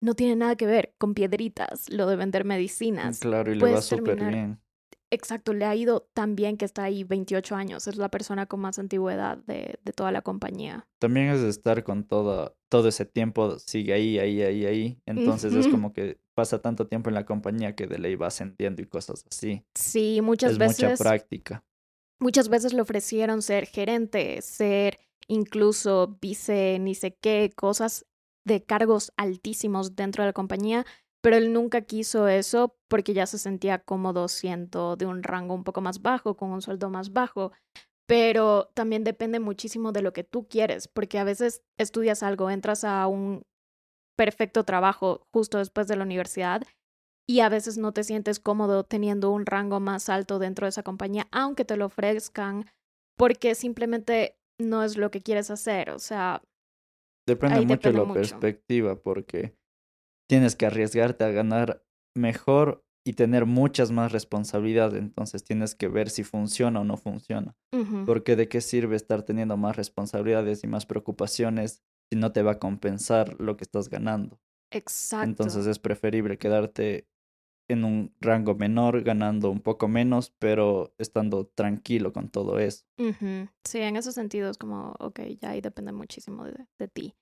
no 0.00 0.14
tiene 0.14 0.36
nada 0.36 0.56
que 0.56 0.66
ver 0.66 0.94
con 0.98 1.14
piedritas, 1.14 1.90
lo 1.90 2.06
de 2.06 2.16
vender 2.16 2.44
medicinas. 2.44 3.20
Claro, 3.20 3.52
y 3.52 3.56
le 3.56 3.72
va 3.72 3.82
súper 3.82 4.16
bien. 4.16 4.60
Exacto, 5.10 5.52
le 5.52 5.64
ha 5.64 5.74
ido 5.74 6.08
tan 6.14 6.34
bien 6.34 6.56
que 6.56 6.64
está 6.64 6.82
ahí 6.82 7.04
28 7.04 7.54
años. 7.54 7.86
Es 7.86 7.96
la 7.96 8.10
persona 8.10 8.46
con 8.46 8.60
más 8.60 8.78
antigüedad 8.78 9.38
de, 9.38 9.78
de 9.84 9.92
toda 9.92 10.10
la 10.10 10.22
compañía. 10.22 10.88
También 10.98 11.28
es 11.28 11.42
de 11.42 11.48
estar 11.48 11.84
con 11.84 12.04
todo, 12.04 12.56
todo 12.68 12.88
ese 12.88 13.04
tiempo, 13.04 13.58
sigue 13.58 13.92
ahí, 13.92 14.18
ahí, 14.18 14.42
ahí, 14.42 14.66
ahí. 14.66 15.02
Entonces 15.06 15.54
es 15.54 15.68
como 15.68 15.92
que 15.92 16.18
pasa 16.34 16.60
tanto 16.60 16.88
tiempo 16.88 17.08
en 17.08 17.14
la 17.14 17.24
compañía 17.24 17.76
que 17.76 17.86
de 17.86 17.98
ley 17.98 18.16
va 18.16 18.26
ascendiendo 18.26 18.82
y 18.82 18.86
cosas 18.86 19.24
así. 19.30 19.64
Sí, 19.74 20.20
muchas 20.22 20.58
veces. 20.58 20.82
Mucha 20.82 20.96
práctica. 20.96 21.64
Muchas 22.18 22.48
veces 22.48 22.72
le 22.72 22.80
ofrecieron 22.80 23.42
ser 23.42 23.66
gerente, 23.66 24.42
ser 24.42 24.98
incluso 25.28 26.18
vice, 26.20 26.78
ni 26.80 26.94
sé 26.94 27.16
qué, 27.20 27.52
cosas 27.54 28.06
de 28.46 28.64
cargos 28.64 29.12
altísimos 29.16 29.96
dentro 29.96 30.22
de 30.22 30.28
la 30.28 30.32
compañía 30.32 30.86
pero 31.26 31.38
él 31.38 31.52
nunca 31.52 31.80
quiso 31.80 32.28
eso 32.28 32.76
porque 32.86 33.12
ya 33.12 33.26
se 33.26 33.38
sentía 33.38 33.80
cómodo 33.80 34.28
siendo 34.28 34.94
de 34.94 35.06
un 35.06 35.24
rango 35.24 35.54
un 35.54 35.64
poco 35.64 35.80
más 35.80 36.00
bajo, 36.00 36.36
con 36.36 36.52
un 36.52 36.62
sueldo 36.62 36.88
más 36.88 37.12
bajo. 37.12 37.50
Pero 38.06 38.70
también 38.74 39.02
depende 39.02 39.40
muchísimo 39.40 39.90
de 39.90 40.02
lo 40.02 40.12
que 40.12 40.22
tú 40.22 40.46
quieres, 40.46 40.86
porque 40.86 41.18
a 41.18 41.24
veces 41.24 41.64
estudias 41.78 42.22
algo, 42.22 42.48
entras 42.48 42.84
a 42.84 43.08
un 43.08 43.42
perfecto 44.16 44.62
trabajo 44.62 45.26
justo 45.32 45.58
después 45.58 45.88
de 45.88 45.96
la 45.96 46.04
universidad 46.04 46.62
y 47.28 47.40
a 47.40 47.48
veces 47.48 47.76
no 47.76 47.90
te 47.90 48.04
sientes 48.04 48.38
cómodo 48.38 48.84
teniendo 48.84 49.32
un 49.32 49.46
rango 49.46 49.80
más 49.80 50.08
alto 50.08 50.38
dentro 50.38 50.66
de 50.66 50.68
esa 50.68 50.84
compañía, 50.84 51.26
aunque 51.32 51.64
te 51.64 51.76
lo 51.76 51.86
ofrezcan, 51.86 52.70
porque 53.16 53.56
simplemente 53.56 54.38
no 54.60 54.84
es 54.84 54.96
lo 54.96 55.10
que 55.10 55.22
quieres 55.22 55.50
hacer. 55.50 55.90
O 55.90 55.98
sea, 55.98 56.40
depende 57.26 57.60
mucho 57.62 57.92
de 57.92 57.98
la 57.98 58.12
perspectiva, 58.12 58.96
porque 58.96 59.56
tienes 60.28 60.56
que 60.56 60.66
arriesgarte 60.66 61.24
a 61.24 61.30
ganar 61.30 61.84
mejor 62.16 62.84
y 63.06 63.12
tener 63.12 63.46
muchas 63.46 63.92
más 63.92 64.10
responsabilidades. 64.10 65.00
Entonces 65.00 65.44
tienes 65.44 65.74
que 65.74 65.86
ver 65.86 66.10
si 66.10 66.24
funciona 66.24 66.80
o 66.80 66.84
no 66.84 66.96
funciona. 66.96 67.56
Porque 68.04 68.34
de 68.34 68.48
qué 68.48 68.60
sirve 68.60 68.96
estar 68.96 69.22
teniendo 69.22 69.56
más 69.56 69.76
responsabilidades 69.76 70.64
y 70.64 70.66
más 70.66 70.86
preocupaciones 70.86 71.82
si 72.10 72.18
no 72.18 72.32
te 72.32 72.42
va 72.42 72.52
a 72.52 72.58
compensar 72.58 73.40
lo 73.40 73.56
que 73.56 73.64
estás 73.64 73.88
ganando. 73.90 74.40
Exacto. 74.72 75.24
Entonces 75.24 75.66
es 75.66 75.78
preferible 75.78 76.38
quedarte 76.38 77.06
en 77.68 77.84
un 77.84 78.14
rango 78.20 78.54
menor, 78.54 79.02
ganando 79.02 79.50
un 79.50 79.60
poco 79.60 79.88
menos, 79.88 80.32
pero 80.38 80.94
estando 80.98 81.46
tranquilo 81.46 82.12
con 82.12 82.28
todo 82.28 82.58
eso. 82.58 82.84
Sí, 83.64 83.78
en 83.78 83.96
esos 83.96 84.14
sentidos, 84.14 84.58
como, 84.58 84.94
ok, 84.98 85.20
ya 85.40 85.50
ahí 85.50 85.60
depende 85.60 85.92
muchísimo 85.92 86.44
de, 86.44 86.66
de 86.78 86.88
ti. 86.88 87.14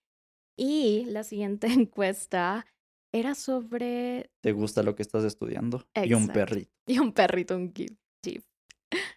Y 0.56 1.06
la 1.06 1.24
siguiente 1.24 1.66
encuesta 1.72 2.66
era 3.12 3.34
sobre... 3.34 4.30
¿Te 4.42 4.52
gusta 4.52 4.82
lo 4.82 4.94
que 4.94 5.02
estás 5.02 5.24
estudiando? 5.24 5.84
Y 5.94 6.14
un 6.14 6.28
perrito. 6.28 6.72
Y 6.86 6.98
un 6.98 7.12
perrito, 7.12 7.56
un 7.56 7.72
GIF. 7.72 8.44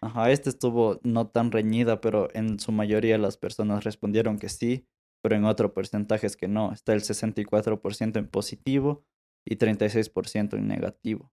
Ajá, 0.01 0.31
este 0.31 0.49
estuvo 0.49 0.99
no 1.03 1.27
tan 1.27 1.51
reñida, 1.51 2.01
pero 2.01 2.29
en 2.33 2.59
su 2.59 2.71
mayoría 2.71 3.17
las 3.17 3.37
personas 3.37 3.83
respondieron 3.83 4.39
que 4.39 4.49
sí, 4.49 4.87
pero 5.21 5.35
en 5.35 5.45
otro 5.45 5.73
porcentaje 5.73 6.27
es 6.27 6.37
que 6.37 6.47
no. 6.47 6.71
Está 6.71 6.93
el 6.93 7.01
64% 7.01 8.17
en 8.17 8.27
positivo 8.27 9.03
y 9.49 9.55
36% 9.55 10.57
en 10.57 10.67
negativo. 10.67 11.31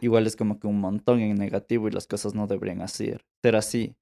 Igual 0.00 0.26
es 0.26 0.36
como 0.36 0.58
que 0.58 0.66
un 0.66 0.80
montón 0.80 1.20
en 1.20 1.36
negativo 1.36 1.88
y 1.88 1.92
las 1.92 2.06
cosas 2.06 2.34
no 2.34 2.46
deberían 2.46 2.86
ser, 2.88 3.24
ser 3.42 3.56
así. 3.56 3.96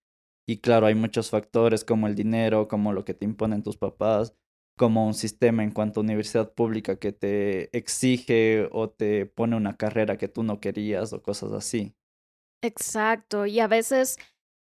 Y 0.46 0.58
claro, 0.58 0.86
hay 0.86 0.94
muchos 0.94 1.30
factores 1.30 1.84
como 1.84 2.06
el 2.06 2.14
dinero, 2.14 2.68
como 2.68 2.92
lo 2.92 3.04
que 3.04 3.14
te 3.14 3.24
imponen 3.24 3.62
tus 3.62 3.76
papás, 3.76 4.34
como 4.76 5.06
un 5.06 5.14
sistema 5.14 5.62
en 5.62 5.70
cuanto 5.70 6.00
a 6.00 6.02
universidad 6.02 6.52
pública 6.52 6.98
que 6.98 7.12
te 7.12 7.76
exige 7.76 8.68
o 8.72 8.90
te 8.90 9.26
pone 9.26 9.56
una 9.56 9.76
carrera 9.76 10.16
que 10.16 10.28
tú 10.28 10.42
no 10.42 10.60
querías 10.60 11.12
o 11.12 11.22
cosas 11.22 11.52
así. 11.52 11.94
Exacto, 12.62 13.46
y 13.46 13.60
a 13.60 13.68
veces, 13.68 14.18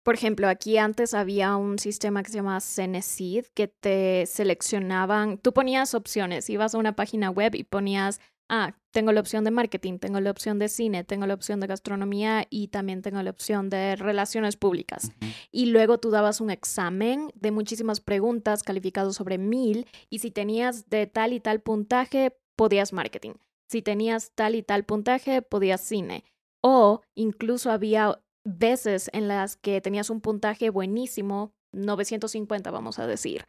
por 0.03 0.15
ejemplo, 0.15 0.49
aquí 0.49 0.79
antes 0.79 1.15
había 1.15 1.57
un 1.57 1.79
sistema 1.79 2.23
que 2.23 2.31
se 2.31 2.37
llama 2.37 2.61
Cenecid 2.61 3.47
que 3.55 3.69
te 3.69 4.27
seleccionaban, 4.27 5.39
tú 5.39 5.53
ponías 5.53 5.95
opciones, 5.95 6.49
ibas 6.51 6.75
a 6.75 6.79
una 6.79 6.97
página 6.97 7.31
web 7.31 7.55
y 7.55 7.65
ponías 7.65 8.21
ah, 8.49 8.75
tengo 8.91 9.13
la 9.13 9.21
opción 9.21 9.45
de 9.45 9.51
marketing, 9.51 9.99
tengo 9.99 10.21
la 10.21 10.31
opción 10.31 10.59
de 10.59 10.69
cine, 10.69 11.05
tengo 11.05 11.27
la 11.27 11.35
opción 11.35 11.61
de 11.61 11.67
gastronomía 11.67 12.47
y 12.51 12.69
también 12.69 13.03
tengo 13.03 13.23
la 13.23 13.31
opción 13.31 13.71
de 13.71 13.97
relaciones 13.97 14.57
públicas. 14.57 15.13
Y 15.53 15.67
luego 15.67 15.99
tú 15.99 16.11
dabas 16.11 16.41
un 16.41 16.51
examen 16.51 17.31
de 17.35 17.51
muchísimas 17.51 18.01
preguntas 18.01 18.63
calificados 18.63 19.17
sobre 19.17 19.39
mil 19.39 19.87
y 20.09 20.19
si 20.19 20.31
tenías 20.31 20.89
de 20.89 21.07
tal 21.07 21.33
y 21.33 21.41
tal 21.41 21.61
puntaje, 21.61 22.37
podías 22.57 22.93
marketing. 22.93 23.35
Si 23.69 23.83
tenías 23.83 24.33
tal 24.35 24.55
y 24.55 24.63
tal 24.63 24.85
puntaje, 24.85 25.43
podías 25.43 25.83
cine. 25.83 26.25
O 26.63 27.03
incluso 27.15 27.71
había 27.71 28.19
veces 28.57 29.11
en 29.13 29.29
las 29.29 29.57
que 29.57 29.81
tenías 29.81 30.11
un 30.11 30.21
puntaje 30.21 30.71
buenísimo, 30.71 31.53
950 31.73 32.71
vamos 32.71 32.99
a 32.99 33.07
decir, 33.07 33.45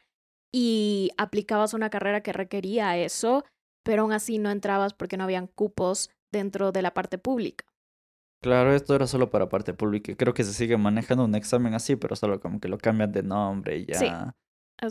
y 0.52 1.12
aplicabas 1.18 1.74
una 1.74 1.90
carrera 1.90 2.22
que 2.22 2.34
requería 2.34 2.98
eso, 2.98 3.46
pero 3.84 4.02
aún 4.04 4.12
así 4.12 4.40
no 4.40 4.52
entrabas 4.52 4.94
porque 4.94 5.18
no 5.18 5.24
habían 5.24 5.48
cupos 5.48 6.10
dentro 6.32 6.72
de 6.72 6.82
la 6.82 6.94
parte 6.94 7.18
pública. 7.18 7.66
Claro, 8.42 8.74
esto 8.74 8.96
era 8.96 9.06
solo 9.06 9.30
para 9.30 9.50
parte 9.50 9.74
pública. 9.74 10.16
Creo 10.16 10.34
que 10.34 10.44
se 10.46 10.54
sigue 10.54 10.78
manejando 10.78 11.26
un 11.26 11.36
examen 11.36 11.74
así, 11.74 11.98
pero 11.98 12.16
solo 12.16 12.40
como 12.40 12.60
que 12.60 12.70
lo 12.70 12.78
cambian 12.78 13.12
de 13.12 13.24
nombre 13.24 13.80
y 13.80 13.86
ya. 13.86 14.36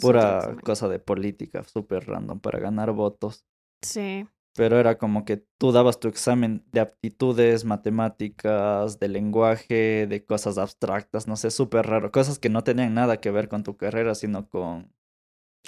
Pura 0.03 0.57
cosa 0.63 0.87
de 0.89 0.99
política, 0.99 1.65
súper 1.65 2.07
random 2.07 2.41
para 2.41 2.59
ganar 2.59 2.93
votos. 2.93 3.47
Sí. 3.83 4.27
Pero 4.59 4.81
era 4.81 4.99
como 4.99 5.25
que 5.25 5.37
tú 5.37 5.71
dabas 5.71 6.01
tu 6.01 6.09
examen 6.09 6.65
de 6.73 6.81
aptitudes, 6.81 7.65
matemáticas, 7.65 8.99
de 8.99 9.07
lenguaje, 9.07 10.09
de 10.09 10.25
cosas 10.25 10.59
abstractas, 10.59 11.29
no 11.29 11.37
sé, 11.37 11.53
súper 11.53 11.87
raro. 11.87 12.11
Cosas 12.11 12.41
que 12.41 12.49
no 12.49 12.65
tenían 12.65 12.93
nada 12.93 13.21
que 13.21 13.31
ver 13.31 13.49
con 13.49 13.63
tu 13.63 13.77
carrera, 13.77 14.17
sino 14.17 14.49
con 14.49 14.93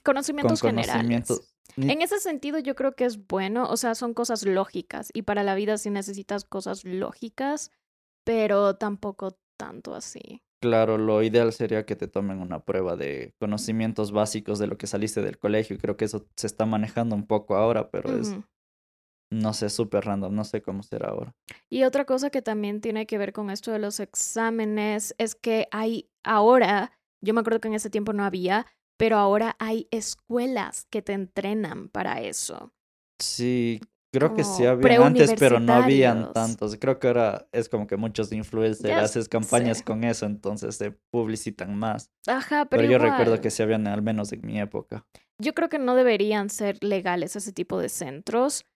conocimientos, 0.03 0.61
generales. 0.61 1.57
En 1.77 2.03
ese 2.03 2.19
sentido 2.19 2.59
yo 2.59 2.75
creo 2.75 2.97
que 2.97 3.05
es 3.05 3.29
bueno, 3.29 3.69
o 3.71 3.77
sea, 3.77 3.95
son 3.95 4.13
cosas 4.13 4.45
lógicas 4.45 5.11
y 5.15 5.23
para 5.23 5.45
la 5.45 5.55
vida 5.55 5.79
sí 5.79 5.89
necesitas 5.91 6.43
cosas 6.43 6.85
lógicas, 6.85 7.71
pero 8.25 8.75
tampoco 8.75 9.39
tanto 9.57 9.95
así. 9.95 10.43
Claro, 10.61 10.99
lo 10.99 11.23
ideal 11.23 11.53
sería 11.53 11.87
que 11.87 11.95
te 11.95 12.09
tomen 12.09 12.41
una 12.41 12.65
prueba 12.65 12.97
de 12.97 13.37
conocimientos 13.39 14.11
básicos 14.11 14.59
de 14.59 14.67
lo 14.67 14.77
que 14.79 14.89
saliste 14.89 15.23
del 15.23 15.39
colegio. 15.39 15.79
Creo 15.79 15.97
que 15.97 16.07
eso 16.07 16.27
se 16.35 16.49
está 16.49 16.67
manejando 16.67 17.15
un 17.15 17.29
poco 17.29 17.55
ahora, 17.55 17.89
pero 17.91 18.19
es, 18.19 18.35
no 19.31 19.53
sé, 19.53 19.71
súper 19.71 20.05
random. 20.05 20.35
No 20.35 20.45
sé 20.45 20.63
cómo 20.63 20.83
será 20.83 21.09
ahora. 21.09 21.35
Y 21.69 21.85
otra 21.85 22.05
cosa 22.05 22.31
que 22.31 22.43
también 22.43 22.81
tiene 22.81 23.07
que 23.07 23.19
ver 23.19 23.33
con 23.33 23.51
esto 23.51 23.73
de 23.73 23.79
los 23.79 24.01
exámenes 24.01 25.15
es 25.19 25.35
que 25.35 25.69
hay 25.71 26.11
ahora, 26.25 26.93
yo 27.25 27.35
me 27.35 27.41
acuerdo 27.41 27.61
que 27.61 27.69
en 27.69 27.75
ese 27.75 27.91
tiempo 27.91 28.13
no 28.13 28.25
había, 28.25 28.67
pero 28.99 29.17
ahora 29.17 29.57
hay 29.59 29.89
escuelas 29.91 30.87
que 30.91 31.03
te 31.03 31.13
entrenan 31.13 31.89
para 31.89 32.21
eso. 32.21 32.73
Sí, 33.19 33.81
Creo 34.13 34.35
que 34.35 34.43
sí 34.43 34.67
había 34.67 35.07
antes, 35.07 35.35
pero 35.39 35.61
no 35.61 35.73
habían 35.73 36.33
tantos. 36.33 36.77
Creo 36.81 36.99
que 36.99 37.07
ahora 37.07 37.47
es 37.53 37.69
como 37.69 37.87
que 37.87 37.97
muchos 37.97 38.33
influencers 38.33 38.97
haces 38.97 39.29
campañas 39.29 39.83
con 39.83 40.03
eso, 40.03 40.27
entonces 40.27 40.75
se 40.77 40.91
publicitan 41.13 41.77
más. 41.77 42.11
Ajá, 42.27 42.67
pero, 42.67 42.83
pero 42.83 42.93
yo 42.93 42.99
recuerdo 42.99 43.41
que 43.41 43.51
sí 43.51 43.63
habían, 43.63 43.87
al 43.87 44.03
menos 44.03 44.33
en 44.33 44.45
mi 44.45 44.61
época. 44.61 45.07
Yo 45.39 45.55
creo 45.55 45.69
que 45.69 45.79
no 45.79 45.95
deberían 45.95 46.51
ser 46.51 46.83
legales 46.83 47.37
ese 47.37 47.53
tipo 47.53 47.79
de 47.79 47.89
centros, 47.89 48.67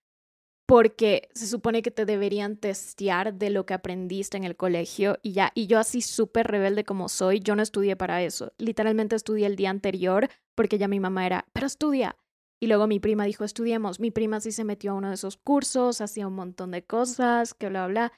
porque 0.67 1.29
se 1.35 1.47
supone 1.47 1.83
que 1.83 1.91
te 1.91 2.07
deberían 2.07 2.57
testear 2.57 3.35
de 3.35 3.51
lo 3.51 3.67
que 3.67 3.75
aprendiste 3.75 4.37
en 4.37 4.45
el 4.45 4.57
colegio 4.57 5.19
y 5.23 5.33
ya. 5.33 5.53
Y 5.55 5.67
yo 5.67 5.79
así 5.79 6.01
súper 6.01 6.47
rebelde 6.47 6.85
como 6.85 7.09
soy, 7.09 7.41
yo 7.41 7.55
no 7.55 7.63
estudié 7.63 7.97
para 7.97 8.23
eso. 8.23 8.53
Literalmente 8.59 9.17
estudié 9.17 9.47
el 9.47 9.57
día 9.57 9.71
anterior 9.71 10.29
porque 10.55 10.79
ya 10.79 10.89
mi 10.89 11.01
mamá 11.01 11.27
era, 11.27 11.47
pero 11.53 11.67
estudia. 11.67 12.17
Y 12.61 12.67
luego 12.67 12.87
mi 12.87 12.99
prima 12.99 13.25
dijo, 13.25 13.45
estudiemos. 13.45 14.01
Mi 14.01 14.11
prima 14.11 14.41
sí 14.41 14.53
se 14.53 14.65
metió 14.65 14.93
a 14.93 14.95
uno 14.95 15.09
de 15.09 15.15
esos 15.15 15.37
cursos, 15.37 16.01
hacía 16.01 16.27
un 16.27 16.35
montón 16.35 16.71
de 16.71 16.85
cosas, 16.85 17.53
que 17.53 17.69
bla, 17.69 17.87
bla. 17.87 18.13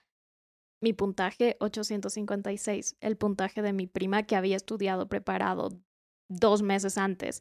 Mi 0.81 0.93
puntaje, 0.93 1.57
856. 1.59 2.97
El 3.01 3.17
puntaje 3.17 3.63
de 3.63 3.73
mi 3.73 3.89
prima 3.89 4.23
que 4.23 4.37
había 4.37 4.57
estudiado 4.57 5.09
preparado 5.09 5.71
dos 6.29 6.63
meses 6.63 6.99
antes, 6.99 7.41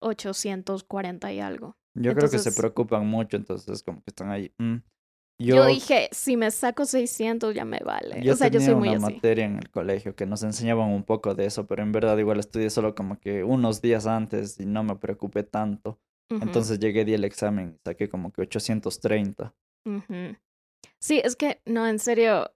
840 0.00 1.32
y 1.32 1.40
algo. 1.40 1.78
Yo 1.96 2.14
creo 2.14 2.30
que 2.30 2.38
se 2.38 2.52
preocupan 2.52 3.06
mucho, 3.06 3.36
entonces 3.36 3.82
como 3.82 4.02
que 4.02 4.10
están 4.10 4.30
ahí. 4.30 4.52
Mm". 4.58 4.76
Yo, 5.38 5.66
dije, 5.66 6.08
si 6.12 6.36
me 6.36 6.50
saco 6.50 6.86
600 6.86 7.54
ya 7.54 7.64
me 7.64 7.78
vale. 7.80 8.22
Yo 8.22 8.32
o 8.32 8.36
sea, 8.36 8.48
yo 8.48 8.58
soy 8.60 8.74
muy 8.74 8.88
una 8.88 8.98
materia 9.00 9.44
en 9.44 9.58
el 9.58 9.70
colegio 9.70 10.14
que 10.16 10.24
nos 10.24 10.42
enseñaban 10.42 10.88
un 10.88 11.04
poco 11.04 11.34
de 11.34 11.44
eso, 11.44 11.66
pero 11.66 11.82
en 11.82 11.92
verdad 11.92 12.16
igual 12.16 12.40
estudié 12.40 12.70
solo 12.70 12.94
como 12.94 13.20
que 13.20 13.44
unos 13.44 13.82
días 13.82 14.06
antes 14.06 14.58
y 14.58 14.64
no 14.64 14.82
me 14.82 14.96
preocupé 14.96 15.42
tanto. 15.42 16.00
Entonces 16.30 16.78
llegué, 16.78 17.04
di 17.04 17.14
el 17.14 17.24
examen 17.24 17.74
y 17.76 17.80
saqué 17.84 18.08
como 18.08 18.32
que 18.32 18.42
830. 18.42 19.54
Sí, 20.98 21.20
es 21.22 21.36
que, 21.36 21.60
no, 21.66 21.86
en 21.86 21.98
serio, 21.98 22.52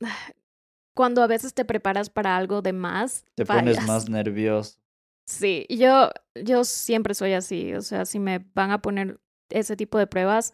cuando 0.94 1.22
a 1.22 1.26
veces 1.26 1.54
te 1.54 1.64
preparas 1.64 2.08
para 2.08 2.36
algo 2.36 2.62
de 2.62 2.72
más, 2.72 3.24
te 3.34 3.44
pones 3.44 3.84
más 3.86 4.08
nervioso. 4.08 4.81
Sí, 5.26 5.66
yo, 5.68 6.10
yo 6.34 6.64
siempre 6.64 7.14
soy 7.14 7.32
así, 7.32 7.74
o 7.74 7.82
sea, 7.82 8.04
si 8.04 8.18
me 8.18 8.44
van 8.54 8.70
a 8.70 8.82
poner 8.82 9.20
ese 9.50 9.76
tipo 9.76 9.98
de 9.98 10.06
pruebas, 10.06 10.52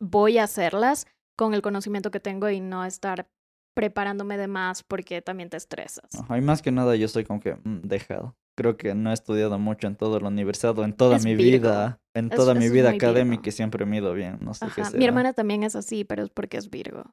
voy 0.00 0.38
a 0.38 0.44
hacerlas 0.44 1.06
con 1.36 1.54
el 1.54 1.62
conocimiento 1.62 2.10
que 2.10 2.20
tengo 2.20 2.48
y 2.48 2.60
no 2.60 2.84
estar 2.84 3.28
preparándome 3.74 4.38
de 4.38 4.48
más 4.48 4.82
porque 4.82 5.20
también 5.20 5.50
te 5.50 5.56
estresas. 5.58 6.14
Ajá, 6.14 6.38
y 6.38 6.40
más 6.40 6.62
que 6.62 6.72
nada 6.72 6.96
yo 6.96 7.08
soy 7.08 7.24
como 7.24 7.40
que 7.40 7.54
mm, 7.54 7.82
dejado. 7.82 8.34
Creo 8.56 8.78
que 8.78 8.94
no 8.94 9.10
he 9.10 9.14
estudiado 9.14 9.58
mucho 9.58 9.86
en 9.86 9.96
toda 9.96 10.18
la 10.18 10.28
universidad 10.28 10.78
o 10.78 10.84
en 10.84 10.94
toda 10.94 11.18
mi 11.18 11.34
vida, 11.34 12.00
en 12.14 12.30
toda 12.30 12.54
mi 12.54 12.70
vida 12.70 12.90
académica 12.90 13.50
y 13.50 13.52
siempre 13.52 13.84
me 13.84 13.96
he 13.96 14.00
ido 14.00 14.14
bien, 14.14 14.38
no 14.40 14.54
sé 14.54 14.66
qué 14.74 14.82
Mi 14.96 15.04
hermana 15.04 15.34
también 15.34 15.62
es 15.62 15.76
así, 15.76 16.04
pero 16.04 16.22
es 16.24 16.30
porque 16.30 16.56
es 16.56 16.70
Virgo. 16.70 17.04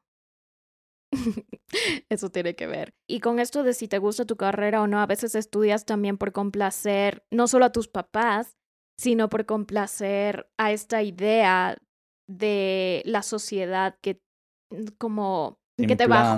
Eso 2.10 2.30
tiene 2.30 2.56
que 2.56 2.68
ver. 2.68 2.94
Y 3.08 3.20
con 3.20 3.40
esto 3.40 3.64
de 3.64 3.74
si 3.74 3.88
te 3.88 3.98
gusta 3.98 4.26
tu 4.26 4.36
carrera 4.36 4.82
o 4.82 4.88
no, 4.88 5.00
a 5.00 5.06
veces 5.06 5.36
estudias 5.36 5.86
también 5.86 6.18
por 6.18 6.32
complacer 6.32 7.26
no 7.32 7.48
solo 7.48 7.66
a 7.66 7.72
tus 7.72 7.88
papás, 7.88 8.58
sino 8.98 9.30
por 9.30 9.46
complacer 9.46 10.50
a 10.58 10.72
esta 10.72 11.02
idea 11.04 11.78
de 12.28 13.02
la 13.06 13.24
sociedad 13.24 13.98
que 14.02 14.22
como 14.98 15.60
que 15.76 15.96
te 15.96 16.08
va 16.08 16.34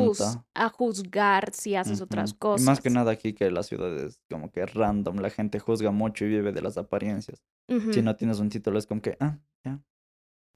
a, 0.53 0.69
juzgar 0.69 1.53
si 1.53 1.75
haces 1.75 1.99
otras 2.01 2.33
cosas. 2.33 2.65
más 2.65 2.79
que 2.79 2.89
nada 2.89 3.11
aquí 3.11 3.33
que 3.33 3.51
la 3.51 3.63
ciudad 3.63 3.93
es 3.97 4.21
como 4.29 4.49
que 4.49 4.65
random, 4.65 5.17
la 5.17 5.29
gente 5.29 5.59
juzga 5.59 5.91
mucho 5.91 6.25
y 6.25 6.29
vive 6.29 6.53
de 6.53 6.61
las 6.61 6.77
apariencias. 6.77 7.43
Si 7.91 8.01
no 8.01 8.15
tienes 8.15 8.39
un 8.39 8.49
título 8.49 8.79
es 8.79 8.87
como 8.87 9.01
que, 9.01 9.17
ah. 9.19 9.39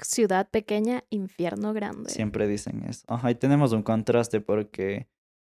Ciudad 0.02 0.50
pequeña, 0.50 1.04
infierno 1.10 1.74
grande. 1.74 2.10
Siempre 2.10 2.48
dicen 2.48 2.84
eso. 2.88 3.06
Ajá, 3.08 3.32
y 3.32 3.36
tenemos 3.36 3.72
un 3.74 3.84
contraste 3.84 4.42
porque 4.42 5.08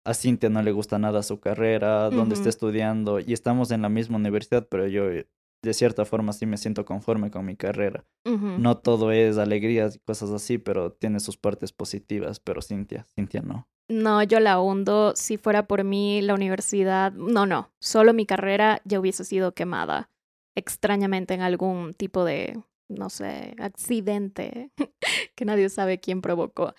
a 0.04 0.14
Cintia 0.14 0.50
no 0.50 0.62
le 0.62 0.72
gusta 0.72 0.98
nada 0.98 1.22
su 1.22 1.40
carrera, 1.40 2.10
donde 2.10 2.34
está 2.34 2.48
estudiando, 2.48 3.20
y 3.20 3.32
estamos 3.32 3.70
en 3.70 3.82
la 3.82 3.88
misma 3.88 4.16
universidad, 4.16 4.66
pero 4.68 4.86
yo 4.86 5.04
de 5.08 5.74
cierta 5.74 6.04
forma 6.04 6.34
sí 6.34 6.44
me 6.44 6.58
siento 6.58 6.84
conforme 6.84 7.30
con 7.30 7.46
mi 7.46 7.56
carrera. 7.56 8.04
No 8.24 8.76
todo 8.76 9.12
es 9.12 9.38
alegrías 9.38 9.96
y 9.96 9.98
cosas 10.00 10.30
así, 10.30 10.58
pero 10.58 10.92
tiene 10.92 11.20
sus 11.20 11.36
partes 11.36 11.72
positivas, 11.72 12.38
pero 12.38 12.60
Cintia, 12.60 13.04
Cintia 13.14 13.40
no. 13.40 13.66
No, 13.88 14.22
yo 14.22 14.40
la 14.40 14.60
hundo. 14.60 15.12
Si 15.14 15.36
fuera 15.36 15.66
por 15.66 15.84
mí, 15.84 16.22
la 16.22 16.34
universidad, 16.34 17.12
no, 17.12 17.46
no, 17.46 17.70
solo 17.80 18.14
mi 18.14 18.26
carrera 18.26 18.80
ya 18.84 19.00
hubiese 19.00 19.24
sido 19.24 19.52
quemada 19.52 20.10
extrañamente 20.54 21.34
en 21.34 21.40
algún 21.40 21.94
tipo 21.94 22.24
de, 22.24 22.62
no 22.88 23.10
sé, 23.10 23.54
accidente 23.58 24.70
que 25.34 25.44
nadie 25.44 25.68
sabe 25.68 26.00
quién 26.00 26.20
provocó. 26.22 26.74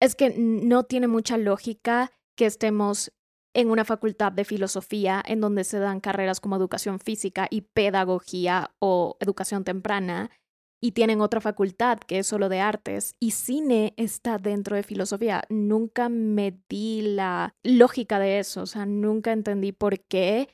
Es 0.00 0.14
que 0.14 0.34
no 0.36 0.84
tiene 0.84 1.08
mucha 1.08 1.36
lógica 1.36 2.12
que 2.36 2.46
estemos 2.46 3.12
en 3.54 3.70
una 3.70 3.84
facultad 3.84 4.32
de 4.32 4.44
filosofía 4.44 5.22
en 5.26 5.40
donde 5.40 5.64
se 5.64 5.78
dan 5.78 6.00
carreras 6.00 6.40
como 6.40 6.56
educación 6.56 6.98
física 6.98 7.46
y 7.48 7.62
pedagogía 7.62 8.74
o 8.80 9.16
educación 9.20 9.64
temprana 9.64 10.30
y 10.82 10.92
tienen 10.92 11.22
otra 11.22 11.40
facultad 11.40 11.98
que 11.98 12.18
es 12.18 12.26
solo 12.26 12.50
de 12.50 12.60
artes 12.60 13.16
y 13.18 13.30
cine 13.30 13.94
está 13.96 14.36
dentro 14.36 14.76
de 14.76 14.82
filosofía. 14.82 15.44
Nunca 15.48 16.10
me 16.10 16.60
di 16.68 17.00
la 17.00 17.54
lógica 17.62 18.18
de 18.18 18.38
eso, 18.40 18.62
o 18.62 18.66
sea, 18.66 18.84
nunca 18.84 19.32
entendí 19.32 19.72
por 19.72 20.00
qué 20.00 20.48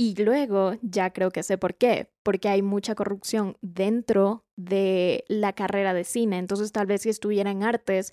y 0.00 0.14
luego 0.22 0.74
ya 0.80 1.12
creo 1.12 1.30
que 1.30 1.42
sé 1.42 1.58
por 1.58 1.74
qué, 1.74 2.12
porque 2.22 2.48
hay 2.48 2.62
mucha 2.62 2.94
corrupción 2.94 3.56
dentro 3.60 4.46
de 4.56 5.24
la 5.26 5.52
carrera 5.52 5.92
de 5.92 6.04
cine, 6.04 6.38
entonces 6.38 6.70
tal 6.70 6.86
vez 6.86 7.02
si 7.02 7.08
estuviera 7.08 7.50
en 7.50 7.64
artes 7.64 8.12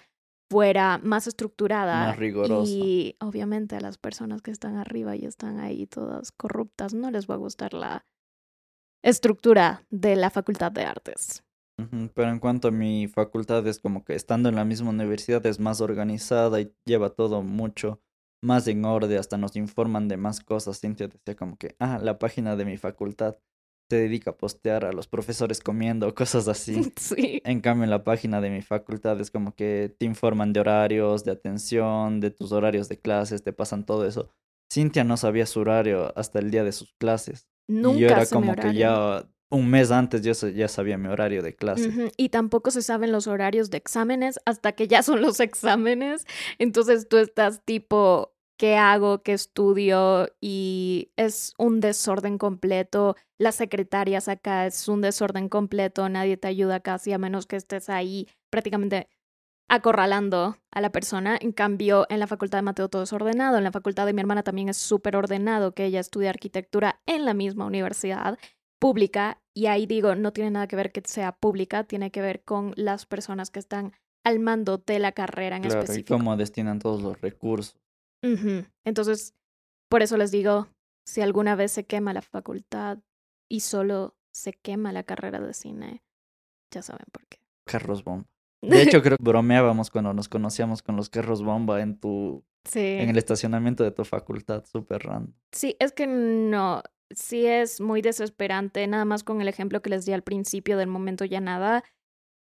fuera 0.49 0.97
más 0.97 1.27
estructurada. 1.27 2.07
Más 2.07 2.17
rigurosa. 2.17 2.71
Y 2.71 3.15
obviamente 3.19 3.75
a 3.75 3.81
las 3.81 3.99
personas 3.99 4.41
que 4.41 4.51
están 4.51 4.77
arriba 4.77 5.15
y 5.15 5.25
están 5.25 5.59
ahí 5.59 5.85
todas 5.85 6.31
corruptas 6.31 6.95
no 6.95 7.11
les 7.11 7.29
va 7.29 7.35
a 7.35 7.37
gustar 7.37 7.73
la 7.73 8.03
estructura 9.03 9.85
de 9.91 10.15
la 10.15 10.31
Facultad 10.31 10.71
de 10.71 10.85
Artes. 10.85 11.43
Pero 12.13 12.29
en 12.29 12.39
cuanto 12.39 12.69
a 12.69 12.71
mi 12.71 13.07
facultad 13.07 13.67
es 13.67 13.79
como 13.79 14.05
que 14.05 14.15
estando 14.15 14.49
en 14.49 14.55
la 14.55 14.65
misma 14.65 14.89
universidad 14.89 15.45
es 15.45 15.59
más 15.59 15.81
organizada 15.81 16.61
y 16.61 16.73
lleva 16.85 17.09
todo 17.09 17.43
mucho 17.43 18.01
más 18.45 18.67
en 18.67 18.85
orden, 18.85 19.17
hasta 19.17 19.37
nos 19.37 19.55
informan 19.55 20.07
de 20.07 20.17
más 20.17 20.39
cosas. 20.39 20.79
Cintia 20.79 21.07
decía 21.07 21.35
como 21.35 21.57
que, 21.57 21.75
ah, 21.79 21.99
la 22.01 22.19
página 22.19 22.55
de 22.55 22.65
mi 22.65 22.77
facultad 22.77 23.37
se 23.89 23.97
dedica 23.97 24.31
a 24.31 24.37
postear 24.37 24.85
a 24.85 24.91
los 24.91 25.07
profesores 25.07 25.59
comiendo, 25.59 26.13
cosas 26.15 26.47
así. 26.47 26.93
Sí. 26.97 27.41
En 27.43 27.61
cambio, 27.61 27.83
en 27.83 27.89
la 27.89 28.03
página 28.03 28.41
de 28.41 28.49
mi 28.49 28.61
facultad 28.61 29.19
es 29.19 29.31
como 29.31 29.55
que 29.55 29.93
te 29.97 30.05
informan 30.05 30.53
de 30.53 30.61
horarios, 30.61 31.23
de 31.23 31.31
atención, 31.31 32.19
de 32.19 32.31
tus 32.31 32.51
horarios 32.51 32.89
de 32.89 32.99
clases, 32.99 33.43
te 33.43 33.53
pasan 33.53 33.85
todo 33.85 34.07
eso. 34.07 34.29
Cintia 34.71 35.03
no 35.03 35.17
sabía 35.17 35.45
su 35.45 35.59
horario 35.59 36.17
hasta 36.17 36.39
el 36.39 36.49
día 36.51 36.63
de 36.63 36.71
sus 36.71 36.93
clases. 36.93 37.47
Nunca 37.67 37.97
y 37.97 38.01
yo 38.01 38.07
era 38.07 38.25
como 38.25 38.55
que 38.55 38.73
ya 38.73 39.27
un 39.49 39.69
mes 39.69 39.91
antes 39.91 40.21
yo 40.21 40.49
ya 40.49 40.67
sabía 40.67 40.97
mi 40.97 41.07
horario 41.07 41.41
de 41.41 41.55
clase. 41.55 42.11
Y 42.17 42.29
tampoco 42.29 42.71
se 42.71 42.81
saben 42.81 43.11
los 43.11 43.27
horarios 43.27 43.69
de 43.69 43.77
exámenes 43.77 44.39
hasta 44.45 44.73
que 44.73 44.87
ya 44.87 45.03
son 45.03 45.21
los 45.21 45.39
exámenes. 45.39 46.25
Entonces 46.57 47.07
tú 47.07 47.17
estás 47.17 47.63
tipo, 47.63 48.34
qué 48.57 48.75
hago, 48.77 49.21
qué 49.21 49.33
estudio 49.33 50.29
y 50.41 51.11
es 51.15 51.53
un 51.57 51.79
desorden 51.79 52.37
completo. 52.37 53.15
Las 53.37 53.55
secretarias 53.55 54.27
acá 54.27 54.65
es 54.65 54.87
un 54.87 55.01
desorden 55.01 55.49
completo, 55.49 56.07
nadie 56.09 56.37
te 56.37 56.47
ayuda 56.47 56.79
casi 56.79 57.11
a 57.13 57.17
menos 57.17 57.45
que 57.45 57.55
estés 57.55 57.89
ahí 57.89 58.27
prácticamente 58.49 59.09
acorralando 59.67 60.57
a 60.71 60.81
la 60.81 60.91
persona. 60.91 61.37
En 61.39 61.51
cambio, 61.51 62.05
en 62.09 62.19
la 62.19 62.27
facultad 62.27 62.59
de 62.59 62.63
Mateo 62.63 62.89
todo 62.89 63.03
es 63.03 63.13
ordenado, 63.13 63.57
en 63.57 63.63
la 63.63 63.71
facultad 63.71 64.05
de 64.05 64.13
mi 64.13 64.21
hermana 64.21 64.43
también 64.43 64.69
es 64.69 64.77
súper 64.77 65.15
ordenado, 65.15 65.73
que 65.73 65.85
ella 65.85 65.99
estudia 65.99 66.29
arquitectura 66.29 67.01
en 67.05 67.25
la 67.25 67.33
misma 67.33 67.65
universidad 67.65 68.37
pública 68.79 69.41
y 69.53 69.67
ahí 69.67 69.85
digo, 69.85 70.15
no 70.15 70.33
tiene 70.33 70.51
nada 70.51 70.67
que 70.67 70.75
ver 70.75 70.91
que 70.91 71.01
sea 71.05 71.31
pública, 71.31 71.85
tiene 71.85 72.11
que 72.11 72.21
ver 72.21 72.43
con 72.43 72.73
las 72.75 73.05
personas 73.05 73.49
que 73.49 73.59
están 73.59 73.93
al 74.23 74.39
mando 74.39 74.77
de 74.77 74.99
la 74.99 75.11
carrera 75.11 75.55
en 75.55 75.63
claro, 75.63 75.81
específico. 75.81 76.15
Y 76.15 76.17
cómo 76.17 76.35
destinan 76.35 76.79
todos 76.79 77.01
los 77.01 77.19
recursos. 77.21 77.79
Entonces, 78.83 79.35
por 79.89 80.01
eso 80.01 80.17
les 80.17 80.31
digo, 80.31 80.67
si 81.05 81.21
alguna 81.21 81.55
vez 81.55 81.71
se 81.71 81.85
quema 81.85 82.13
la 82.13 82.21
facultad 82.21 82.99
y 83.49 83.61
solo 83.61 84.15
se 84.33 84.53
quema 84.53 84.91
la 84.91 85.03
carrera 85.03 85.39
de 85.39 85.53
cine, 85.53 86.03
ya 86.71 86.81
saben 86.81 87.05
por 87.11 87.25
qué. 87.27 87.39
Carlos 87.65 88.03
bomba. 88.03 88.27
De 88.61 88.81
hecho, 88.81 89.01
creo 89.03 89.17
que 89.17 89.23
bromeábamos 89.23 89.89
cuando 89.89 90.13
nos 90.13 90.27
conocíamos 90.27 90.81
con 90.81 90.95
los 90.95 91.09
carros 91.09 91.43
bomba 91.43 91.81
en 91.81 91.99
tu... 91.99 92.43
Sí. 92.65 92.79
En 92.79 93.09
el 93.09 93.17
estacionamiento 93.17 93.83
de 93.83 93.91
tu 93.91 94.03
facultad, 94.03 94.65
súper 94.65 95.03
random. 95.03 95.33
Sí, 95.51 95.75
es 95.79 95.91
que 95.91 96.07
no, 96.07 96.81
sí 97.11 97.45
es 97.45 97.79
muy 97.79 98.01
desesperante, 98.01 98.87
nada 98.87 99.05
más 99.05 99.23
con 99.23 99.41
el 99.41 99.47
ejemplo 99.47 99.81
que 99.81 99.91
les 99.91 100.05
di 100.05 100.13
al 100.13 100.23
principio 100.23 100.77
del 100.77 100.87
momento 100.87 101.25
ya 101.25 101.41
nada, 101.41 101.83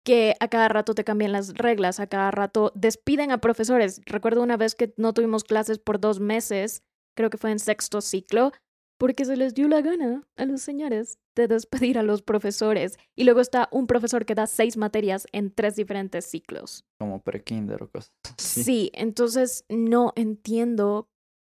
que 0.10 0.34
a 0.40 0.48
cada 0.48 0.70
rato 0.70 0.96
te 0.96 1.04
cambian 1.04 1.32
las 1.32 1.54
reglas, 1.54 2.00
a 2.00 2.08
cada 2.08 2.32
rato 2.32 2.72
despiden 2.74 3.30
a 3.30 3.38
profesores. 3.38 4.02
Recuerdo 4.08 4.42
una 4.42 4.58
vez 4.58 4.74
que 4.74 4.92
no 4.98 5.14
tuvimos 5.14 5.44
clases 5.44 5.78
por 5.78 6.00
dos 6.00 6.20
meses, 6.20 6.82
creo 7.16 7.30
que 7.30 7.38
fue 7.38 7.52
en 7.52 7.60
sexto 7.60 8.02
ciclo, 8.02 8.52
porque 8.98 9.24
se 9.24 9.38
les 9.38 9.54
dio 9.54 9.68
la 9.68 9.82
gana 9.82 10.28
a 10.36 10.46
los 10.46 10.64
señores 10.64 11.20
de 11.36 11.48
despedir 11.48 12.00
a 12.00 12.02
los 12.02 12.24
profesores. 12.24 12.98
Y 13.16 13.26
luego 13.26 13.40
está 13.40 13.70
un 13.72 13.86
profesor 13.86 14.26
que 14.26 14.34
da 14.34 14.48
seis 14.48 14.78
materias 14.78 15.28
en 15.32 15.54
tres 15.54 15.76
diferentes 15.76 16.26
ciclos. 16.26 16.86
Como 17.00 17.22
pre-kinder 17.22 17.84
o 17.84 17.92
cosas 17.92 18.12
así. 18.36 18.64
Sí, 18.64 18.92
entonces 18.96 19.64
no 19.70 20.14
entiendo 20.16 21.08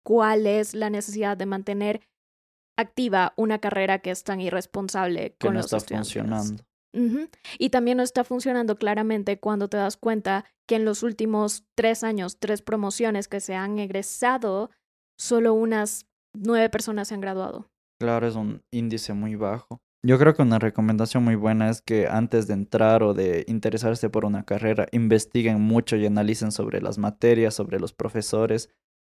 cuál 0.05 0.47
es 0.47 0.73
la 0.73 0.89
necesidad 0.89 1.35
de 1.35 1.45
mantener 1.45 1.99
activa 2.77 3.33
una 3.35 3.59
carrera 3.59 3.99
que 3.99 4.11
es 4.11 4.23
tan 4.23 4.39
irresponsable 4.39 5.31
que 5.31 5.47
con 5.47 5.55
no 5.55 5.57
los 5.57 5.65
está 5.65 5.75
estudiantes. 5.75 6.13
funcionando. 6.13 6.63
Y 7.59 7.69
también 7.69 7.97
no 7.97 8.03
está 8.03 8.23
funcionando 8.23 8.77
claramente 8.77 9.39
cuando 9.39 9.67
te 9.67 9.77
das 9.77 9.97
cuenta 9.97 10.45
que 10.67 10.75
en 10.75 10.85
los 10.85 11.03
últimos 11.03 11.65
tres 11.75 12.03
años, 12.03 12.37
tres 12.39 12.61
promociones 12.61 13.27
que 13.27 13.39
se 13.39 13.55
han 13.55 13.79
egresado, 13.79 14.71
solo 15.17 15.53
unas 15.53 16.07
nueve 16.33 16.69
personas 16.69 17.07
se 17.07 17.15
han 17.15 17.21
graduado. 17.21 17.69
Claro, 17.99 18.27
es 18.27 18.35
un 18.35 18.61
índice 18.71 19.13
muy 19.13 19.35
bajo. 19.35 19.79
Yo 20.05 20.19
creo 20.19 20.35
que 20.35 20.43
una 20.43 20.59
recomendación 20.59 21.23
muy 21.23 21.33
buena 21.33 21.69
es 21.69 21.81
que 21.81 22.07
antes 22.07 22.45
de 22.45 22.53
entrar 22.53 23.01
o 23.01 23.15
de 23.15 23.43
interesarse 23.47 24.09
por 24.09 24.23
una 24.23 24.43
carrera, 24.43 24.87
investiguen 24.91 25.59
mucho 25.61 25.95
y 25.95 26.05
analicen 26.05 26.51
sobre 26.51 26.79
las 26.79 26.99
materias, 26.99 27.55
sobre 27.55 27.79
los 27.79 27.91
profesores. 27.91 28.69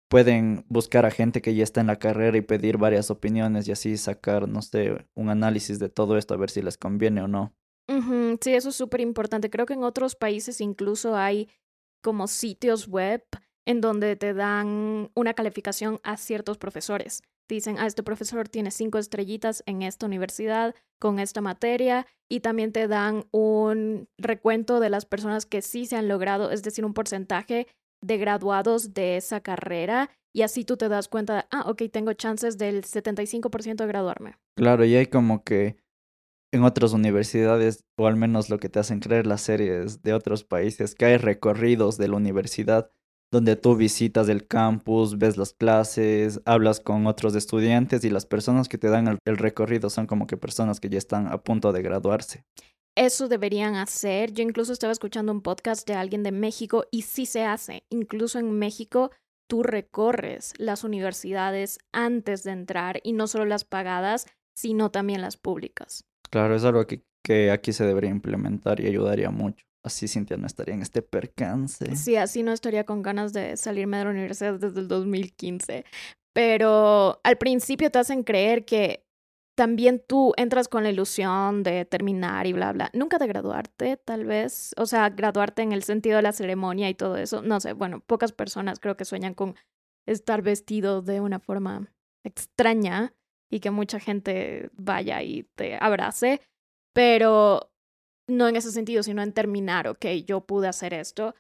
Pueden 0.09 0.65
buscar 0.69 1.05
a 1.05 1.11
gente 1.11 1.41
que 1.41 1.53
ya 1.53 1.63
está 1.63 1.81
en 1.81 1.87
la 1.87 1.97
carrera 1.97 2.37
y 2.37 2.41
pedir 2.41 2.77
varias 2.77 3.11
opiniones 3.11 3.67
y 3.67 3.73
así 3.73 3.97
sacar, 3.97 4.47
no 4.47 4.61
sé, 4.61 5.05
un 5.15 5.29
análisis 5.29 5.79
de 5.79 5.89
todo 5.89 6.17
esto 6.17 6.33
a 6.33 6.37
ver 6.37 6.49
si 6.49 6.61
les 6.61 6.77
conviene 6.77 7.21
o 7.21 7.27
no. 7.27 7.53
Sí, 7.87 8.53
eso 8.53 8.69
es 8.69 8.75
súper 8.75 9.01
importante. 9.01 9.49
Creo 9.49 9.65
que 9.65 9.73
en 9.73 9.83
otros 9.83 10.15
países 10.15 10.61
incluso 10.61 11.15
hay 11.15 11.49
como 12.03 12.27
sitios 12.27 12.87
web 12.87 13.23
en 13.65 13.81
donde 13.81 14.15
te 14.15 14.33
dan 14.33 15.09
una 15.15 15.33
calificación 15.33 15.99
a 16.03 16.17
ciertos 16.17 16.57
profesores. 16.57 17.23
Te 17.47 17.55
dicen, 17.55 17.77
ah, 17.79 17.85
este 17.85 18.03
profesor 18.03 18.49
tiene 18.49 18.71
cinco 18.71 18.97
estrellitas 18.97 19.63
en 19.65 19.81
esta 19.81 20.05
universidad 20.05 20.75
con 20.99 21.19
esta 21.19 21.41
materia 21.41 22.07
y 22.29 22.39
también 22.39 22.71
te 22.71 22.87
dan 22.87 23.25
un 23.31 24.07
recuento 24.17 24.79
de 24.79 24.89
las 24.89 25.05
personas 25.05 25.45
que 25.45 25.61
sí 25.61 25.85
se 25.85 25.95
han 25.95 26.07
logrado, 26.07 26.51
es 26.51 26.63
decir, 26.63 26.85
un 26.85 26.93
porcentaje 26.93 27.67
de 28.03 28.17
graduados 28.17 28.93
de 28.93 29.17
esa 29.17 29.41
carrera 29.41 30.09
y 30.33 30.41
así 30.41 30.65
tú 30.65 30.75
te 30.75 30.89
das 30.89 31.07
cuenta, 31.07 31.47
ah, 31.51 31.63
ok, 31.69 31.83
tengo 31.91 32.13
chances 32.13 32.57
del 32.57 32.83
75% 32.83 33.75
de 33.83 33.87
graduarme. 33.87 34.35
Claro, 34.57 34.85
y 34.85 34.95
hay 34.95 35.05
como 35.05 35.43
que 35.43 35.77
en 36.55 36.63
otras 36.63 36.93
universidades, 36.93 37.83
o 37.97 38.07
al 38.07 38.15
menos 38.15 38.49
lo 38.49 38.57
que 38.57 38.69
te 38.69 38.79
hacen 38.79 38.99
creer 38.99 39.27
las 39.27 39.41
series 39.41 40.01
de 40.01 40.13
otros 40.13 40.43
países, 40.43 40.95
que 40.95 41.05
hay 41.05 41.17
recorridos 41.17 41.97
de 41.97 42.07
la 42.07 42.17
universidad 42.17 42.89
donde 43.31 43.55
tú 43.55 43.75
visitas 43.75 44.29
el 44.29 44.47
campus, 44.47 45.17
ves 45.17 45.35
las 45.35 45.53
clases, 45.53 46.41
hablas 46.45 46.79
con 46.79 47.05
otros 47.05 47.35
estudiantes 47.35 48.05
y 48.05 48.09
las 48.09 48.25
personas 48.25 48.69
que 48.69 48.77
te 48.77 48.89
dan 48.89 49.07
el, 49.07 49.17
el 49.25 49.37
recorrido 49.37 49.89
son 49.89 50.07
como 50.07 50.25
que 50.25 50.37
personas 50.37 50.79
que 50.79 50.89
ya 50.89 50.97
están 50.97 51.27
a 51.27 51.43
punto 51.43 51.73
de 51.73 51.81
graduarse. 51.81 52.45
Eso 52.95 53.27
deberían 53.27 53.75
hacer. 53.75 54.31
Yo 54.31 54.41
incluso 54.41 54.71
estaba 54.71 54.93
escuchando 54.93 55.33
un 55.33 55.41
podcast 55.41 55.85
de 55.85 55.95
alguien 55.95 56.23
de 56.23 56.31
México 56.31 56.85
y 56.91 57.01
sí 57.01 57.25
se 57.25 57.43
hace. 57.43 57.83
Incluso 57.89 58.39
en 58.39 58.51
México 58.57 59.11
tú 59.49 59.63
recorres 59.63 60.53
las 60.57 60.85
universidades 60.85 61.79
antes 61.91 62.43
de 62.43 62.51
entrar 62.51 63.01
y 63.03 63.11
no 63.11 63.27
solo 63.27 63.45
las 63.45 63.65
pagadas, 63.65 64.27
sino 64.55 64.91
también 64.91 65.21
las 65.21 65.35
públicas. 65.35 66.05
Claro, 66.35 66.53
es 66.53 66.65
algo 66.65 66.85
que, 66.85 67.01
que 67.23 67.49
aquí 67.49 67.71
se 67.71 67.85
debería 67.85 68.09
implementar 68.09 68.81
y 68.81 68.87
ayudaría 68.87 69.29
mucho. 69.29 69.65
Así 69.85 70.09
Cintia 70.09 70.35
no 70.35 70.45
estaría 70.45 70.75
en 70.75 70.81
este 70.81 71.01
percance. 71.01 71.95
Sí, 71.95 72.17
así 72.17 72.43
no 72.43 72.51
estaría 72.51 72.83
con 72.83 73.01
ganas 73.01 73.31
de 73.31 73.55
salirme 73.55 73.99
de 73.99 74.03
la 74.03 74.09
universidad 74.09 74.59
desde 74.59 74.81
el 74.81 74.89
2015. 74.89 75.85
Pero 76.33 77.21
al 77.23 77.37
principio 77.37 77.89
te 77.89 77.99
hacen 77.99 78.23
creer 78.23 78.65
que 78.65 79.05
también 79.55 80.03
tú 80.05 80.33
entras 80.35 80.67
con 80.67 80.83
la 80.83 80.89
ilusión 80.89 81.63
de 81.63 81.85
terminar 81.85 82.47
y 82.47 82.51
bla, 82.51 82.73
bla. 82.73 82.89
Nunca 82.91 83.17
de 83.17 83.27
graduarte, 83.27 83.95
tal 83.95 84.25
vez. 84.25 84.73
O 84.75 84.87
sea, 84.87 85.11
graduarte 85.11 85.61
en 85.61 85.71
el 85.71 85.83
sentido 85.83 86.17
de 86.17 86.23
la 86.23 86.33
ceremonia 86.33 86.89
y 86.89 86.95
todo 86.95 87.15
eso. 87.15 87.43
No 87.43 87.61
sé, 87.61 87.71
bueno, 87.71 88.01
pocas 88.01 88.33
personas 88.33 88.81
creo 88.81 88.97
que 88.97 89.05
sueñan 89.05 89.35
con 89.35 89.55
estar 90.05 90.41
vestido 90.41 91.01
de 91.01 91.21
una 91.21 91.39
forma 91.39 91.93
extraña 92.25 93.13
y 93.55 93.61
que 93.61 93.71
mucha 93.71 94.01
gente 94.01 94.69
vaya 94.73 95.23
y 95.23 95.43
te 95.55 95.77
abrace. 95.79 96.41
Pero 96.93 97.71
no 98.27 98.49
en 98.49 98.57
ese 98.57 98.71
sentido, 98.71 99.01
sino 99.01 99.21
en 99.21 99.31
terminar, 99.31 99.87
ok, 99.87 100.05
yo 100.25 100.41
pude 100.41 100.67
hacer 100.67 100.93
esto. 100.93 101.35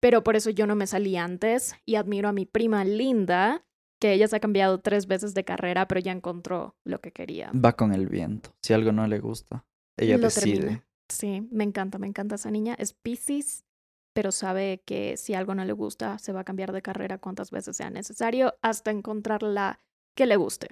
Pero 0.00 0.24
por 0.24 0.34
eso 0.34 0.50
yo 0.50 0.66
no 0.66 0.74
me 0.74 0.88
salí 0.88 1.16
antes 1.16 1.76
y 1.86 1.94
admiro 1.94 2.28
a 2.28 2.32
mi 2.32 2.44
prima 2.44 2.84
Linda, 2.84 3.64
que 4.00 4.12
ella 4.12 4.26
se 4.26 4.34
ha 4.34 4.40
cambiado 4.40 4.80
tres 4.80 5.06
veces 5.06 5.32
de 5.32 5.44
carrera, 5.44 5.86
pero 5.86 6.00
ya 6.00 6.10
encontró 6.10 6.74
lo 6.84 7.00
que 7.00 7.12
quería. 7.12 7.52
Va 7.52 7.74
con 7.76 7.92
el 7.94 8.08
viento. 8.08 8.50
Si 8.62 8.72
algo 8.72 8.90
no 8.90 9.06
le 9.06 9.20
gusta, 9.20 9.64
ella 9.96 10.16
Lo 10.16 10.24
decide. 10.24 10.56
termina. 10.58 10.86
Sí, 11.08 11.46
me 11.52 11.62
encanta, 11.62 11.98
me 11.98 12.08
encanta 12.08 12.34
esa 12.34 12.50
niña. 12.50 12.74
Es 12.80 12.94
Pisces, 12.94 13.64
pero 14.12 14.32
sabe 14.32 14.82
que 14.84 15.16
si 15.16 15.34
algo 15.34 15.54
no 15.54 15.64
le 15.64 15.72
gusta, 15.72 16.18
se 16.18 16.32
va 16.32 16.40
a 16.40 16.44
cambiar 16.44 16.72
de 16.72 16.82
carrera 16.82 17.18
cuantas 17.18 17.52
veces 17.52 17.76
sea 17.76 17.90
necesario 17.90 18.54
hasta 18.60 18.90
encontrar 18.90 19.44
la 19.44 19.78
que 20.16 20.26
le 20.26 20.36
guste. 20.36 20.68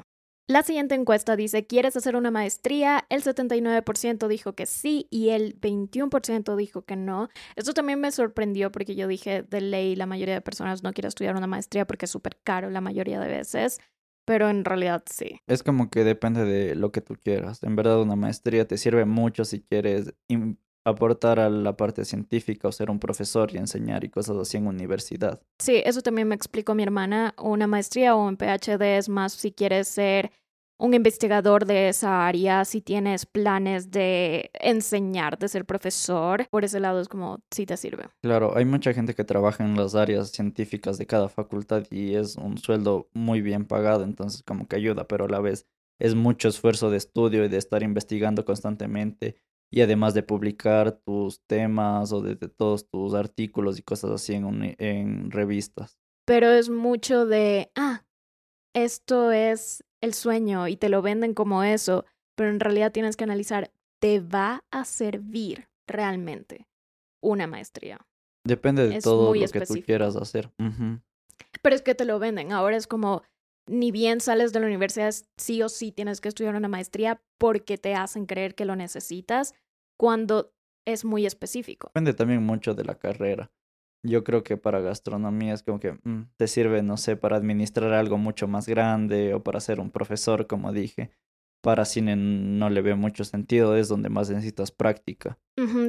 La 0.51 0.65
siguiente 0.65 0.97
encuesta 0.97 1.37
dice, 1.37 1.65
¿quieres 1.69 1.97
hacer 1.97 2.17
una 2.17 2.33
maestría? 2.33 3.07
El 3.09 3.23
79% 3.23 4.27
dijo 4.27 4.53
que 4.55 4.67
sí 4.67 5.07
y 5.09 5.29
el 5.29 5.55
21% 5.61 6.57
dijo 6.57 6.83
que 6.83 6.97
no. 6.97 7.29
Esto 7.55 7.73
también 7.73 8.01
me 8.01 8.11
sorprendió 8.11 8.73
porque 8.73 8.97
yo 8.97 9.07
dije, 9.07 9.45
de 9.45 9.61
ley, 9.61 9.95
la 9.95 10.07
mayoría 10.07 10.35
de 10.35 10.41
personas 10.41 10.83
no 10.83 10.93
quiere 10.93 11.07
estudiar 11.07 11.37
una 11.37 11.47
maestría 11.47 11.87
porque 11.87 12.07
es 12.07 12.11
súper 12.11 12.37
caro 12.43 12.69
la 12.69 12.81
mayoría 12.81 13.21
de 13.21 13.29
veces, 13.29 13.79
pero 14.25 14.51
en 14.51 14.65
realidad 14.65 15.05
sí. 15.09 15.41
Es 15.47 15.63
como 15.63 15.89
que 15.89 16.03
depende 16.03 16.45
de 16.45 16.75
lo 16.75 16.91
que 16.91 17.01
tú 17.01 17.15
quieras. 17.15 17.63
En 17.63 17.77
verdad, 17.77 18.03
una 18.03 18.17
maestría 18.17 18.67
te 18.67 18.77
sirve 18.77 19.05
mucho 19.05 19.45
si 19.45 19.61
quieres 19.61 20.15
aportar 20.91 21.41
a 21.41 21.49
la 21.49 21.77
parte 21.77 22.05
científica 22.05 22.69
o 22.69 22.73
ser 22.73 22.91
un 22.91 22.99
profesor 22.99 23.51
y 23.53 23.59
enseñar 23.59 24.05
y 24.05 24.11
cosas 24.11 24.37
así 24.37 24.57
en 24.57 24.67
universidad. 24.67 25.41
Sí, 25.59 25.83
eso 25.85 26.03
también 26.03 26.29
me 26.29 26.35
explicó 26.35 26.75
mi 26.75 26.83
hermana. 26.83 27.35
Una 27.39 27.67
maestría 27.67 28.15
o 28.17 28.27
un 28.27 28.37
PhD 28.37 28.99
es 28.99 29.09
más 29.09 29.33
si 29.33 29.53
quieres 29.53 29.89
ser 29.89 30.31
un 30.81 30.95
investigador 30.95 31.67
de 31.67 31.91
esa 31.91 32.27
área, 32.27 32.65
si 32.65 32.81
tienes 32.81 33.27
planes 33.27 33.91
de 33.91 34.51
enseñar, 34.55 35.39
de 35.39 35.49
ser 35.49 35.67
profesor. 35.67 36.47
Por 36.51 36.65
ese 36.65 36.81
lado 36.81 37.01
es 37.01 37.09
como, 37.09 37.41
sí 37.51 37.67
te 37.67 37.77
sirve. 37.77 38.05
Claro, 38.23 38.57
hay 38.57 38.65
mucha 38.65 38.95
gente 38.95 39.15
que 39.15 39.25
trabaja 39.25 39.63
en 39.63 39.77
las 39.77 39.95
áreas 39.95 40.31
científicas 40.31 40.97
de 40.97 41.07
cada 41.07 41.29
facultad 41.29 41.85
y 41.91 42.15
es 42.15 42.37
un 42.37 42.57
sueldo 42.57 43.09
muy 43.13 43.43
bien 43.43 43.67
pagado, 43.67 44.05
entonces 44.05 44.43
como 44.43 44.67
que 44.67 44.77
ayuda, 44.77 45.07
pero 45.07 45.27
a 45.27 45.29
la 45.29 45.41
vez 45.41 45.67
es 45.99 46.15
mucho 46.15 46.49
esfuerzo 46.49 46.91
de 46.91 46.97
estudio 46.97 47.45
y 47.45 47.49
de 47.49 47.59
estar 47.59 47.83
investigando 47.83 48.47
constantemente 48.47 49.37
y 49.71 49.81
además 49.83 50.15
de 50.15 50.23
publicar 50.23 50.93
tus 50.93 51.41
temas 51.47 52.13
o 52.13 52.21
de, 52.23 52.35
de 52.35 52.49
todos 52.49 52.89
tus 52.89 53.15
artículos 53.15 53.79
y 53.79 53.83
cosas 53.83 54.11
así 54.11 54.35
en, 54.35 54.45
uni- 54.45 54.75
en 54.79 55.31
revistas. 55.31 55.97
Pero 56.27 56.49
es 56.51 56.69
mucho 56.71 57.27
de, 57.27 57.71
ah, 57.77 58.05
esto 58.75 59.33
es 59.33 59.85
el 60.01 60.15
sueño 60.15 60.69
y 60.69 60.77
te 60.77 60.89
lo 60.89 61.03
venden 61.03 61.35
como 61.35 61.63
eso, 61.63 62.05
pero 62.37 62.51
en 62.51 62.61
realidad 62.61 62.93
tienes 62.93 63.17
que 63.17 63.25
analizar, 63.25 63.73
¿te 64.01 64.21
va 64.21 64.65
a 64.71 64.85
servir 64.85 65.69
realmente 65.87 66.69
una 67.23 67.47
maestría? 67.47 67.99
Depende 68.47 68.89
de 68.89 68.97
Es 68.97 69.05
todo 69.05 69.35
lo 69.35 69.47
que 69.49 69.61
tú 69.61 69.75
quieras 69.85 70.17
hacer. 70.17 70.51
Pero 71.63 71.75
es 71.77 71.83
que 71.83 71.95
te 71.95 72.05
lo 72.05 72.19
venden. 72.19 72.53
Ahora 72.53 72.77
es 72.77 72.87
como, 72.87 73.23
ni 73.71 73.93
bien 73.93 74.21
sales 74.21 74.53
de 74.53 74.61
la 74.61 74.67
universidad, 74.67 75.15
sí 75.37 75.63
o 75.63 75.69
sí 75.69 75.93
tienes 75.93 76.21
que 76.21 76.29
estudiar 76.29 76.57
una 76.57 76.69
maestría 76.69 77.23
porque 77.39 77.79
te 77.79 77.95
hacen 77.95 78.27
creer 78.27 78.55
que 78.55 78.65
lo 78.65 78.77
necesitas 78.77 79.55
cuando 79.97 80.53
es 80.87 81.05
muy 81.05 81.25
específico. 81.25 81.89
Depende 81.89 82.15
también 82.15 82.43
mucho 82.43 82.75
de 82.75 82.85
la 82.85 82.97
carrera. 82.97 83.51
Yo 84.03 84.25
creo 84.25 84.43
que 84.43 84.57
para 84.57 84.81
gastronomía 84.81 85.55
es 85.55 85.63
como 85.63 85.79
que 85.79 85.93
mm, 85.93 86.31
te 86.37 86.49
sirve, 86.49 86.83
no 86.83 86.97
sé, 86.97 87.17
para 87.17 87.37
administrar 87.37 87.93
algo 87.93 88.19
mucho 88.19 88.49
más 88.49 88.67
grande 88.67 89.35
o 89.35 89.43
para 89.43 89.61
ser 89.61 89.79
un 89.79 89.91
profesor, 89.91 90.47
como 90.47 90.73
dije. 90.73 91.11
Para 91.63 91.85
cine 91.85 92.17
no 92.17 92.71
le 92.71 92.81
veo 92.81 92.97
mucho 92.97 93.23
sentido, 93.25 93.77
es 93.77 93.89
donde 93.89 94.09
más 94.09 94.31
necesitas 94.31 94.73
práctica. 94.73 95.39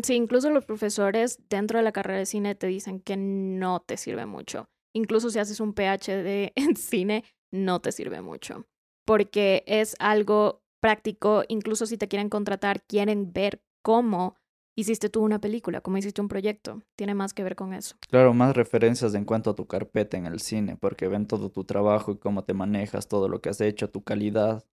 Sí, 0.03 0.15
incluso 0.15 0.49
los 0.49 0.65
profesores 0.65 1.39
dentro 1.49 1.79
de 1.79 1.83
la 1.83 1.93
carrera 1.93 2.19
de 2.19 2.25
cine 2.25 2.55
te 2.55 2.67
dicen 2.67 2.99
que 2.99 3.15
no 3.15 3.79
te 3.79 3.95
sirve 3.95 4.25
mucho. 4.25 4.69
Incluso 4.93 5.29
si 5.29 5.39
haces 5.39 5.61
un 5.61 5.73
PhD 5.73 6.51
en 6.55 6.75
cine, 6.75 7.23
no 7.51 7.81
te 7.81 7.91
sirve 7.91 8.21
mucho. 8.21 8.65
Porque 9.05 9.63
es 9.67 9.95
algo 9.99 10.63
práctico, 10.79 11.43
incluso 11.47 11.85
si 11.85 11.97
te 11.97 12.07
quieren 12.07 12.29
contratar, 12.29 12.83
quieren 12.83 13.31
ver 13.33 13.61
cómo 13.83 14.35
hiciste 14.75 15.09
tú 15.09 15.21
una 15.21 15.39
película, 15.39 15.81
cómo 15.81 15.97
hiciste 15.97 16.21
un 16.21 16.27
proyecto. 16.27 16.81
Tiene 16.95 17.13
más 17.13 17.33
que 17.33 17.43
ver 17.43 17.55
con 17.55 17.73
eso. 17.73 17.95
Claro, 18.09 18.33
más 18.33 18.55
referencias 18.55 19.13
en 19.13 19.25
cuanto 19.25 19.51
a 19.51 19.55
tu 19.55 19.67
carpeta 19.67 20.17
en 20.17 20.25
el 20.25 20.39
cine, 20.39 20.77
porque 20.77 21.07
ven 21.07 21.27
todo 21.27 21.51
tu 21.51 21.63
trabajo 21.63 22.13
y 22.13 22.17
cómo 22.17 22.43
te 22.43 22.53
manejas, 22.53 23.07
todo 23.07 23.29
lo 23.29 23.41
que 23.41 23.49
has 23.49 23.61
hecho, 23.61 23.89
tu 23.89 24.03
calidad. 24.03 24.65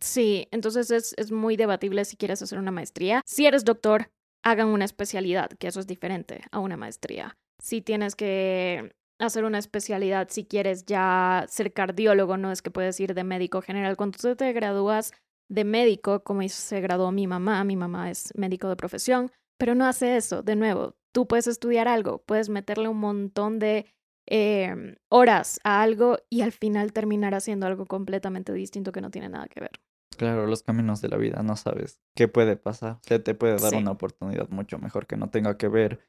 Sí, 0.00 0.46
entonces 0.50 0.90
es, 0.90 1.14
es 1.16 1.32
muy 1.32 1.56
debatible 1.56 2.04
si 2.04 2.16
quieres 2.16 2.40
hacer 2.40 2.58
una 2.58 2.70
maestría. 2.70 3.22
Si 3.26 3.46
eres 3.46 3.64
doctor, 3.64 4.10
hagan 4.44 4.68
una 4.68 4.84
especialidad, 4.84 5.50
que 5.50 5.66
eso 5.66 5.80
es 5.80 5.86
diferente 5.86 6.42
a 6.52 6.60
una 6.60 6.76
maestría. 6.76 7.36
Si 7.60 7.82
tienes 7.82 8.14
que 8.14 8.92
hacer 9.18 9.44
una 9.44 9.58
especialidad, 9.58 10.28
si 10.30 10.44
quieres 10.44 10.84
ya 10.86 11.44
ser 11.48 11.72
cardiólogo, 11.72 12.36
no 12.36 12.52
es 12.52 12.62
que 12.62 12.70
puedes 12.70 12.98
ir 13.00 13.14
de 13.14 13.24
médico 13.24 13.62
general. 13.62 13.96
Cuando 13.96 14.18
tú 14.18 14.36
te 14.36 14.52
gradúas 14.52 15.12
de 15.48 15.64
médico, 15.64 16.22
como 16.22 16.46
se 16.48 16.80
graduó 16.80 17.10
mi 17.10 17.26
mamá, 17.26 17.64
mi 17.64 17.76
mamá 17.76 18.10
es 18.10 18.32
médico 18.36 18.68
de 18.68 18.76
profesión, 18.76 19.30
pero 19.58 19.74
no 19.74 19.86
hace 19.86 20.16
eso. 20.16 20.42
De 20.42 20.56
nuevo, 20.56 20.96
tú 21.12 21.26
puedes 21.26 21.46
estudiar 21.46 21.88
algo, 21.88 22.22
puedes 22.24 22.48
meterle 22.48 22.88
un 22.88 22.98
montón 22.98 23.58
de 23.58 23.86
em, 24.26 24.96
horas 25.08 25.58
a 25.64 25.82
algo 25.82 26.18
y 26.30 26.42
al 26.42 26.52
final 26.52 26.92
terminar 26.92 27.34
haciendo 27.34 27.66
algo 27.66 27.86
completamente 27.86 28.52
distinto 28.52 28.92
que 28.92 29.00
no 29.00 29.10
tiene 29.10 29.28
nada 29.28 29.48
que 29.48 29.60
ver. 29.60 29.72
Claro, 30.16 30.46
los 30.46 30.62
caminos 30.62 31.00
de 31.00 31.08
la 31.08 31.16
vida, 31.16 31.42
no 31.42 31.56
sabes 31.56 32.00
qué 32.14 32.28
puede 32.28 32.56
pasar. 32.56 32.98
Se 33.02 33.18
te 33.18 33.34
puede 33.34 33.56
dar 33.56 33.74
una 33.74 33.92
oportunidad 33.92 34.48
mucho 34.48 34.78
mejor 34.78 35.06
que 35.06 35.16
no 35.16 35.30
tenga 35.30 35.56
que 35.56 35.68
ver 35.68 36.00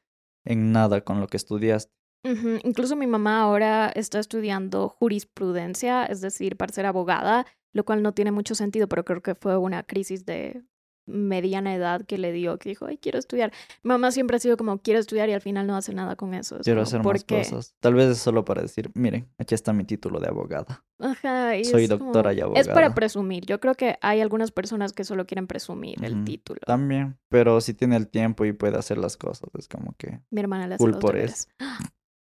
en 0.44 0.72
nada 0.72 1.02
con 1.02 1.20
lo 1.20 1.28
que 1.28 1.36
estudiaste. 1.36 1.92
Incluso 2.22 2.96
mi 2.96 3.06
mamá 3.06 3.40
ahora 3.40 3.90
está 3.94 4.18
estudiando 4.18 4.88
jurisprudencia, 4.88 6.04
es 6.04 6.20
decir, 6.20 6.56
para 6.56 6.72
ser 6.72 6.86
abogada, 6.86 7.46
lo 7.72 7.84
cual 7.84 8.02
no 8.02 8.12
tiene 8.12 8.32
mucho 8.32 8.54
sentido, 8.54 8.88
pero 8.88 9.04
creo 9.04 9.22
que 9.22 9.34
fue 9.34 9.56
una 9.56 9.82
crisis 9.82 10.26
de 10.26 10.62
mediana 11.06 11.74
edad 11.74 12.02
que 12.02 12.18
le 12.18 12.32
dio, 12.32 12.58
que 12.58 12.68
dijo, 12.68 12.86
ay, 12.86 12.98
quiero 12.98 13.18
estudiar. 13.18 13.52
Mi 13.82 13.88
mamá 13.88 14.12
siempre 14.12 14.36
ha 14.36 14.40
sido 14.40 14.56
como, 14.56 14.78
quiero 14.78 15.00
estudiar 15.00 15.28
y 15.28 15.32
al 15.32 15.40
final 15.40 15.66
no 15.66 15.76
hace 15.76 15.92
nada 15.92 16.16
con 16.16 16.34
eso. 16.34 16.58
quiero 16.62 16.82
hacer 16.82 17.02
más 17.02 17.24
cosas. 17.24 17.74
Tal 17.80 17.94
vez 17.94 18.10
es 18.10 18.18
solo 18.18 18.44
para 18.44 18.62
decir, 18.62 18.90
miren, 18.94 19.28
aquí 19.38 19.54
está 19.54 19.72
mi 19.72 19.84
título 19.84 20.20
de 20.20 20.28
abogada. 20.28 20.84
Ajá. 20.98 21.52
Soy 21.64 21.86
doctora 21.86 22.32
y 22.32 22.40
abogada. 22.40 22.60
Es 22.60 22.68
para 22.68 22.94
presumir. 22.94 23.44
Yo 23.46 23.60
creo 23.60 23.74
que 23.74 23.98
hay 24.00 24.20
algunas 24.20 24.52
personas 24.52 24.92
que 24.92 25.04
solo 25.04 25.26
quieren 25.26 25.46
presumir 25.46 26.02
el 26.04 26.24
título. 26.24 26.60
También, 26.66 27.18
pero 27.28 27.60
si 27.60 27.74
tiene 27.74 27.96
el 27.96 28.08
tiempo 28.08 28.44
y 28.44 28.52
puede 28.52 28.78
hacer 28.78 28.98
las 28.98 29.16
cosas, 29.16 29.50
es 29.58 29.68
como 29.68 29.94
que... 29.98 30.20
Mi 30.30 30.40
hermana 30.40 30.72
hace 30.74 30.86
los 30.86 30.96
por 30.98 31.16
eso. 31.16 31.48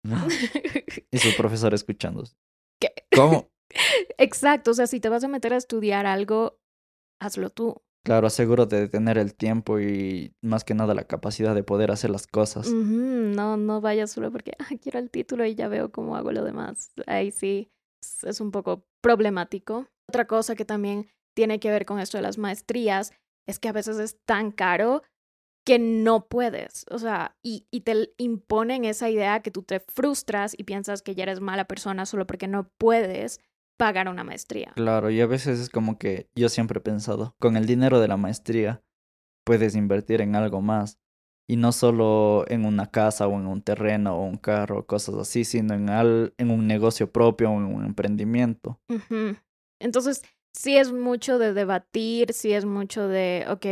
y 1.11 1.17
su 1.17 1.35
profesor 1.35 1.73
escuchando. 1.73 2.23
¿Qué? 2.79 2.93
¿Cómo? 3.15 3.49
Exacto, 4.17 4.71
o 4.71 4.73
sea, 4.73 4.87
si 4.87 4.99
te 4.99 5.09
vas 5.09 5.23
a 5.23 5.27
meter 5.27 5.53
a 5.53 5.57
estudiar 5.57 6.05
algo, 6.05 6.59
hazlo 7.21 7.49
tú. 7.49 7.81
Claro, 8.05 8.27
asegúrate 8.27 8.77
de 8.77 8.87
tener 8.87 9.17
el 9.17 9.35
tiempo 9.35 9.79
y 9.79 10.33
más 10.41 10.63
que 10.63 10.73
nada 10.73 10.93
la 10.93 11.03
capacidad 11.03 11.53
de 11.53 11.63
poder 11.63 11.91
hacer 11.91 12.09
las 12.09 12.27
cosas. 12.27 12.71
No, 12.71 13.57
no 13.57 13.81
vayas 13.81 14.11
solo 14.11 14.31
porque 14.31 14.53
quiero 14.81 14.99
el 14.99 15.11
título 15.11 15.45
y 15.45 15.55
ya 15.55 15.67
veo 15.67 15.91
cómo 15.91 16.15
hago 16.15 16.31
lo 16.31 16.43
demás. 16.43 16.93
Ahí 17.07 17.31
sí 17.31 17.71
es 18.23 18.39
un 18.39 18.51
poco 18.51 18.85
problemático. 19.01 19.87
Otra 20.07 20.25
cosa 20.25 20.55
que 20.55 20.65
también 20.65 21.09
tiene 21.35 21.59
que 21.59 21.69
ver 21.69 21.85
con 21.85 21.99
esto 21.99 22.17
de 22.17 22.23
las 22.23 22.37
maestrías 22.37 23.11
es 23.47 23.59
que 23.59 23.67
a 23.67 23.73
veces 23.73 23.99
es 23.99 24.17
tan 24.25 24.51
caro 24.51 25.03
que 25.65 25.79
no 25.79 26.27
puedes, 26.27 26.85
o 26.89 26.97
sea, 26.97 27.35
y, 27.43 27.67
y, 27.69 27.81
te 27.81 28.11
imponen 28.17 28.85
esa 28.85 29.09
idea 29.09 29.41
que 29.41 29.51
tú 29.51 29.61
te 29.61 29.79
frustras 29.79 30.55
y 30.57 30.63
piensas 30.63 31.01
que 31.01 31.15
ya 31.15 31.23
eres 31.23 31.41
mala 31.41 31.65
persona 31.65 32.05
solo 32.05 32.25
porque 32.25 32.47
no 32.47 32.69
puedes 32.77 33.39
pagar 33.77 34.09
una 34.09 34.23
maestría. 34.23 34.73
Claro, 34.75 35.09
y 35.09 35.21
a 35.21 35.27
veces 35.27 35.59
es 35.59 35.69
como 35.69 35.97
que 35.97 36.29
yo 36.35 36.49
siempre 36.49 36.79
he 36.79 36.81
pensado, 36.81 37.35
con 37.39 37.55
el 37.55 37.65
dinero 37.65 37.99
de 37.99 38.07
la 38.07 38.17
maestría 38.17 38.81
puedes 39.45 39.75
invertir 39.75 40.21
en 40.21 40.35
algo 40.35 40.61
más 40.61 40.99
y 41.49 41.55
no 41.55 41.71
solo 41.71 42.45
en 42.47 42.65
una 42.65 42.91
casa 42.91 43.27
o 43.27 43.33
en 43.39 43.47
un 43.47 43.63
terreno 43.63 44.15
o 44.15 44.23
un 44.23 44.37
carro, 44.37 44.85
cosas 44.85 45.15
así, 45.15 45.43
sino 45.45 45.73
en, 45.73 45.89
al, 45.89 46.33
en 46.37 46.51
un 46.51 46.67
negocio 46.67 47.11
propio 47.11 47.49
o 47.49 47.57
en 47.57 47.65
un 47.65 47.85
emprendimiento. 47.85 48.79
Entonces, 49.79 50.21
sí 50.53 50.77
es 50.77 50.91
mucho 50.91 51.39
de 51.39 51.53
debatir, 51.53 52.33
sí 52.33 52.53
es 52.53 52.65
mucho 52.65 53.07
de, 53.07 53.45
ok, 53.49 53.65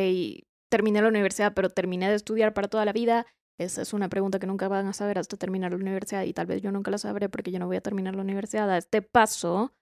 terminé 0.70 1.02
la 1.02 1.08
universidad, 1.08 1.54
pero 1.54 1.70
terminé 1.70 2.10
de 2.10 2.16
estudiar 2.16 2.54
para 2.54 2.68
toda 2.68 2.86
la 2.86 2.94
vida. 2.94 3.26
Esa 3.60 3.82
es 3.82 3.94
una 3.94 4.10
pregunta 4.10 4.40
que 4.40 4.48
nunca 4.48 4.68
van 4.68 4.88
a 4.88 4.94
saber 4.94 5.18
hasta 5.18 5.38
terminar 5.38 5.72
la 5.72 5.78
universidad 5.78 6.24
y 6.24 6.34
tal 6.34 6.46
vez 6.46 6.62
yo 6.62 6.72
nunca 6.72 6.92
la 6.92 6.98
sabré 6.98 7.30
porque 7.30 7.52
yo 7.52 7.60
no 7.60 7.68
voy 7.68 7.78
a 7.78 7.82
terminar 7.82 8.16
la 8.16 8.22
universidad 8.22 8.70
a 8.70 8.78
este 8.78 9.02
paso. 9.02 9.74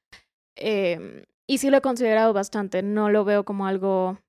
Em, 0.56 1.24
y 1.48 1.58
sí 1.58 1.70
lo 1.70 1.78
he 1.78 1.82
considerado 1.82 2.34
bastante, 2.34 2.82
no 2.82 3.10
lo 3.10 3.26
veo 3.26 3.44
como 3.44 3.68
algo 3.68 4.20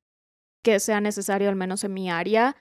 que 0.65 0.81
sea 0.81 1.01
necesario, 1.01 1.49
al 1.49 1.55
menos 1.57 1.85
en 1.85 1.95
mi 1.95 2.11
área, 2.11 2.57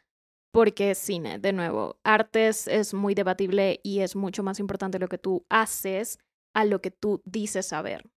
porque 0.53 0.93
cine, 0.93 1.39
de 1.39 1.53
nuevo, 1.53 1.99
artes 2.03 2.67
es 2.67 2.93
muy 2.93 3.15
debatible 3.15 3.79
y 3.83 4.01
es 4.01 4.15
mucho 4.15 4.43
más 4.43 4.59
importante 4.59 4.99
lo 4.99 5.09
que 5.09 5.17
tú 5.17 5.45
haces 5.49 6.19
a 6.53 6.65
lo 6.65 6.81
que 6.81 6.91
tú 6.91 7.21
dices 7.25 7.65
saber 7.65 8.09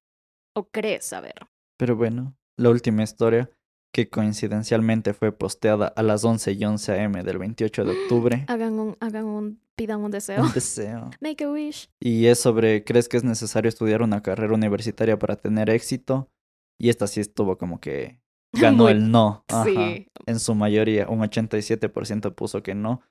o 0.54 0.68
crees 0.68 1.06
saber. 1.06 1.34
Pero 1.78 1.96
bueno, 1.96 2.36
la 2.56 2.70
última 2.70 3.02
historia 3.02 3.50
que 3.92 4.08
coincidencialmente 4.08 5.14
fue 5.14 5.32
posteada 5.32 5.88
a 5.88 6.02
las 6.02 6.24
11 6.24 6.52
y 6.52 6.64
11 6.64 7.00
am 7.00 7.12
del 7.12 7.38
28 7.38 7.84
de 7.84 7.90
octubre. 7.90 8.44
Hagan 8.48 8.78
un, 8.78 8.96
hagan 9.00 9.24
un, 9.24 9.60
pidan 9.76 10.00
un 10.00 10.10
deseo. 10.10 10.42
Un 10.42 10.52
deseo. 10.54 11.10
Make 11.20 11.44
a 11.44 11.50
wish. 11.50 11.90
Y 12.00 12.26
es 12.26 12.38
sobre, 12.38 12.84
¿crees 12.84 13.08
que 13.08 13.16
es 13.16 13.24
necesario 13.24 13.68
estudiar 13.68 14.02
una 14.02 14.22
carrera 14.22 14.54
universitaria 14.54 15.18
para 15.18 15.36
tener 15.36 15.70
éxito? 15.70 16.30
Y 16.78 16.90
esta 16.90 17.06
sí 17.06 17.20
estuvo 17.20 17.58
como 17.58 17.80
que 17.80 18.20
ganó 18.52 18.88
el 18.88 19.10
no. 19.10 19.44
Sí. 19.64 20.08
En 20.26 20.38
su 20.38 20.54
mayoría, 20.54 21.08
un 21.08 21.20
87% 21.20 22.34
puso 22.34 22.62
que 22.62 22.74
no 22.74 23.02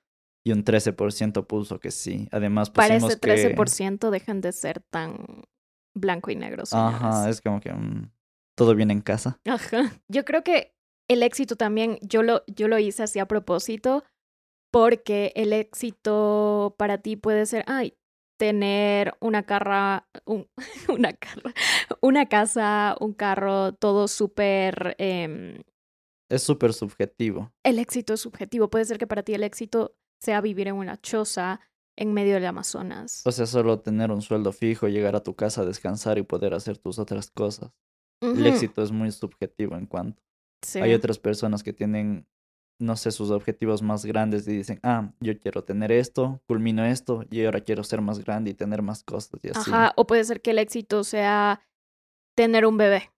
y 0.44 0.52
un 0.52 0.64
13% 0.64 1.46
puso 1.46 1.80
que 1.80 1.90
sí. 1.90 2.28
Además, 2.30 2.70
pusimos 2.70 3.16
Para 3.16 3.34
ese 3.34 3.54
13% 3.54 4.10
dejan 4.10 4.40
de 4.40 4.52
ser 4.52 4.80
tan 4.80 5.42
blanco 5.94 6.30
y 6.30 6.36
negro. 6.36 6.64
Ajá, 6.70 7.28
es 7.28 7.40
como 7.40 7.60
que... 7.60 7.72
Mm, 7.72 8.10
todo 8.58 8.74
bien 8.74 8.90
en 8.90 9.00
casa. 9.00 9.40
Ajá. 9.46 9.92
Yo 10.08 10.24
creo 10.24 10.42
que 10.42 10.74
el 11.08 11.22
éxito 11.22 11.56
también, 11.56 11.98
yo 12.02 12.22
lo, 12.22 12.42
yo 12.46 12.68
lo 12.68 12.78
hice 12.78 13.04
así 13.04 13.20
a 13.20 13.26
propósito, 13.26 14.04
porque 14.70 15.32
el 15.36 15.52
éxito 15.52 16.74
para 16.76 16.98
ti 16.98 17.16
puede 17.16 17.46
ser, 17.46 17.64
ay, 17.68 17.96
tener 18.36 19.14
una 19.20 19.44
carra, 19.44 20.08
una 20.88 21.12
carra, 21.12 21.54
una 22.02 22.26
casa, 22.26 22.96
un 23.00 23.14
carro, 23.14 23.72
todo 23.74 24.08
súper... 24.08 24.96
Em, 24.98 25.62
es 26.28 26.42
súper 26.42 26.74
subjetivo. 26.74 27.52
El 27.64 27.78
éxito 27.78 28.12
es 28.12 28.20
subjetivo. 28.20 28.68
Puede 28.68 28.84
ser 28.84 28.98
que 28.98 29.06
para 29.06 29.22
ti 29.22 29.32
el 29.32 29.44
éxito 29.44 29.96
sea 30.20 30.42
vivir 30.42 30.68
en 30.68 30.74
una 30.74 31.00
choza 31.00 31.60
en 31.96 32.12
medio 32.12 32.34
del 32.34 32.44
Amazonas. 32.44 33.22
O 33.24 33.32
sea, 33.32 33.46
solo 33.46 33.80
tener 33.80 34.10
un 34.10 34.20
sueldo 34.20 34.52
fijo, 34.52 34.88
llegar 34.88 35.16
a 35.16 35.22
tu 35.22 35.34
casa, 35.34 35.64
descansar 35.64 36.18
y 36.18 36.22
poder 36.22 36.52
hacer 36.52 36.76
tus 36.76 36.98
otras 36.98 37.30
cosas. 37.30 37.72
El 38.20 38.46
éxito 38.46 38.82
es 38.82 38.90
muy 38.90 39.10
subjetivo 39.12 39.76
en 39.76 39.86
cuanto. 39.86 40.22
Hay 40.74 40.92
otras 40.94 41.18
personas 41.18 41.62
que 41.62 41.72
tienen, 41.72 42.26
no 42.80 42.96
sé, 42.96 43.12
sus 43.12 43.30
objetivos 43.30 43.82
más 43.82 44.04
grandes 44.04 44.46
y 44.48 44.56
dicen, 44.56 44.80
ah, 44.82 45.12
yo 45.20 45.38
quiero 45.38 45.62
tener 45.62 45.92
esto, 45.92 46.42
culmino 46.46 46.84
esto 46.84 47.24
y 47.30 47.44
ahora 47.44 47.60
quiero 47.60 47.84
ser 47.84 48.00
más 48.00 48.24
grande 48.24 48.50
y 48.50 48.54
tener 48.54 48.82
más 48.82 49.04
cosas 49.04 49.40
y 49.42 49.50
así. 49.50 49.70
Ajá, 49.70 49.92
o 49.96 50.06
puede 50.06 50.24
ser 50.24 50.40
que 50.42 50.50
el 50.50 50.58
éxito 50.58 51.04
sea 51.04 51.60
tener 52.34 52.66
un 52.66 52.76
bebé, 52.76 53.12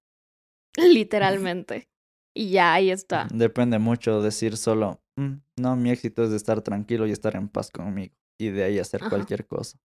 literalmente. 0.76 1.88
y 2.34 2.50
ya, 2.50 2.74
ahí 2.74 2.90
está. 2.90 3.26
Depende 3.32 3.78
mucho 3.78 4.22
decir 4.22 4.56
solo, 4.56 5.02
mm, 5.16 5.34
no, 5.56 5.76
mi 5.76 5.90
éxito 5.90 6.24
es 6.24 6.30
de 6.30 6.36
estar 6.36 6.60
tranquilo 6.62 7.06
y 7.06 7.12
estar 7.12 7.36
en 7.36 7.48
paz 7.48 7.70
conmigo 7.70 8.14
y 8.38 8.48
de 8.48 8.64
ahí 8.64 8.78
hacer 8.78 9.02
cualquier 9.08 9.46
cosa. 9.46 9.78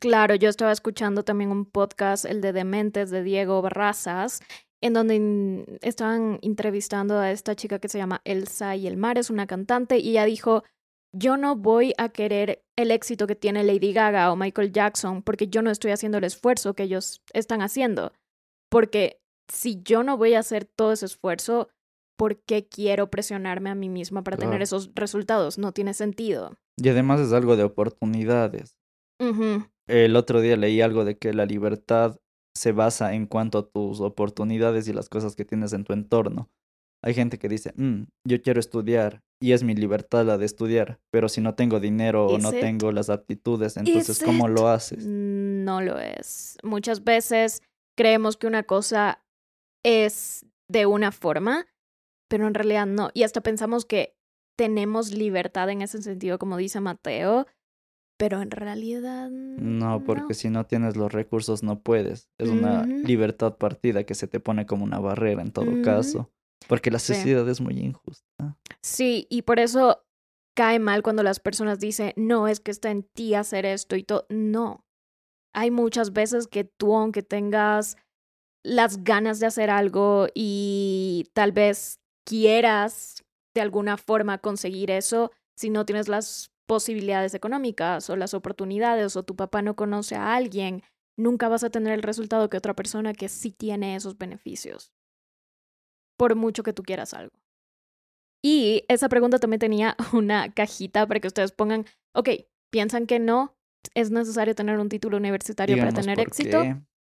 Claro, 0.00 0.34
yo 0.34 0.48
estaba 0.48 0.72
escuchando 0.72 1.24
también 1.24 1.50
un 1.50 1.64
podcast, 1.64 2.24
el 2.24 2.40
de 2.40 2.52
Dementes 2.52 3.10
de 3.10 3.22
Diego 3.22 3.62
Barrazas, 3.62 4.40
en 4.80 4.92
donde 4.92 5.78
estaban 5.82 6.38
entrevistando 6.42 7.18
a 7.18 7.30
esta 7.32 7.56
chica 7.56 7.78
que 7.78 7.88
se 7.88 7.98
llama 7.98 8.20
Elsa 8.24 8.76
y 8.76 8.86
el 8.86 8.96
Mar, 8.96 9.18
es 9.18 9.30
una 9.30 9.46
cantante, 9.46 9.98
y 9.98 10.10
ella 10.10 10.24
dijo, 10.24 10.62
yo 11.12 11.36
no 11.36 11.56
voy 11.56 11.94
a 11.98 12.10
querer 12.10 12.62
el 12.76 12.90
éxito 12.90 13.26
que 13.26 13.34
tiene 13.34 13.64
Lady 13.64 13.92
Gaga 13.92 14.30
o 14.30 14.36
Michael 14.36 14.72
Jackson 14.72 15.22
porque 15.22 15.48
yo 15.48 15.62
no 15.62 15.70
estoy 15.70 15.90
haciendo 15.90 16.18
el 16.18 16.24
esfuerzo 16.24 16.74
que 16.74 16.84
ellos 16.84 17.22
están 17.32 17.62
haciendo. 17.62 18.12
Porque 18.70 19.20
si 19.50 19.82
yo 19.82 20.02
no 20.02 20.16
voy 20.16 20.34
a 20.34 20.40
hacer 20.40 20.66
todo 20.66 20.92
ese 20.92 21.06
esfuerzo, 21.06 21.68
¿por 22.16 22.36
qué 22.36 22.68
quiero 22.68 23.10
presionarme 23.10 23.70
a 23.70 23.74
mí 23.74 23.88
misma 23.88 24.22
para 24.22 24.36
tener 24.36 24.60
esos 24.60 24.90
resultados? 24.94 25.56
No 25.56 25.72
tiene 25.72 25.94
sentido. 25.94 26.58
Y 26.76 26.88
además 26.88 27.20
es 27.20 27.32
algo 27.32 27.56
de 27.56 27.64
oportunidades. 27.64 28.78
El 29.88 30.16
otro 30.16 30.40
día 30.40 30.56
leí 30.56 30.80
algo 30.80 31.04
de 31.04 31.16
que 31.16 31.32
la 31.32 31.46
libertad 31.46 32.20
se 32.54 32.72
basa 32.72 33.14
en 33.14 33.26
cuanto 33.26 33.58
a 33.58 33.68
tus 33.68 34.00
oportunidades 34.00 34.88
y 34.88 34.92
las 34.92 35.08
cosas 35.08 35.34
que 35.36 35.44
tienes 35.44 35.72
en 35.72 35.84
tu 35.84 35.92
entorno. 35.92 36.50
Hay 37.02 37.14
gente 37.14 37.38
que 37.38 37.48
dice, 37.48 37.72
mm, 37.76 38.02
yo 38.26 38.42
quiero 38.42 38.58
estudiar 38.58 39.22
y 39.40 39.52
es 39.52 39.62
mi 39.62 39.74
libertad 39.74 40.26
la 40.26 40.36
de 40.36 40.46
estudiar, 40.46 40.98
pero 41.12 41.28
si 41.28 41.40
no 41.40 41.54
tengo 41.54 41.78
dinero 41.78 42.26
o 42.26 42.38
no 42.38 42.50
tengo 42.50 42.90
las 42.90 43.08
aptitudes, 43.08 43.76
entonces 43.76 44.20
¿cómo 44.22 44.48
lo 44.48 44.68
haces? 44.68 45.06
No 45.06 45.80
lo 45.80 45.98
es. 46.00 46.58
Muchas 46.64 47.04
veces 47.04 47.62
creemos 47.96 48.36
que 48.36 48.48
una 48.48 48.64
cosa 48.64 49.22
es 49.84 50.44
de 50.68 50.86
una 50.86 51.12
forma, 51.12 51.66
pero 52.28 52.48
en 52.48 52.54
realidad 52.54 52.86
no. 52.86 53.10
Y 53.14 53.22
hasta 53.22 53.42
pensamos 53.42 53.84
que 53.84 54.16
tenemos 54.58 55.12
libertad 55.12 55.70
en 55.70 55.82
ese 55.82 56.02
sentido, 56.02 56.38
como 56.40 56.56
dice 56.56 56.80
Mateo, 56.80 57.46
pero 58.18 58.42
en 58.42 58.50
realidad... 58.50 59.30
No, 59.30 60.04
porque 60.04 60.34
si 60.34 60.50
no 60.50 60.66
tienes 60.66 60.96
los 60.96 61.12
recursos 61.12 61.62
no 61.62 61.80
puedes. 61.80 62.28
Es 62.36 62.50
una 62.50 62.84
libertad 62.84 63.56
partida 63.56 64.04
que 64.04 64.14
se 64.14 64.26
te 64.26 64.40
pone 64.40 64.66
como 64.66 64.84
una 64.84 64.98
barrera 64.98 65.40
en 65.40 65.52
todo 65.52 65.82
caso, 65.82 66.30
porque 66.66 66.90
la 66.90 66.98
sociedad 66.98 67.48
es 67.48 67.60
muy 67.60 67.78
injusta. 67.78 68.58
Sí, 68.82 69.26
y 69.30 69.42
por 69.42 69.60
eso 69.60 70.04
cae 70.54 70.80
mal 70.80 71.02
cuando 71.02 71.22
las 71.22 71.38
personas 71.38 71.78
dicen, 71.78 72.12
no, 72.16 72.48
es 72.48 72.58
que 72.58 72.72
está 72.72 72.90
en 72.90 73.04
ti 73.04 73.34
hacer 73.34 73.64
esto 73.64 73.94
y 73.94 74.02
todo. 74.02 74.26
No, 74.28 74.84
hay 75.54 75.70
muchas 75.70 76.12
veces 76.12 76.48
que 76.48 76.64
tú, 76.64 76.96
aunque 76.96 77.22
tengas 77.22 77.96
las 78.64 79.04
ganas 79.04 79.38
de 79.38 79.46
hacer 79.46 79.70
algo 79.70 80.26
y 80.34 81.30
tal 81.32 81.52
vez 81.52 82.00
quieras 82.26 83.24
de 83.54 83.60
alguna 83.60 83.96
forma 83.96 84.38
conseguir 84.38 84.90
eso, 84.90 85.30
si 85.56 85.70
no 85.70 85.86
tienes 85.86 86.08
las 86.08 86.52
posibilidades 86.68 87.34
económicas 87.34 88.10
o 88.10 88.16
las 88.16 88.34
oportunidades 88.34 89.16
o 89.16 89.22
tu 89.24 89.34
papá 89.34 89.62
no 89.62 89.74
conoce 89.74 90.14
a 90.14 90.36
alguien, 90.36 90.82
nunca 91.16 91.48
vas 91.48 91.64
a 91.64 91.70
tener 91.70 91.94
el 91.94 92.02
resultado 92.02 92.50
que 92.50 92.58
otra 92.58 92.74
persona 92.74 93.14
que 93.14 93.28
sí 93.28 93.50
tiene 93.50 93.96
esos 93.96 94.18
beneficios. 94.18 94.92
Por 96.18 96.36
mucho 96.36 96.62
que 96.62 96.74
tú 96.74 96.82
quieras 96.82 97.14
algo. 97.14 97.32
Y 98.44 98.84
esa 98.88 99.08
pregunta 99.08 99.38
también 99.38 99.60
tenía 99.60 99.96
una 100.12 100.52
cajita 100.52 101.06
para 101.06 101.20
que 101.20 101.28
ustedes 101.28 101.52
pongan, 101.52 101.86
ok, 102.14 102.28
piensan 102.70 103.06
que 103.06 103.18
no 103.18 103.56
es 103.94 104.10
necesario 104.10 104.54
tener 104.54 104.78
un 104.78 104.90
título 104.90 105.16
universitario 105.16 105.78
para 105.78 105.92
tener 105.92 106.20
éxito. 106.20 106.62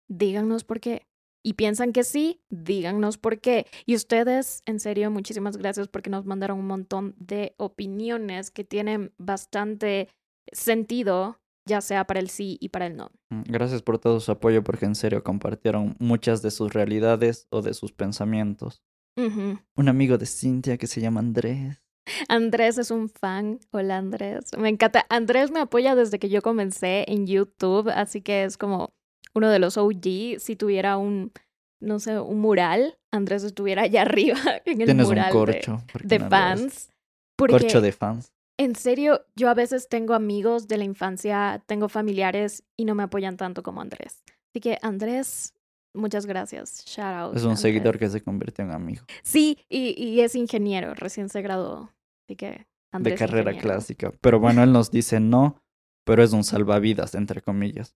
Díganos 0.10 0.66
por 0.66 0.82
qué 0.82 1.08
y 1.44 1.54
piensan 1.54 1.92
que 1.92 2.04
sí, 2.04 2.42
díganos 2.50 3.18
por 3.18 3.40
qué. 3.40 3.68
Y 3.86 3.96
ustedes, 3.96 4.64
en 4.66 4.80
serio, 4.80 5.12
muchísimas 5.12 5.58
gracias 5.58 5.90
porque 5.90 6.10
nos 6.10 6.26
mandaron 6.26 6.60
un 6.60 6.68
montón 6.68 7.16
de 7.18 7.54
opiniones 7.58 8.50
que 8.50 8.64
tienen 8.64 9.14
bastante 9.18 10.10
sentido, 10.52 11.40
ya 11.66 11.82
sea 11.82 12.06
para 12.06 12.22
el 12.22 12.30
sí 12.30 12.58
y 12.62 12.70
para 12.70 12.88
el 12.88 12.96
no. 12.96 13.12
Mm, 13.30 13.44
gracias 13.44 13.82
por 13.82 14.00
todo 14.00 14.20
su 14.22 14.32
apoyo 14.32 14.64
porque 14.64 14.86
en 14.86 14.96
serio 14.96 15.24
compartieron 15.24 15.96
muchas 16.00 16.42
de 16.42 16.52
sus 16.52 16.74
realidades 16.74 17.48
o 17.52 17.62
de 17.62 17.74
sus 17.74 17.92
pensamientos. 17.92 18.82
Un 19.16 19.90
amigo 19.90 20.18
de 20.18 20.26
Cintia 20.26 20.78
que 20.78 20.88
se 20.88 21.00
llama 21.00 21.20
Andrés. 21.20 21.84
Andrés 22.30 22.80
es 22.80 22.90
un 22.90 23.10
fan. 23.10 23.60
Hola 23.72 23.98
Andrés. 23.98 24.46
Me 24.58 24.70
encanta. 24.70 25.06
Andrés 25.10 25.52
me 25.52 25.60
apoya 25.60 25.94
desde 25.94 26.18
que 26.18 26.30
yo 26.30 26.42
comencé 26.42 27.06
en 27.08 27.28
YouTube, 27.28 27.90
así 27.90 28.22
que 28.22 28.44
es 28.44 28.58
como 28.58 28.96
uno 29.36 29.50
de 29.50 29.60
los 29.60 29.78
OG, 29.78 30.40
si 30.40 30.56
tuviera 30.56 30.98
un, 30.98 31.32
no 31.80 32.00
sé, 32.00 32.20
un 32.20 32.40
mural, 32.40 32.98
Andrés 33.12 33.44
estuviera 33.44 33.84
allá 33.84 34.02
arriba 34.04 34.40
en 34.66 34.82
el 34.82 34.96
mural 34.96 35.26
un 35.28 35.32
corcho, 35.32 35.84
de, 36.04 36.20
fans. 36.20 36.90
corcho 37.38 37.82
de 37.82 37.92
fans. 37.92 38.32
En 38.58 38.76
serio, 38.76 39.26
yo 39.36 39.50
a 39.50 39.54
veces 39.54 39.90
tengo 39.90 40.14
amigos 40.14 40.68
de 40.68 40.78
la 40.78 40.84
infancia, 40.84 41.64
tengo 41.66 41.90
familiares 41.90 42.64
y 42.78 42.86
no 42.86 42.94
me 42.94 43.04
apoyan 43.04 43.36
tanto 43.36 43.64
como 43.64 43.82
Andrés. 43.82 44.24
Así 44.52 44.62
que 44.62 44.78
Andrés, 44.84 45.56
muchas 45.96 46.28
gracias. 46.28 46.84
Shout 46.86 47.16
out. 47.16 47.36
Es 47.36 47.44
un 47.44 47.58
seguidor 47.58 47.98
que 47.98 48.10
se 48.10 48.22
convirtió 48.22 48.64
en 48.64 48.72
amigo. 48.72 49.04
Sí, 49.24 49.66
y, 49.70 50.02
y 50.02 50.22
es 50.22 50.36
ingeniero, 50.36 50.94
recién 50.94 51.30
se 51.30 51.42
graduó. 51.42 51.92
Así 52.28 52.36
que 52.36 52.68
Andrés. 52.92 53.20
De 53.20 53.26
carrera 53.26 53.58
clásica. 53.58 54.14
Pero 54.22 54.40
bueno, 54.40 54.64
él 54.64 54.72
nos 54.72 54.92
dice 54.92 55.20
no, 55.20 55.60
pero 56.06 56.24
es 56.24 56.32
un 56.32 56.44
salvavidas, 56.44 57.16
entre 57.16 57.42
comillas. 57.42 57.96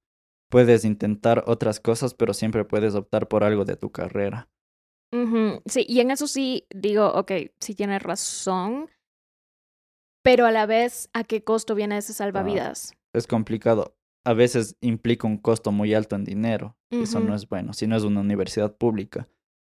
Puedes 0.50 0.86
intentar 0.86 1.44
otras 1.48 1.80
cosas, 1.80 2.14
pero 2.14 2.34
siempre 2.34 2.66
puedes 2.66 2.96
optar 2.96 3.28
por 3.28 3.44
algo 3.44 3.66
de 3.66 3.76
tu 3.76 3.92
carrera. 3.92 4.50
Sí, 5.66 5.86
y 5.88 6.00
en 6.00 6.12
eso 6.12 6.28
sí 6.28 6.68
digo, 6.70 7.08
ok, 7.14 7.32
sí 7.60 7.76
tienes 7.76 8.04
razón, 8.04 8.90
pero 10.22 10.46
a 10.46 10.52
la 10.52 10.66
vez, 10.66 11.10
¿a 11.14 11.24
qué 11.24 11.44
costo 11.44 11.74
viene 11.74 11.98
ese 11.98 12.14
salvavidas? 12.14 12.94
es 13.14 13.28
complicado. 13.28 13.96
A 14.26 14.34
veces 14.34 14.76
implica 14.82 15.26
un 15.26 15.38
costo 15.38 15.72
muy 15.72 15.94
alto 15.94 16.16
en 16.16 16.26
dinero. 16.26 16.76
Eso 16.92 17.20
no 17.20 17.34
es 17.34 17.48
bueno, 17.48 17.74
si 17.74 17.88
no 17.88 17.96
es 17.96 18.04
una 18.04 18.20
universidad 18.22 18.76
pública. 18.76 19.28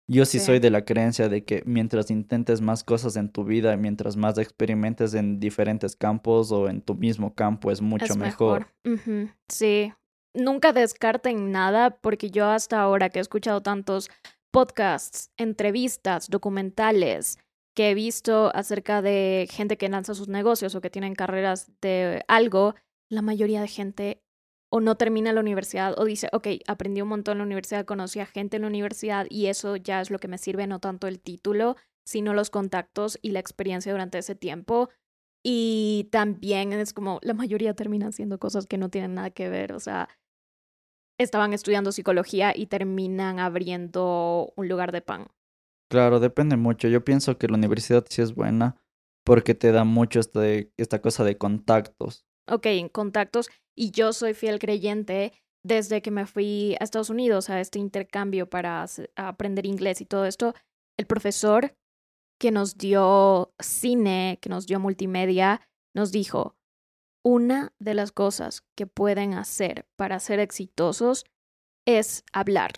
Yo 0.07 0.25
sí, 0.25 0.39
soy 0.39 0.59
de 0.59 0.69
la 0.69 0.85
creencia 0.85 1.29
de 1.29 1.43
que 1.43 1.61
mientras 1.65 2.09
intentes 2.09 2.61
más 2.61 2.83
cosas 2.83 3.17
en 3.17 3.29
tu 3.29 3.43
vida, 3.43 3.75
mientras 3.77 4.15
más 4.15 4.37
experimentes 4.37 5.13
en 5.13 5.39
diferentes 5.39 5.95
campos 5.95 6.51
o 6.51 6.69
en 6.69 6.81
tu 6.81 6.95
mismo 6.95 7.35
campo, 7.35 7.71
es 7.71 7.81
mucho 7.81 8.15
mejor. 8.15 8.67
Sí, 9.47 9.93
nunca 10.37 10.71
descarten 10.71 11.51
nada 11.51 11.97
porque 11.99 12.29
yo 12.29 12.45
hasta 12.45 12.79
ahora 12.79 13.09
que 13.09 13.19
he 13.19 13.21
escuchado 13.21 13.61
tantos 13.61 14.09
podcasts, 14.51 15.31
entrevistas, 15.37 16.29
documentales 16.29 17.37
que 17.75 17.91
he 17.91 17.93
visto 17.93 18.51
acerca 18.55 19.01
de 19.01 19.47
gente 19.51 19.77
que 19.77 19.89
lanza 19.89 20.15
sus 20.15 20.29
negocios 20.29 20.73
o 20.73 20.81
que 20.81 20.89
tienen 20.89 21.15
carreras 21.15 21.71
de 21.81 22.23
algo, 22.27 22.75
la 23.09 23.21
mayoría 23.21 23.61
de 23.61 23.67
gente 23.67 24.23
o 24.69 24.79
no 24.79 24.95
termina 24.95 25.31
la 25.31 25.41
universidad 25.41 25.97
o 25.97 26.05
dice, 26.05 26.27
ok, 26.33 26.47
aprendí 26.67 27.01
un 27.01 27.09
montón 27.09 27.33
en 27.33 27.37
la 27.39 27.45
universidad, 27.45 27.85
conocí 27.85 28.19
a 28.19 28.25
gente 28.25 28.57
en 28.57 28.63
la 28.63 28.67
universidad 28.67 29.27
y 29.29 29.47
eso 29.47 29.75
ya 29.75 30.01
es 30.01 30.09
lo 30.09 30.19
que 30.19 30.27
me 30.27 30.37
sirve, 30.37 30.67
no 30.67 30.79
tanto 30.79 31.07
el 31.07 31.19
título, 31.19 31.77
sino 32.05 32.33
los 32.33 32.49
contactos 32.49 33.17
y 33.21 33.31
la 33.31 33.39
experiencia 33.39 33.91
durante 33.91 34.17
ese 34.17 34.35
tiempo. 34.35 34.89
Y 35.43 36.09
también 36.11 36.73
es 36.73 36.93
como 36.93 37.19
la 37.21 37.33
mayoría 37.33 37.75
termina 37.75 38.07
haciendo 38.07 38.39
cosas 38.39 38.65
que 38.65 38.77
no 38.77 38.89
tienen 38.89 39.13
nada 39.13 39.29
que 39.29 39.49
ver, 39.49 39.71
o 39.71 39.79
sea, 39.79 40.09
estaban 41.19 41.53
estudiando 41.53 41.91
psicología 41.91 42.53
y 42.55 42.67
terminan 42.67 43.39
abriendo 43.39 44.53
un 44.55 44.67
lugar 44.67 44.91
de 44.91 45.01
pan. 45.01 45.27
Claro, 45.89 46.19
depende 46.19 46.57
mucho. 46.57 46.87
Yo 46.87 47.03
pienso 47.03 47.37
que 47.37 47.47
la 47.47 47.55
universidad 47.55 48.05
sí 48.09 48.21
es 48.21 48.35
buena 48.35 48.75
porque 49.25 49.55
te 49.55 49.71
da 49.71 49.83
mucho 49.83 50.19
este, 50.19 50.71
esta 50.77 51.01
cosa 51.01 51.23
de 51.23 51.37
contactos. 51.37 52.25
Ok, 52.49 52.67
contactos. 52.91 53.49
Y 53.75 53.91
yo 53.91 54.13
soy 54.13 54.33
fiel 54.33 54.59
creyente 54.59 55.33
desde 55.63 56.01
que 56.01 56.11
me 56.11 56.25
fui 56.25 56.75
a 56.79 56.83
Estados 56.83 57.09
Unidos 57.09 57.49
a 57.49 57.59
este 57.59 57.79
intercambio 57.79 58.49
para 58.49 58.85
aprender 59.15 59.65
inglés 59.65 60.01
y 60.01 60.05
todo 60.05 60.25
esto. 60.25 60.53
El 60.97 61.07
profesor 61.07 61.75
que 62.39 62.51
nos 62.51 62.77
dio 62.77 63.53
cine, 63.59 64.39
que 64.41 64.49
nos 64.49 64.67
dio 64.67 64.79
multimedia, 64.79 65.61
nos 65.95 66.11
dijo, 66.11 66.56
una 67.27 67.73
de 67.77 67.93
las 67.93 68.13
cosas 68.13 68.63
que 68.73 68.87
pueden 68.87 69.33
hacer 69.33 69.85
para 69.97 70.17
ser 70.21 70.39
exitosos 70.39 71.25
es 71.85 72.23
hablar, 72.31 72.71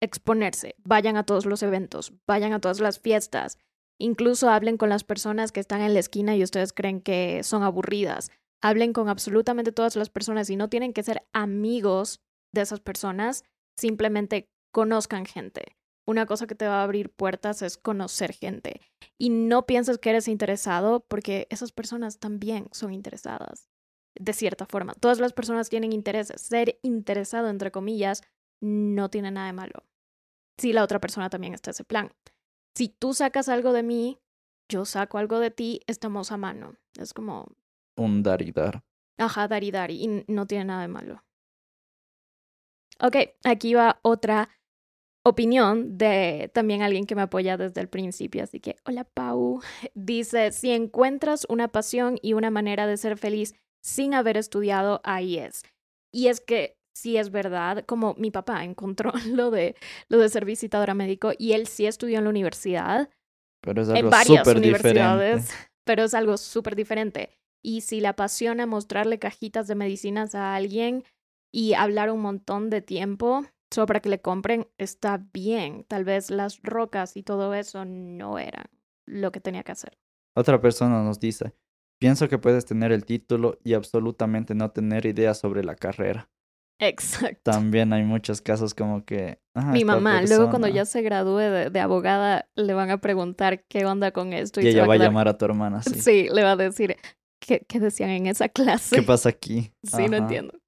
exponerse, 0.00 0.74
vayan 0.82 1.16
a 1.16 1.24
todos 1.24 1.46
los 1.46 1.62
eventos, 1.62 2.12
vayan 2.26 2.52
a 2.52 2.60
todas 2.60 2.80
las 2.80 2.98
fiestas, 2.98 3.58
incluso 4.00 4.50
hablen 4.50 4.76
con 4.76 4.88
las 4.88 5.04
personas 5.04 5.52
que 5.52 5.60
están 5.60 5.82
en 5.82 5.94
la 5.94 6.00
esquina 6.00 6.34
y 6.34 6.42
ustedes 6.42 6.72
creen 6.72 7.00
que 7.00 7.44
son 7.44 7.62
aburridas. 7.62 8.32
Hablen 8.60 8.92
con 8.92 9.08
absolutamente 9.08 9.70
todas 9.70 9.94
las 9.94 10.10
personas 10.10 10.50
y 10.50 10.56
no 10.56 10.68
tienen 10.68 10.92
que 10.92 11.04
ser 11.04 11.22
amigos 11.32 12.20
de 12.52 12.62
esas 12.62 12.80
personas, 12.80 13.44
simplemente 13.78 14.48
conozcan 14.72 15.26
gente. 15.26 15.76
Una 16.08 16.26
cosa 16.26 16.48
que 16.48 16.56
te 16.56 16.66
va 16.66 16.80
a 16.80 16.82
abrir 16.82 17.10
puertas 17.10 17.62
es 17.62 17.78
conocer 17.78 18.32
gente. 18.32 18.80
Y 19.16 19.30
no 19.30 19.64
pienses 19.64 19.98
que 19.98 20.10
eres 20.10 20.26
interesado 20.26 21.06
porque 21.06 21.46
esas 21.50 21.70
personas 21.70 22.18
también 22.18 22.66
son 22.72 22.92
interesadas 22.92 23.71
de 24.14 24.32
cierta 24.32 24.66
forma. 24.66 24.94
Todas 24.94 25.18
las 25.18 25.32
personas 25.32 25.68
tienen 25.68 25.92
intereses. 25.92 26.40
Ser 26.40 26.78
interesado, 26.82 27.48
entre 27.48 27.70
comillas, 27.70 28.22
no 28.60 29.10
tiene 29.10 29.30
nada 29.30 29.46
de 29.46 29.52
malo. 29.52 29.84
Si 30.58 30.72
la 30.72 30.84
otra 30.84 31.00
persona 31.00 31.30
también 31.30 31.54
está 31.54 31.70
en 31.70 31.72
ese 31.72 31.84
plan. 31.84 32.12
Si 32.76 32.88
tú 32.88 33.14
sacas 33.14 33.48
algo 33.48 33.72
de 33.72 33.82
mí, 33.82 34.18
yo 34.68 34.84
saco 34.84 35.18
algo 35.18 35.38
de 35.38 35.50
ti, 35.50 35.80
estamos 35.86 36.32
a 36.32 36.36
mano. 36.36 36.76
Es 36.98 37.12
como... 37.12 37.48
Un 37.96 38.22
dar 38.22 38.42
y 38.42 38.52
dar. 38.52 38.82
Ajá, 39.18 39.48
dar 39.48 39.64
y 39.64 39.70
dar. 39.70 39.90
Y 39.90 40.24
no 40.28 40.46
tiene 40.46 40.64
nada 40.66 40.82
de 40.82 40.88
malo. 40.88 41.22
Ok, 43.00 43.16
aquí 43.44 43.74
va 43.74 43.98
otra 44.02 44.48
opinión 45.24 45.98
de 45.98 46.50
también 46.52 46.82
alguien 46.82 47.06
que 47.06 47.14
me 47.14 47.22
apoya 47.22 47.56
desde 47.56 47.80
el 47.80 47.88
principio. 47.88 48.42
Así 48.42 48.60
que, 48.60 48.76
hola 48.84 49.04
Pau. 49.04 49.60
Dice, 49.94 50.52
si 50.52 50.70
encuentras 50.70 51.46
una 51.48 51.68
pasión 51.68 52.18
y 52.22 52.32
una 52.32 52.50
manera 52.50 52.86
de 52.86 52.96
ser 52.96 53.18
feliz 53.18 53.54
sin 53.82 54.14
haber 54.14 54.36
estudiado, 54.36 55.00
es. 55.04 55.62
Y 56.12 56.28
es 56.28 56.40
que 56.40 56.76
sí 56.94 57.16
es 57.16 57.30
verdad, 57.30 57.84
como 57.86 58.14
mi 58.14 58.30
papá 58.30 58.64
encontró 58.64 59.12
lo 59.26 59.50
de, 59.50 59.76
lo 60.08 60.18
de 60.18 60.28
ser 60.28 60.44
visitadora 60.44 60.94
médico 60.94 61.32
y 61.36 61.52
él 61.52 61.66
sí 61.66 61.86
estudió 61.86 62.18
en 62.18 62.24
la 62.24 62.30
universidad. 62.30 63.10
Pero 63.62 63.82
es 63.82 63.88
algo 63.88 64.00
en 64.00 64.10
varias 64.10 64.46
universidades, 64.46 65.42
diferente. 65.42 65.70
pero 65.84 66.04
es 66.04 66.14
algo 66.14 66.36
súper 66.36 66.76
diferente. 66.76 67.30
Y 67.64 67.82
si 67.82 68.00
le 68.00 68.08
apasiona 68.08 68.66
mostrarle 68.66 69.18
cajitas 69.18 69.68
de 69.68 69.76
medicinas 69.76 70.34
a 70.34 70.54
alguien 70.54 71.04
y 71.52 71.74
hablar 71.74 72.10
un 72.10 72.20
montón 72.20 72.70
de 72.70 72.82
tiempo 72.82 73.44
solo 73.72 73.86
para 73.86 74.00
que 74.00 74.08
le 74.08 74.20
compren, 74.20 74.68
está 74.78 75.24
bien. 75.32 75.84
Tal 75.84 76.04
vez 76.04 76.30
las 76.30 76.60
rocas 76.62 77.16
y 77.16 77.22
todo 77.22 77.54
eso 77.54 77.84
no 77.84 78.38
eran 78.38 78.66
lo 79.06 79.30
que 79.30 79.40
tenía 79.40 79.62
que 79.62 79.72
hacer. 79.72 79.96
Otra 80.36 80.60
persona 80.60 81.02
nos 81.02 81.20
dice, 81.20 81.54
Pienso 82.02 82.28
que 82.28 82.36
puedes 82.36 82.64
tener 82.64 82.90
el 82.90 83.04
título 83.04 83.58
y 83.62 83.74
absolutamente 83.74 84.56
no 84.56 84.72
tener 84.72 85.06
idea 85.06 85.34
sobre 85.34 85.62
la 85.62 85.76
carrera. 85.76 86.28
Exacto. 86.80 87.52
También 87.52 87.92
hay 87.92 88.02
muchos 88.02 88.40
casos 88.40 88.74
como 88.74 89.04
que... 89.04 89.38
Mi 89.72 89.84
mamá, 89.84 90.22
luego 90.22 90.50
cuando 90.50 90.66
ya 90.66 90.84
se 90.84 91.00
gradúe 91.02 91.70
de, 91.70 91.80
abogada, 91.80 92.48
le 92.56 92.74
van 92.74 92.90
a 92.90 92.98
preguntar 92.98 93.64
qué 93.68 93.84
onda 93.84 94.10
con 94.10 94.32
esto. 94.32 94.60
Y, 94.60 94.66
ella 94.66 94.84
va 94.84 94.94
a, 94.94 94.98
llamar 94.98 95.28
a 95.28 95.38
tu 95.38 95.44
hermana, 95.44 95.80
sí. 95.82 95.94
Sí, 95.94 96.28
le 96.32 96.42
va 96.42 96.52
a 96.52 96.56
decir, 96.56 96.96
¿qué, 97.40 97.64
qué 97.68 97.78
decían 97.78 98.10
en 98.10 98.26
esa 98.26 98.48
clase? 98.48 98.96
¿Qué 98.96 99.02
pasa 99.02 99.28
aquí? 99.28 99.72
Sí, 99.84 100.08
no 100.08 100.16
entiendo. 100.16 100.58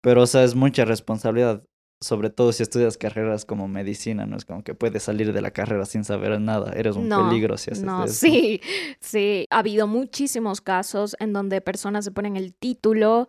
Pero, 0.00 0.22
o 0.22 0.26
sea, 0.28 0.44
es 0.44 0.54
mucha 0.54 0.84
responsabilidad, 0.84 1.64
sobre 2.00 2.30
todo 2.30 2.52
si 2.52 2.62
estudias 2.62 2.96
carreras 2.96 3.44
como 3.44 3.66
medicina, 3.68 4.26
no 4.26 4.36
es 4.36 4.44
como 4.44 4.62
que 4.62 4.74
puedes 4.74 5.02
salir 5.02 5.32
de 5.32 5.40
la 5.40 5.50
carrera 5.50 5.84
sin 5.84 6.04
saber 6.04 6.40
nada, 6.40 6.72
eres 6.72 6.96
un 6.96 7.08
peligro 7.08 7.56
si 7.56 7.70
haces 7.70 7.84
no, 7.84 8.04
eso. 8.04 8.14
Sí, 8.14 8.60
sí, 9.00 9.46
ha 9.50 9.58
habido 9.58 9.86
muchísimos 9.86 10.60
casos 10.60 11.16
en 11.18 11.32
donde 11.32 11.60
personas 11.60 12.04
se 12.04 12.12
ponen 12.12 12.36
el 12.36 12.54
título 12.54 13.28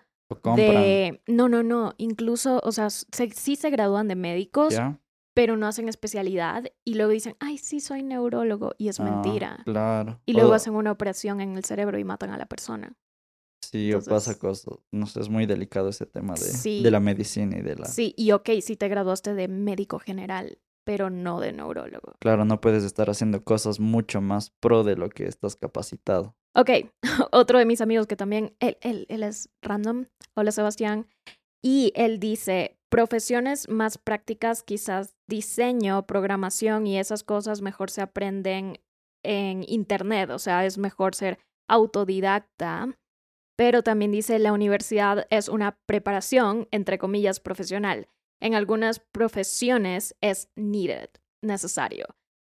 de... 0.56 1.22
No, 1.28 1.50
no, 1.50 1.64
no, 1.64 1.94
incluso, 1.98 2.62
o 2.64 2.72
sea, 2.72 2.90
sí 2.90 3.56
se 3.56 3.70
gradúan 3.70 4.08
de 4.08 4.16
médicos, 4.16 4.76
pero 5.34 5.58
no 5.58 5.68
hacen 5.68 5.90
especialidad 5.90 6.66
y 6.84 6.96
luego 6.96 7.12
dicen, 7.12 7.36
ay, 7.40 7.58
sí, 7.58 7.80
soy 7.80 8.04
neurólogo 8.04 8.74
y 8.78 8.90
es 8.90 9.00
ah, 9.00 9.04
mentira. 9.04 9.62
Claro. 9.66 10.20
Y 10.26 10.34
luego 10.34 10.54
hacen 10.54 10.76
una 10.76 10.92
operación 10.92 11.42
en 11.42 11.56
el 11.56 11.64
cerebro 11.64 11.98
y 11.98 12.04
matan 12.04 12.30
a 12.32 12.38
la 12.38 12.46
persona. 12.46 12.94
Sí, 13.72 13.94
o 13.94 14.02
pasa 14.02 14.38
cosas. 14.40 14.80
No 14.92 15.06
sé, 15.06 15.20
es 15.20 15.30
muy 15.30 15.46
delicado 15.46 15.90
ese 15.90 16.08
tema 16.08 16.34
de, 16.34 16.82
de 16.82 16.92
la 16.92 17.00
medicina 17.00 17.56
y 17.60 17.62
de 17.62 17.76
la... 17.76 17.86
Sí, 17.86 18.16
y 18.18 18.32
ok, 18.32 18.50
sí 18.62 18.76
te 18.76 18.88
graduaste 18.88 19.36
de 19.36 19.48
médico 19.48 20.00
general, 20.00 20.58
pero 20.84 21.12
no 21.12 21.40
de 21.40 21.54
neurólogo. 21.54 22.16
Claro, 22.20 22.46
no 22.46 22.62
puedes 22.62 22.84
estar 22.84 23.12
haciendo 23.12 23.44
cosas 23.44 23.80
mucho 23.80 24.22
más 24.22 24.50
pro 24.50 24.84
de 24.84 24.96
lo 24.96 25.10
que 25.10 25.28
estás 25.28 25.56
capacitado. 25.56 26.36
Ok, 26.56 26.72
otro 27.32 27.60
de 27.60 27.66
mis 27.66 27.82
amigos 27.82 28.08
que 28.08 28.16
también, 28.16 28.56
él, 28.60 28.78
él, 28.82 29.06
él 29.08 29.22
es 29.22 29.52
random, 29.62 30.06
hola 30.34 30.52
Sebastián, 30.52 31.08
y 31.64 31.92
él 31.94 32.20
dice, 32.20 32.80
profesiones 32.90 33.70
más 33.70 34.00
prácticas, 34.00 34.64
quizás 34.64 35.16
diseño, 35.28 36.08
programación 36.08 36.88
y 36.88 36.98
esas 36.98 37.24
cosas 37.24 37.62
mejor 37.62 37.92
se 37.92 38.02
aprenden 38.02 38.80
en 39.24 39.64
Internet, 39.68 40.32
o 40.32 40.40
sea, 40.40 40.66
es 40.66 40.80
mejor 40.80 41.14
ser 41.14 41.38
autodidacta 41.68 42.98
pero 43.60 43.84
también 43.84 44.14
dice 44.14 44.40
la 44.40 44.54
universidad 44.54 45.28
es 45.30 45.50
una 45.50 45.78
preparación, 45.86 46.70
entre 46.72 46.98
comillas, 46.98 47.42
profesional. 47.42 48.08
En 48.40 48.56
algunas 48.56 49.02
profesiones 49.02 50.16
es 50.22 50.50
needed, 50.56 51.10
necesario. 51.42 52.06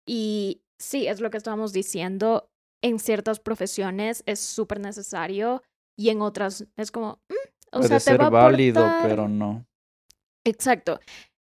Y 0.04 0.64
sí, 0.80 1.06
es 1.06 1.20
lo 1.20 1.30
que 1.30 1.36
estábamos 1.36 1.72
diciendo, 1.72 2.50
en 2.82 2.98
ciertas 2.98 3.38
profesiones 3.38 4.24
es 4.26 4.40
súper 4.40 4.80
necesario 4.80 5.62
y 5.96 6.08
en 6.08 6.22
otras 6.22 6.66
es 6.76 6.90
como, 6.90 7.22
mm, 7.28 7.76
o 7.76 7.78
Puede 7.78 7.88
sea, 7.88 8.00
ser 8.00 8.18
válido, 8.18 8.84
pero 9.04 9.28
no. 9.28 9.64
Exacto. 10.44 10.98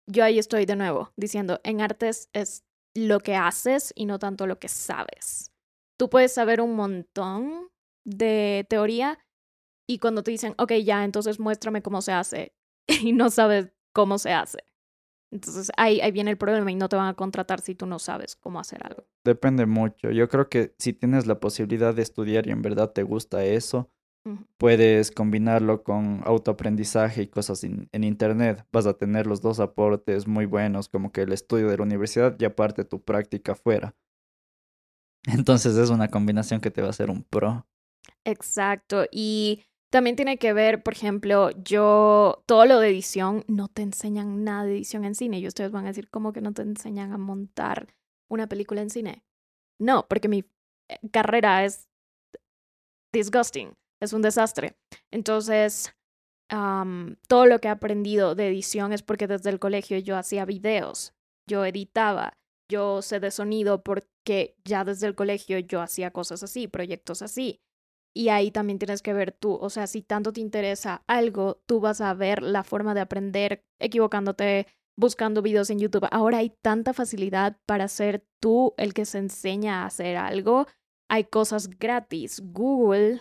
Yo 0.07 0.25
ahí 0.25 0.39
estoy 0.39 0.65
de 0.65 0.77
nuevo 0.77 1.13
diciendo, 1.17 1.61
en 1.65 1.83
artes 1.83 2.31
es 2.33 2.65
lo 2.95 3.21
que 3.21 3.37
haces 3.37 3.93
y 3.95 4.07
no 4.07 4.19
tanto 4.19 4.47
lo 4.47 4.59
que 4.59 4.69
sabes. 4.69 5.53
Tú 5.99 6.09
puedes 6.09 6.33
saber 6.33 6.63
un 6.63 6.77
montón 6.77 7.69
de 8.07 8.65
teoría, 8.71 9.19
y 9.91 9.99
cuando 9.99 10.23
te 10.23 10.31
dicen, 10.31 10.55
ok, 10.57 10.73
ya, 10.85 11.05
entonces 11.05 11.41
muéstrame 11.41 11.83
cómo 11.83 12.01
se 12.01 12.13
hace 12.13 12.53
y 13.03 13.13
no 13.13 13.29
sabes 13.29 13.73
cómo 13.93 14.19
se 14.19 14.33
hace. 14.33 14.61
Entonces 15.33 15.73
ahí, 15.77 16.01
ahí 16.01 16.13
viene 16.13 16.31
el 16.31 16.39
problema 16.39 16.71
y 16.71 16.77
no 16.77 16.89
te 16.89 16.95
van 16.95 17.09
a 17.09 17.15
contratar 17.15 17.61
si 17.61 17.75
tú 17.75 17.87
no 17.87 17.99
sabes 17.99 18.37
cómo 18.37 18.61
hacer 18.61 18.87
algo. 18.87 19.05
Depende 19.25 19.67
mucho. 19.67 20.13
Yo 20.13 20.29
creo 20.29 20.49
que 20.49 20.75
si 20.79 20.93
tienes 20.93 21.27
la 21.27 21.41
posibilidad 21.41 21.93
de 21.93 22.03
estudiar 22.03 22.47
y 22.47 22.51
en 22.51 22.63
verdad 22.63 22.93
te 22.93 23.03
gusta 23.03 23.45
eso, 23.45 23.91
puedes 24.59 25.11
combinarlo 25.11 25.83
con 25.83 26.23
autoaprendizaje 26.25 27.23
y 27.23 27.27
cosas 27.27 27.65
en 27.65 28.05
Internet. 28.05 28.65
Vas 28.71 28.87
a 28.87 28.95
tener 28.95 29.27
los 29.27 29.41
dos 29.41 29.59
aportes 29.59 30.29
muy 30.29 30.47
buenos, 30.47 30.89
como 30.89 31.11
que 31.11 31.23
el 31.23 31.33
estudio 31.33 31.69
de 31.69 31.79
la 31.79 31.83
universidad 31.83 32.37
y 32.39 32.45
aparte 32.45 32.85
tu 32.85 33.03
práctica 33.03 33.53
afuera. 33.53 33.97
Entonces 35.25 35.77
es 35.77 35.91
una 35.91 36.09
combinación 36.09 36.61
que 36.61 36.71
te 36.71 36.81
va 36.81 36.89
a 36.89 36.91
hacer 36.91 37.11
un 37.11 37.25
pro. 37.25 37.67
Exacto. 38.25 39.05
Y 39.11 39.65
también 39.91 40.17
tiene 40.17 40.39
que 40.39 40.53
ver, 40.53 40.83
por 40.83 40.95
ejemplo, 40.95 41.51
yo, 41.51 42.43
todo 42.47 42.65
lo 42.65 42.79
de 42.79 42.89
edición, 42.89 43.45
no 43.49 43.69
te 43.69 43.83
enseñan 43.83 44.45
nada 44.45 44.65
de 44.65 44.73
edición 44.73 45.05
en 45.05 45.17
cine. 45.17 45.41
Y 45.41 45.49
ustedes 45.49 45.73
van 45.73 45.85
a 45.85 45.89
decir, 45.89 46.09
¿cómo 46.09 46.33
que 46.33 46.41
no 46.41 46.53
te 46.53 46.63
enseñan 46.63 47.13
a 47.13 47.19
montar 47.19 47.95
una 48.29 48.47
película 48.49 48.83
en 48.83 48.91
cine? 48.91 49.25
No, 49.81 50.07
porque 50.09 50.29
mi 50.29 50.45
eh, 50.89 50.99
carrera 51.11 51.65
es 51.65 51.89
disgusting, 53.13 53.75
es 54.01 54.13
un 54.13 54.23
desastre. 54.23 54.77
Entonces, 55.11 55.93
todo 57.29 57.47
lo 57.47 57.59
que 57.61 57.69
he 57.69 57.71
aprendido 57.71 58.35
de 58.35 58.49
edición 58.49 58.93
es 58.93 59.03
porque 59.03 59.27
desde 59.27 59.51
el 59.51 59.59
colegio 59.59 59.99
yo 59.99 60.17
hacía 60.17 60.45
videos, 60.45 61.15
yo 61.49 61.65
editaba, 61.65 62.33
yo 62.69 63.03
sé 63.03 63.21
de 63.21 63.31
sonido 63.31 63.83
porque 63.83 64.57
ya 64.65 64.85
desde 64.85 65.07
el 65.07 65.15
colegio 65.15 65.59
yo 65.61 65.81
hacía 65.81 66.11
cosas 66.11 66.43
así, 66.43 66.67
proyectos 66.67 67.23
así. 67.23 67.61
Y 68.15 68.29
ahí 68.29 68.51
también 68.51 68.79
tienes 68.79 69.03
que 69.03 69.13
ver 69.13 69.33
tú, 69.33 69.55
o 69.55 69.71
sea, 69.71 69.87
si 69.87 70.03
tanto 70.03 70.33
te 70.33 70.41
interesa 70.41 71.05
algo, 71.07 71.63
tú 71.67 71.81
vas 71.81 72.01
a 72.01 72.13
ver 72.13 72.43
la 72.43 72.65
forma 72.65 72.93
de 72.93 73.01
aprender 73.01 73.65
equivocándote, 73.79 74.67
buscando 74.97 75.43
videos 75.43 75.71
en 75.71 75.79
YouTube. 75.79 76.09
Ahora 76.11 76.39
hay 76.39 76.51
tanta 76.61 76.93
facilidad 76.93 77.59
para 77.67 77.87
ser 77.87 78.27
tú 78.41 78.75
el 78.79 78.95
que 78.95 79.05
se 79.05 79.19
enseña 79.19 79.83
a 79.83 79.87
hacer 79.87 80.17
algo. 80.17 80.67
Hay 81.09 81.25
cosas 81.25 81.71
gratis. 81.71 82.43
Google 82.45 83.21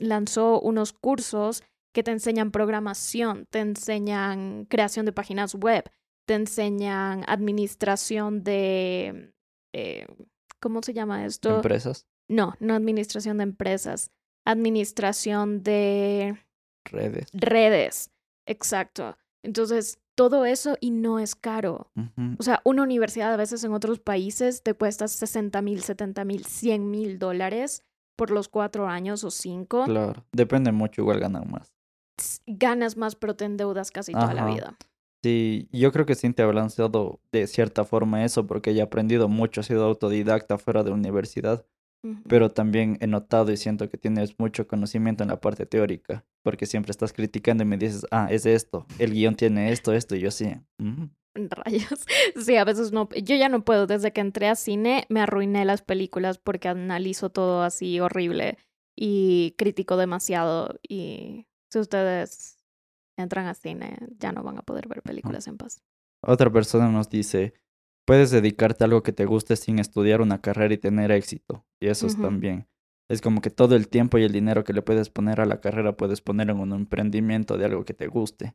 lanzó 0.00 0.60
unos 0.60 0.92
cursos 0.92 1.62
que 1.94 2.02
te 2.02 2.10
enseñan 2.10 2.50
programación, 2.50 3.46
te 3.50 3.60
enseñan 3.60 4.64
creación 4.64 5.06
de 5.06 5.12
páginas 5.12 5.54
web, 5.54 5.84
te 6.26 6.34
enseñan 6.34 7.22
administración 7.28 8.42
de... 8.42 9.32
Eh, 9.72 10.06
¿Cómo 10.60 10.82
se 10.82 10.92
llama 10.92 11.24
esto? 11.24 11.56
Empresas. 11.56 12.08
No, 12.28 12.54
no 12.58 12.74
administración 12.74 13.36
de 13.36 13.44
empresas 13.44 14.10
administración 14.44 15.62
de 15.62 16.36
redes. 16.84 17.26
Redes, 17.32 18.10
exacto. 18.46 19.16
Entonces, 19.42 19.98
todo 20.14 20.46
eso 20.46 20.76
y 20.80 20.90
no 20.90 21.18
es 21.18 21.34
caro. 21.34 21.90
O 22.38 22.42
sea, 22.42 22.60
una 22.64 22.82
universidad 22.82 23.32
a 23.32 23.36
veces 23.36 23.64
en 23.64 23.72
otros 23.72 23.98
países 23.98 24.62
te 24.62 24.74
cuesta 24.74 25.08
60 25.08 25.60
mil, 25.62 25.82
70 25.82 26.24
mil, 26.24 26.44
100 26.44 26.90
mil 26.90 27.18
dólares 27.18 27.82
por 28.16 28.30
los 28.30 28.48
cuatro 28.48 28.88
años 28.88 29.24
o 29.24 29.30
cinco. 29.30 29.84
Claro, 29.84 30.24
depende 30.32 30.72
mucho, 30.72 31.02
igual 31.02 31.20
ganan 31.20 31.50
más. 31.50 31.72
Ganas 32.46 32.96
más, 32.96 33.16
pero 33.16 33.34
te 33.34 33.44
endeudas 33.44 33.90
casi 33.90 34.12
toda 34.12 34.34
la 34.34 34.46
vida. 34.46 34.78
Sí, 35.24 35.68
yo 35.72 35.90
creo 35.90 36.06
que 36.06 36.14
sí 36.14 36.30
te 36.32 36.42
ha 36.42 36.46
balanceado 36.46 37.18
de 37.32 37.46
cierta 37.46 37.84
forma 37.84 38.24
eso, 38.24 38.46
porque 38.46 38.74
ya 38.74 38.82
he 38.82 38.86
aprendido 38.86 39.28
mucho, 39.28 39.62
he 39.62 39.64
sido 39.64 39.84
autodidacta 39.84 40.58
fuera 40.58 40.84
de 40.84 40.92
pero 42.28 42.50
también 42.50 42.98
he 43.00 43.06
notado 43.06 43.52
y 43.52 43.56
siento 43.56 43.88
que 43.88 43.98
tienes 43.98 44.38
mucho 44.38 44.66
conocimiento 44.66 45.22
en 45.22 45.30
la 45.30 45.40
parte 45.40 45.66
teórica, 45.66 46.24
porque 46.42 46.66
siempre 46.66 46.90
estás 46.90 47.12
criticando 47.12 47.62
y 47.62 47.66
me 47.66 47.76
dices, 47.76 48.06
ah, 48.10 48.28
es 48.30 48.46
esto, 48.46 48.86
el 48.98 49.12
guion 49.12 49.34
tiene 49.34 49.72
esto, 49.72 49.92
esto, 49.92 50.14
y 50.16 50.20
yo 50.20 50.30
sí. 50.30 50.54
Rayos. 51.34 52.06
Sí, 52.36 52.56
a 52.56 52.64
veces 52.64 52.92
no. 52.92 53.08
Yo 53.08 53.34
ya 53.34 53.48
no 53.48 53.64
puedo. 53.64 53.86
Desde 53.86 54.12
que 54.12 54.20
entré 54.20 54.48
a 54.48 54.54
cine 54.54 55.04
me 55.08 55.20
arruiné 55.20 55.64
las 55.64 55.82
películas 55.82 56.38
porque 56.38 56.68
analizo 56.68 57.30
todo 57.30 57.62
así 57.62 57.98
horrible 57.98 58.58
y 58.96 59.54
critico 59.58 59.96
demasiado. 59.96 60.78
Y 60.88 61.46
si 61.72 61.78
ustedes 61.80 62.60
entran 63.16 63.46
a 63.46 63.54
cine, 63.54 63.98
ya 64.18 64.32
no 64.32 64.42
van 64.42 64.58
a 64.58 64.62
poder 64.62 64.88
ver 64.88 65.02
películas 65.02 65.46
en 65.48 65.56
paz. 65.56 65.82
Otra 66.22 66.50
persona 66.50 66.88
nos 66.88 67.10
dice, 67.10 67.54
puedes 68.04 68.30
dedicarte 68.30 68.84
a 68.84 68.86
algo 68.86 69.02
que 69.02 69.12
te 69.12 69.24
guste 69.24 69.56
sin 69.56 69.78
estudiar 69.78 70.20
una 70.20 70.40
carrera 70.40 70.74
y 70.74 70.78
tener 70.78 71.10
éxito. 71.10 71.64
Y 71.80 71.88
eso 71.88 72.06
es 72.06 72.16
también. 72.16 72.68
Es 73.08 73.20
como 73.20 73.40
que 73.40 73.50
todo 73.50 73.76
el 73.76 73.88
tiempo 73.88 74.18
y 74.18 74.24
el 74.24 74.32
dinero 74.32 74.64
que 74.64 74.72
le 74.72 74.82
puedes 74.82 75.10
poner 75.10 75.40
a 75.40 75.46
la 75.46 75.60
carrera 75.60 75.96
puedes 75.96 76.20
poner 76.20 76.50
en 76.50 76.58
un 76.58 76.72
emprendimiento 76.72 77.58
de 77.58 77.66
algo 77.66 77.84
que 77.84 77.94
te 77.94 78.06
guste. 78.06 78.54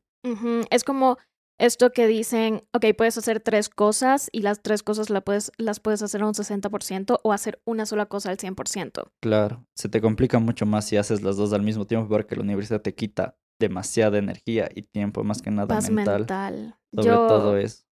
Es 0.71 0.83
como 0.83 1.17
esto 1.59 1.91
que 1.91 2.07
dicen, 2.07 2.61
ok, 2.73 2.85
puedes 2.97 3.17
hacer 3.17 3.41
tres 3.41 3.69
cosas 3.69 4.29
y 4.31 4.41
las 4.41 4.61
tres 4.61 4.81
cosas 4.81 5.09
la 5.09 5.21
puedes, 5.21 5.51
las 5.57 5.79
puedes 5.79 6.01
hacer 6.01 6.21
a 6.21 6.27
un 6.27 6.33
60% 6.33 7.19
o 7.21 7.33
hacer 7.33 7.61
una 7.65 7.85
sola 7.85 8.07
cosa 8.07 8.31
al 8.31 8.37
100%. 8.37 9.11
Claro, 9.21 9.65
se 9.75 9.89
te 9.89 10.01
complica 10.01 10.39
mucho 10.39 10.65
más 10.65 10.85
si 10.85 10.97
haces 10.97 11.21
las 11.21 11.37
dos 11.37 11.53
al 11.53 11.61
mismo 11.61 11.85
tiempo 11.85 12.07
porque 12.07 12.35
la 12.35 12.43
universidad 12.43 12.81
te 12.81 12.95
quita 12.95 13.37
demasiada 13.59 14.17
energía 14.17 14.69
y 14.73 14.83
tiempo, 14.83 15.23
más 15.23 15.41
que 15.41 15.51
nada 15.51 15.79
mental. 15.81 16.19
mental. 16.21 16.75
Sobre 16.95 17.09
todo 17.09 17.57
eso 17.57 17.88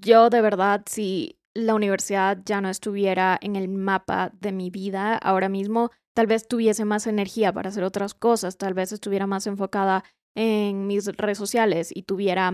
yo 0.00 0.30
de 0.30 0.40
verdad, 0.40 0.82
si 0.86 1.38
la 1.54 1.74
universidad 1.74 2.38
ya 2.44 2.60
no 2.60 2.68
estuviera 2.68 3.38
en 3.40 3.56
el 3.56 3.68
mapa 3.68 4.32
de 4.40 4.52
mi 4.52 4.70
vida 4.70 5.16
ahora 5.16 5.48
mismo, 5.48 5.90
tal 6.14 6.26
vez 6.26 6.48
tuviese 6.48 6.84
más 6.84 7.06
energía 7.06 7.52
para 7.52 7.68
hacer 7.68 7.84
otras 7.84 8.14
cosas, 8.14 8.56
tal 8.56 8.74
vez 8.74 8.92
estuviera 8.92 9.26
más 9.26 9.46
enfocada 9.46 10.04
en 10.34 10.86
mis 10.86 11.06
redes 11.06 11.38
sociales 11.38 11.90
y 11.94 12.02
tuviera 12.02 12.52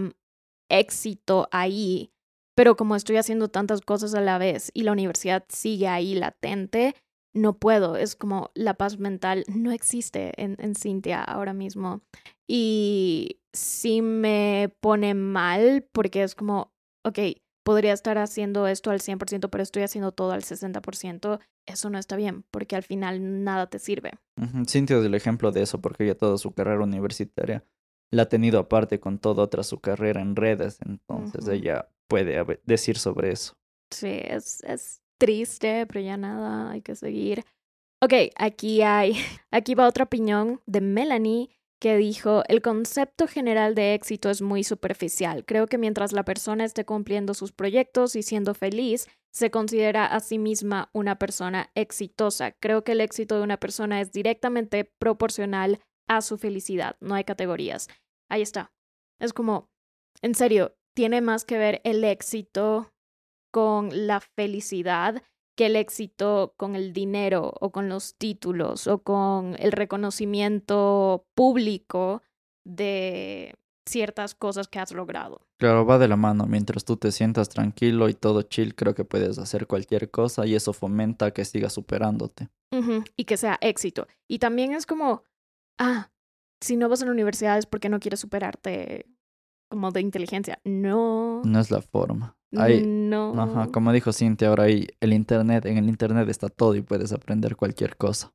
éxito 0.69 1.49
ahí. 1.53 2.11
Pero 2.57 2.77
como 2.77 2.97
estoy 2.97 3.17
haciendo 3.17 3.49
tantas 3.49 3.81
cosas 3.83 4.15
a 4.15 4.21
la 4.21 4.39
vez 4.39 4.71
y 4.75 4.83
la 4.83 4.93
universidad 4.93 5.45
sigue 5.49 5.87
ahí 5.87 6.15
latente, 6.15 6.97
no 7.33 7.57
puedo. 7.59 7.97
Es 7.97 8.17
como 8.17 8.51
la 8.55 8.75
paz 8.75 8.99
mental 8.99 9.45
no 9.47 9.71
existe 9.71 10.33
en, 10.43 10.57
en 10.59 10.75
Cintia 10.75 11.23
ahora 11.23 11.53
mismo. 11.53 12.03
Y 12.49 13.41
sí 13.53 14.03
me 14.03 14.75
pone 14.81 15.15
mal 15.15 15.87
porque 15.93 16.25
es 16.25 16.35
como, 16.35 16.73
ok, 17.09 17.19
podría 17.65 17.93
estar 17.93 18.19
haciendo 18.19 18.67
esto 18.67 18.91
al 18.91 19.01
100%, 19.01 19.51
pero 19.51 19.63
estoy 19.63 19.83
haciendo 19.83 20.13
todo 20.13 20.33
al 20.33 20.43
60%. 20.43 21.39
Eso 21.67 21.91
no 21.91 21.99
está 21.99 22.17
bien 22.17 22.45
porque 22.51 22.77
al 22.77 22.83
final 22.83 23.45
nada 23.45 23.69
te 23.69 23.79
sirve. 23.79 24.13
Cintia 24.67 24.99
es 24.99 25.05
el 25.05 25.15
ejemplo 25.15 25.53
de 25.53 25.63
eso 25.63 25.81
porque 25.81 26.05
ella 26.05 26.17
toda 26.17 26.39
su 26.39 26.53
carrera 26.53 26.83
universitaria 26.83 27.65
la 28.11 28.23
ha 28.23 28.29
tenido 28.29 28.59
aparte 28.59 29.01
con 29.01 29.19
toda 29.19 29.43
otra 29.43 29.63
su 29.63 29.81
carrera 29.81 30.23
en 30.23 30.35
redes, 30.35 30.79
entonces 30.87 31.47
ella 31.49 31.91
puede 32.09 32.61
decir 32.65 32.97
sobre 32.97 33.33
eso. 33.33 33.53
Sí, 33.91 34.21
es, 34.25 34.63
es 34.65 35.03
triste, 35.19 35.87
pero 35.87 36.01
ya 36.01 36.17
nada, 36.17 36.71
hay 36.71 36.81
que 36.81 36.95
seguir. 36.95 37.45
Ok, 38.01 38.15
aquí 38.37 38.83
hay, 38.83 39.13
aquí 39.51 39.75
va 39.75 39.89
otra 39.89 40.05
opinión 40.05 40.61
de 40.67 40.81
Melanie 40.81 41.51
que 41.81 41.97
dijo, 41.97 42.43
el 42.49 42.61
concepto 42.61 43.27
general 43.27 43.75
de 43.75 43.95
éxito 43.95 44.31
es 44.31 44.43
muy 44.43 44.65
superficial. 44.65 45.45
Creo 45.45 45.67
que 45.67 45.79
mientras 45.79 46.13
la 46.13 46.25
persona 46.25 46.65
esté 46.65 46.85
cumpliendo 46.85 47.35
sus 47.35 47.53
proyectos 47.53 48.17
y 48.17 48.23
siendo 48.23 48.55
feliz, 48.55 49.07
se 49.33 49.51
considera 49.51 50.07
a 50.07 50.21
sí 50.21 50.39
misma 50.39 50.91
una 50.93 51.19
persona 51.19 51.71
exitosa. 51.75 52.53
Creo 52.53 52.83
que 52.83 52.93
el 52.93 53.01
éxito 53.01 53.37
de 53.37 53.43
una 53.43 53.59
persona 53.59 54.01
es 54.01 54.11
directamente 54.11 54.85
proporcional 54.85 55.79
a 56.09 56.23
su 56.23 56.39
felicidad, 56.39 56.97
no 57.01 57.15
hay 57.15 57.25
categorías. 57.25 57.89
Ahí 58.29 58.43
está. 58.43 58.73
Es 59.21 59.33
como, 59.33 59.71
en 60.23 60.35
serio, 60.35 60.77
tiene 60.95 61.21
más 61.21 61.45
que 61.45 61.59
ver 61.59 61.81
el 61.85 62.03
éxito 62.03 62.93
con 63.53 64.07
la 64.07 64.21
felicidad 64.21 65.23
que 65.59 65.67
el 65.67 65.75
éxito 65.75 66.55
con 66.57 66.77
el 66.77 66.93
dinero 66.93 67.53
o 67.61 67.73
con 67.73 67.89
los 67.89 68.15
títulos 68.15 68.87
o 68.87 69.03
con 69.03 69.57
el 69.59 69.73
reconocimiento 69.73 71.27
público 71.35 72.23
de 72.65 73.57
ciertas 73.85 74.37
cosas 74.37 74.69
que 74.69 74.79
has 74.79 74.93
logrado. 74.93 75.49
Claro, 75.59 75.85
va 75.85 75.99
de 75.99 76.07
la 76.07 76.15
mano. 76.15 76.47
Mientras 76.47 76.85
tú 76.85 76.97
te 76.97 77.11
sientas 77.11 77.49
tranquilo 77.49 78.09
y 78.09 78.15
todo 78.15 78.43
chill, 78.43 78.77
creo 78.77 78.95
que 78.95 79.05
puedes 79.05 79.37
hacer 79.39 79.67
cualquier 79.67 80.13
cosa 80.13 80.47
y 80.47 80.55
eso 80.55 80.73
fomenta 80.73 81.33
que 81.33 81.45
sigas 81.45 81.73
superándote. 81.73 82.51
Y 83.17 83.25
que 83.25 83.37
sea 83.37 83.59
éxito. 83.61 84.07
Y 84.29 84.39
también 84.39 84.75
es 84.75 84.87
como, 84.87 85.25
ah, 85.77 86.13
si 86.61 86.77
no 86.77 86.89
vas 86.89 87.03
a 87.03 87.07
la 87.07 87.11
universidad 87.11 87.59
es 87.59 87.67
porque 87.67 87.89
no 87.89 87.99
quieres 87.99 88.21
superarte 88.21 89.07
como 89.69 89.91
de 89.91 90.03
inteligencia. 90.03 90.61
No. 90.63 91.43
No 91.45 91.59
es 91.59 91.73
la 91.73 91.83
forma. 91.83 92.38
No. 92.53 93.41
Ajá, 93.41 93.69
como 93.73 93.93
dijo 93.93 94.13
Cintia, 94.13 94.49
ahora 94.49 94.65
hay 94.65 94.89
el 95.01 95.13
internet, 95.13 95.67
en 95.67 95.77
el 95.77 95.89
internet 95.89 96.29
está 96.29 96.49
todo 96.49 96.75
y 96.75 96.83
puedes 96.83 97.13
aprender 97.13 97.57
cualquier 97.57 97.97
cosa. 97.97 98.33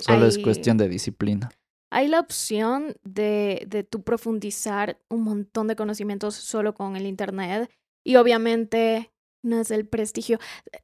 Solo 0.00 0.26
es 0.26 0.38
cuestión 0.38 0.78
de 0.78 0.88
disciplina. 0.88 1.50
Hay 1.90 2.08
la 2.08 2.20
opción 2.20 2.96
de, 3.02 3.64
de 3.66 3.82
tú 3.82 4.02
profundizar 4.02 5.00
un 5.08 5.22
montón 5.22 5.68
de 5.68 5.76
conocimientos 5.76 6.34
solo 6.34 6.74
con 6.74 6.96
el 6.96 7.06
internet 7.06 7.70
y 8.04 8.16
obviamente 8.16 9.10
no 9.42 9.60
es 9.60 9.70
el 9.70 9.86
prestigio. 9.86 10.38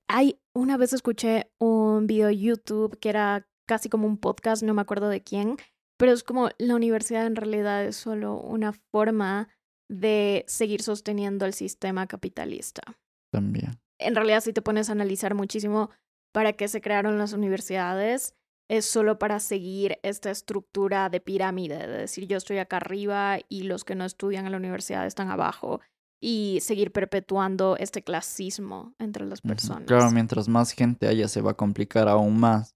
Hay, 0.09 0.41
una 0.55 0.77
vez 0.77 0.93
escuché 0.93 1.51
un 1.59 2.07
video 2.07 2.31
YouTube 2.31 2.99
que 2.99 3.11
era 3.11 3.47
casi 3.67 3.89
como 3.89 4.07
un 4.07 4.19
podcast, 4.19 4.63
no 4.63 4.75
me 4.75 4.83
acuerdo 4.83 5.09
de 5.09 5.23
quién, 5.23 5.57
pero 5.99 6.13
es 6.13 6.23
como 6.23 6.49
la 6.59 6.75
universidad 6.75 7.27
en 7.27 7.37
realidad 7.37 7.85
es 7.85 7.97
solo 7.97 8.39
una 8.41 8.73
forma 8.73 9.49
de 9.89 10.45
seguir 10.49 10.83
sosteniendo 10.83 11.47
el 11.47 11.53
sistema 11.53 12.07
capitalista. 12.07 12.83
También. 13.31 13.79
En 13.99 14.15
realidad, 14.15 14.41
si 14.41 14.53
te 14.53 14.63
pones 14.63 14.89
a 14.89 14.93
analizar 14.93 15.35
muchísimo 15.35 15.91
para 16.33 16.53
qué 16.53 16.69
se 16.69 16.81
crearon 16.81 17.19
las 17.19 17.33
universidades, 17.33 18.35
es 18.69 18.87
solo 18.87 19.19
para 19.19 19.41
seguir 19.41 19.99
esta 20.03 20.31
estructura 20.31 21.11
de 21.11 21.21
pirámide, 21.21 21.87
de 21.87 21.99
decir 21.99 22.27
yo 22.27 22.37
estoy 22.37 22.59
acá 22.59 22.79
arriba 22.79 23.39
y 23.49 23.65
los 23.65 23.85
que 23.85 23.95
no 23.95 24.05
estudian 24.05 24.47
en 24.47 24.53
la 24.53 24.59
universidad 24.59 25.07
están 25.07 25.31
abajo, 25.31 25.81
y 26.27 26.59
seguir 26.63 26.91
perpetuando 26.91 27.77
este 27.77 28.03
clasismo 28.03 28.95
entre 28.99 29.27
las 29.27 29.43
personas. 29.43 29.87
Claro, 29.87 30.11
mientras 30.11 30.49
más 30.49 30.73
gente 30.73 31.07
haya, 31.07 31.29
se 31.29 31.43
va 31.43 31.51
a 31.51 31.57
complicar 31.57 32.09
aún 32.09 32.41
más. 32.41 32.75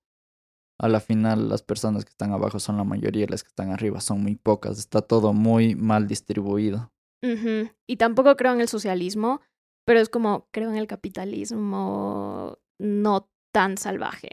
A 0.78 0.86
la 0.86 1.00
final, 1.00 1.48
las 1.48 1.62
personas 1.62 2.04
que 2.04 2.10
están 2.10 2.32
abajo 2.32 2.60
son 2.60 2.76
la 2.76 2.84
mayoría, 2.84 3.26
las 3.26 3.42
que 3.42 3.48
están 3.48 3.70
arriba 3.70 4.00
son 4.00 4.22
muy 4.22 4.36
pocas. 4.36 4.78
Está 4.78 5.00
todo 5.00 5.32
muy 5.32 5.74
mal 5.74 6.06
distribuido. 6.06 6.92
Y 7.22 7.96
tampoco 7.96 8.36
creo 8.36 8.52
en 8.52 8.60
el 8.60 8.68
socialismo, 8.68 9.40
pero 9.84 10.00
es 10.00 10.08
como 10.08 10.48
creo 10.52 10.70
en 10.70 10.76
el 10.76 10.86
capitalismo 10.86 12.58
no 12.78 13.30
tan 13.52 13.76
salvaje. 13.76 14.30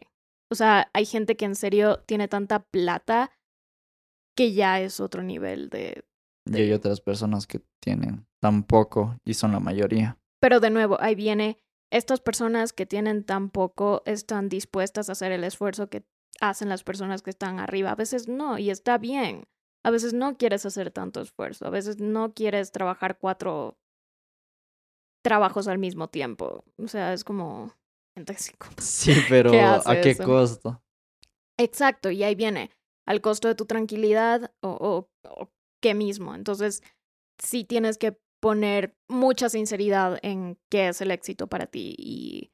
O 0.52 0.56
sea, 0.56 0.90
hay 0.94 1.06
gente 1.06 1.36
que 1.36 1.46
en 1.46 1.56
serio 1.56 2.04
tiene 2.06 2.28
tanta 2.28 2.60
plata 2.60 3.32
que 4.36 4.54
ya 4.54 4.82
es 4.82 5.00
otro 5.00 5.24
nivel 5.24 5.70
de... 5.70 6.06
Y 6.46 6.58
hay 6.58 6.74
otras 6.74 7.02
personas 7.02 7.48
que 7.48 7.62
tienen 7.82 8.28
tan 8.40 8.64
poco 8.64 9.18
y 9.26 9.34
son 9.34 9.52
la 9.52 9.60
mayoría. 9.60 10.20
Pero 10.40 10.60
de 10.60 10.70
nuevo, 10.70 11.02
ahí 11.02 11.16
viene, 11.16 11.58
estas 11.92 12.20
personas 12.20 12.74
que 12.74 12.86
tienen 12.86 13.24
tan 13.24 13.50
poco 13.50 14.04
están 14.06 14.50
dispuestas 14.50 15.10
a 15.10 15.14
hacer 15.14 15.32
el 15.32 15.44
esfuerzo 15.44 15.90
que 15.90 16.06
hacen 16.40 16.70
las 16.70 16.84
personas 16.84 17.24
que 17.24 17.32
están 17.32 17.60
arriba. 17.60 17.92
A 17.92 17.96
veces 17.96 18.28
no, 18.28 18.60
y 18.60 18.70
está 18.70 18.98
bien. 18.98 19.48
A 19.86 19.92
veces 19.92 20.14
no 20.14 20.36
quieres 20.36 20.66
hacer 20.66 20.90
tanto 20.90 21.22
esfuerzo, 21.22 21.68
a 21.68 21.70
veces 21.70 22.00
no 22.00 22.34
quieres 22.34 22.72
trabajar 22.72 23.20
cuatro 23.20 23.78
trabajos 25.24 25.68
al 25.68 25.78
mismo 25.78 26.08
tiempo. 26.08 26.64
O 26.78 26.88
sea, 26.88 27.14
es 27.14 27.24
como... 27.24 27.72
Sí, 28.80 29.14
pero 29.30 29.52
¿a 29.54 30.02
qué 30.02 30.18
costo? 30.18 30.82
Exacto, 31.60 32.10
y 32.10 32.24
ahí 32.24 32.34
viene, 32.34 32.72
al 33.06 33.22
costo 33.22 33.48
de 33.48 33.54
tu 33.54 33.68
tranquilidad 33.68 34.52
o, 34.62 35.08
o, 35.22 35.52
qué 35.84 35.94
mismo. 35.94 36.34
Entonces, 36.34 36.82
sí 37.38 37.64
tienes 37.64 38.00
que 38.00 38.18
poner 38.42 38.98
mucha 39.08 39.50
sinceridad 39.50 40.18
en 40.24 40.58
qué 40.72 40.88
es 40.88 41.00
el 41.02 41.12
éxito 41.12 41.46
para 41.46 41.68
ti 41.68 41.96
y 42.00 42.52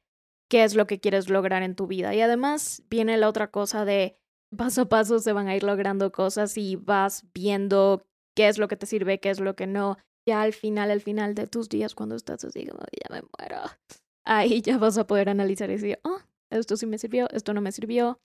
qué 0.50 0.64
es 0.64 0.74
lo 0.74 0.86
que 0.86 1.00
quieres 1.00 1.30
lograr 1.30 1.62
en 1.62 1.76
tu 1.76 1.86
vida. 1.86 2.14
Y 2.14 2.20
además 2.20 2.82
viene 2.90 3.16
la 3.16 3.30
otra 3.30 3.50
cosa 3.50 3.86
de 3.86 4.18
paso 4.56 4.82
a 4.82 4.88
paso 4.88 5.18
se 5.18 5.32
van 5.32 5.48
a 5.48 5.56
ir 5.56 5.62
logrando 5.62 6.12
cosas 6.12 6.56
y 6.56 6.76
vas 6.76 7.24
viendo 7.34 8.06
qué 8.34 8.48
es 8.48 8.58
lo 8.58 8.68
que 8.68 8.76
te 8.76 8.86
sirve, 8.86 9.20
qué 9.20 9.30
es 9.30 9.40
lo 9.40 9.56
que 9.56 9.66
no. 9.66 9.96
Ya 10.26 10.42
al 10.42 10.52
final, 10.52 10.90
al 10.90 11.00
final 11.00 11.34
de 11.34 11.46
tus 11.46 11.68
días, 11.68 11.94
cuando 11.94 12.14
estás 12.14 12.44
así 12.44 12.66
como, 12.66 12.80
ya 12.92 13.14
me 13.14 13.22
muero, 13.38 13.62
ahí 14.24 14.62
ya 14.62 14.78
vas 14.78 14.98
a 14.98 15.06
poder 15.06 15.28
analizar 15.28 15.68
y 15.70 15.74
decir, 15.74 15.98
oh, 16.04 16.20
esto 16.50 16.76
sí 16.76 16.86
me 16.86 16.98
sirvió, 16.98 17.28
esto 17.30 17.54
no 17.54 17.60
me 17.60 17.72
sirvió. 17.72 18.20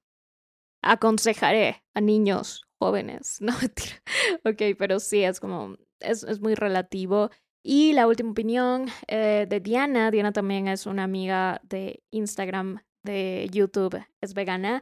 Aconsejaré 0.84 1.84
a 1.96 2.02
niños 2.02 2.68
jóvenes, 2.80 3.38
no 3.42 3.54
mentira. 3.60 4.02
Ok, 4.46 4.78
pero 4.78 5.00
sí, 5.00 5.24
es 5.24 5.40
como, 5.40 5.76
es, 6.00 6.24
es 6.24 6.40
muy 6.40 6.56
relativo. 6.56 7.32
Y 7.64 7.94
la 7.94 8.08
última 8.08 8.32
opinión 8.32 8.86
eh, 9.08 9.46
de 9.50 9.60
Diana, 9.60 10.12
Diana 10.12 10.32
también 10.32 10.68
es 10.68 10.86
una 10.86 11.04
amiga 11.04 11.60
de 11.64 12.02
Instagram, 12.12 12.82
de 13.04 13.50
YouTube, 13.52 14.06
es 14.22 14.34
vegana 14.34 14.82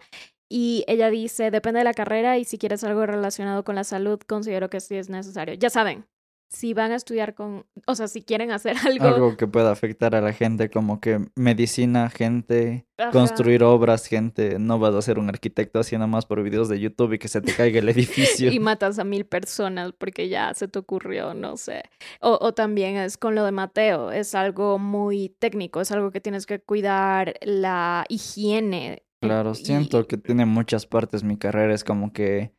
y 0.50 0.84
ella 0.88 1.10
dice, 1.10 1.52
depende 1.52 1.80
de 1.80 1.86
la 1.86 1.94
carrera 1.94 2.38
y 2.38 2.46
si 2.46 2.58
quieres 2.58 2.84
algo 2.84 3.06
relacionado 3.06 3.64
con 3.64 3.76
la 3.76 3.84
salud, 3.84 4.20
considero 4.28 4.70
que 4.70 4.80
sí 4.80 4.96
es 4.96 5.10
necesario. 5.10 5.56
Ya 5.56 5.70
saben, 5.70 6.06
si 6.50 6.74
van 6.74 6.92
a 6.92 6.96
estudiar 6.96 7.34
con, 7.34 7.66
o 7.88 7.96
sea, 7.96 8.08
si 8.08 8.22
quieren 8.22 8.52
hacer 8.52 8.78
algo... 8.86 9.06
Algo 9.06 9.38
que 9.38 9.48
pueda 9.48 9.72
afectar 9.72 10.16
a 10.16 10.22
la 10.22 10.34
gente, 10.34 10.70
como 10.70 11.00
que 11.00 11.28
medicina, 11.36 12.10
gente, 12.10 12.88
construir 13.12 13.64
obras, 13.64 14.06
gente, 14.06 14.60
no 14.60 14.80
vas 14.80 14.96
a 14.96 15.02
ser 15.02 15.20
un 15.20 15.30
arquitecto 15.30 15.80
haciendo 15.80 16.08
más 16.08 16.26
por 16.26 16.42
videos 16.44 16.70
de 16.70 16.80
YouTube 16.80 17.14
y 17.14 17.20
que 17.20 17.28
se 17.28 17.42
te 17.42 17.54
caiga 17.54 17.80
el 17.80 17.90
edificio. 17.90 18.52
y 18.52 18.60
matas 18.60 19.00
a 19.00 19.04
mil 19.04 19.26
personas 19.26 19.92
porque 19.98 20.30
ya 20.30 20.54
se 20.54 20.68
te 20.68 20.80
ocurrió, 20.80 21.34
no 21.34 21.58
sé. 21.58 21.84
O, 22.22 22.38
o 22.40 22.54
también 22.54 22.96
es 22.96 23.18
con 23.18 23.36
lo 23.36 23.44
de 23.44 23.52
Mateo, 23.52 24.12
es 24.12 24.36
algo 24.36 24.80
muy 24.80 25.30
técnico, 25.40 25.82
es 25.82 25.92
algo 25.92 26.12
que 26.12 26.22
tienes 26.22 26.46
que 26.46 26.60
cuidar 26.60 27.34
la 27.42 28.06
higiene 28.08 29.05
Claro, 29.22 29.56
siento 29.56 30.08
que 30.08 30.18
tiene 30.18 30.46
muchas 30.46 30.86
partes 30.86 31.24
mi 31.24 31.38
carrera, 31.38 31.74
es 31.74 31.84
como 31.84 32.14
que 32.14 32.54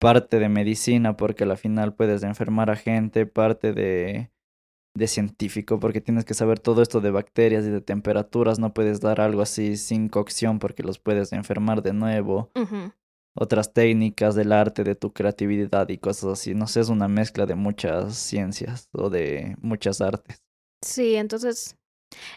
parte 0.00 0.38
de 0.38 0.48
medicina 0.48 1.16
porque 1.16 1.44
al 1.44 1.56
final 1.56 1.94
puedes 1.94 2.22
enfermar 2.22 2.70
a 2.70 2.76
gente, 2.76 3.26
parte 3.26 3.72
de, 3.72 4.30
de 4.96 5.08
científico 5.08 5.80
porque 5.80 6.00
tienes 6.00 6.24
que 6.24 6.34
saber 6.34 6.60
todo 6.60 6.82
esto 6.82 7.00
de 7.00 7.10
bacterias 7.10 7.64
y 7.64 7.70
de 7.70 7.80
temperaturas, 7.80 8.58
no 8.58 8.74
puedes 8.74 9.00
dar 9.00 9.20
algo 9.20 9.42
así 9.42 9.76
sin 9.76 10.08
cocción 10.08 10.58
porque 10.58 10.82
los 10.82 10.98
puedes 10.98 11.32
enfermar 11.32 11.82
de 11.82 11.92
nuevo. 11.92 12.50
Otras 13.36 13.72
técnicas 13.72 14.36
del 14.36 14.52
arte, 14.52 14.84
de 14.84 14.94
tu 14.94 15.12
creatividad 15.12 15.88
y 15.88 15.98
cosas 15.98 16.38
así. 16.38 16.54
No 16.54 16.68
sé, 16.68 16.80
es 16.80 16.88
una 16.88 17.08
mezcla 17.08 17.46
de 17.46 17.56
muchas 17.56 18.14
ciencias 18.14 18.88
o 18.92 19.10
de 19.10 19.56
muchas 19.60 20.00
artes. 20.00 20.44
Sí, 20.82 21.16
entonces 21.16 21.76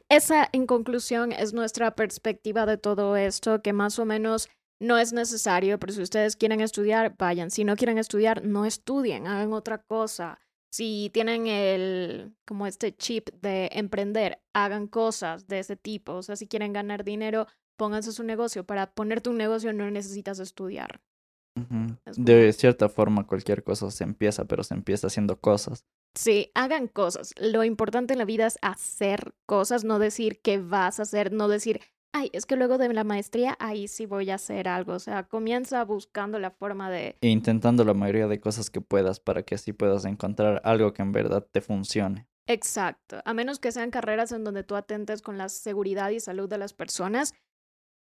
esa, 0.10 0.48
en 0.52 0.66
conclusión, 0.66 1.32
es 1.32 1.54
nuestra 1.54 1.96
perspectiva 1.96 2.66
de 2.66 2.78
todo 2.78 3.16
esto, 3.16 3.62
que 3.62 3.74
más 3.74 4.00
o 4.00 4.06
menos 4.06 4.50
no 4.80 4.98
es 4.98 5.14
necesario, 5.14 5.80
pero 5.80 5.94
si 5.94 6.02
ustedes 6.02 6.36
quieren 6.36 6.62
estudiar, 6.62 7.16
vayan. 7.18 7.50
Si 7.50 7.64
no 7.64 7.76
quieren 7.76 7.98
estudiar, 7.98 8.46
no 8.46 8.66
estudien, 8.66 9.28
hagan 9.28 9.54
otra 9.54 9.80
cosa. 9.80 10.40
Si 10.72 11.10
tienen 11.14 11.48
el, 11.48 12.36
como 12.46 12.68
este 12.68 12.96
chip 12.96 13.30
de 13.42 13.70
emprender, 13.74 14.40
hagan 14.54 14.88
cosas 14.88 15.48
de 15.48 15.60
ese 15.60 15.76
tipo. 15.76 16.14
O 16.14 16.24
sea, 16.24 16.36
si 16.36 16.48
quieren 16.48 16.74
ganar 16.74 17.04
dinero, 17.04 17.48
pónganse 17.78 18.12
su 18.12 18.24
negocio. 18.24 18.66
Para 18.66 18.92
ponerte 18.92 19.30
un 19.30 19.38
negocio 19.38 19.74
no 19.74 19.90
necesitas 19.90 20.40
estudiar. 20.40 21.02
De 22.16 22.54
cierta 22.54 22.88
forma 22.88 23.26
cualquier 23.26 23.64
cosa 23.64 23.90
se 23.90 24.04
empieza, 24.04 24.46
pero 24.46 24.64
se 24.64 24.76
empieza 24.76 25.08
haciendo 25.08 25.40
cosas. 25.40 25.86
Sí, 26.18 26.52
hagan 26.56 26.88
cosas. 26.88 27.36
Lo 27.40 27.64
importante 27.64 28.14
en 28.14 28.20
la 28.20 28.26
vida 28.26 28.48
es 28.48 28.58
hacer 28.64 29.36
cosas, 29.46 29.84
no 29.84 30.00
decir 30.00 30.42
qué 30.42 30.58
vas 30.58 31.00
a 31.00 31.04
hacer, 31.04 31.32
no 31.32 31.48
decir, 31.48 31.80
ay, 32.12 32.32
es 32.34 32.48
que 32.48 32.56
luego 32.56 32.80
de 32.80 32.92
la 32.92 33.04
maestría, 33.04 33.56
ahí 33.60 33.88
sí 33.88 34.08
voy 34.08 34.32
a 34.32 34.36
hacer 34.36 34.68
algo. 34.68 34.94
O 34.94 35.00
sea, 35.00 35.28
comienza 35.28 35.86
buscando 35.86 36.40
la 36.40 36.50
forma 36.50 36.90
de... 36.90 37.18
E 37.22 37.30
intentando 37.30 37.84
la 37.84 37.94
mayoría 37.94 38.28
de 38.28 38.40
cosas 38.40 38.72
que 38.72 38.82
puedas 38.82 39.20
para 39.20 39.44
que 39.44 39.54
así 39.54 39.74
puedas 39.74 40.06
encontrar 40.06 40.60
algo 40.64 40.92
que 40.92 41.04
en 41.04 41.12
verdad 41.12 41.48
te 41.52 41.62
funcione. 41.62 42.28
Exacto. 42.48 43.22
A 43.24 43.34
menos 43.36 43.60
que 43.60 43.72
sean 43.72 43.92
carreras 43.92 44.32
en 44.32 44.44
donde 44.44 44.64
tú 44.64 44.76
atentes 44.76 45.22
con 45.22 45.38
la 45.38 45.50
seguridad 45.50 46.10
y 46.10 46.20
salud 46.20 46.50
de 46.50 46.58
las 46.58 46.74
personas, 46.74 47.36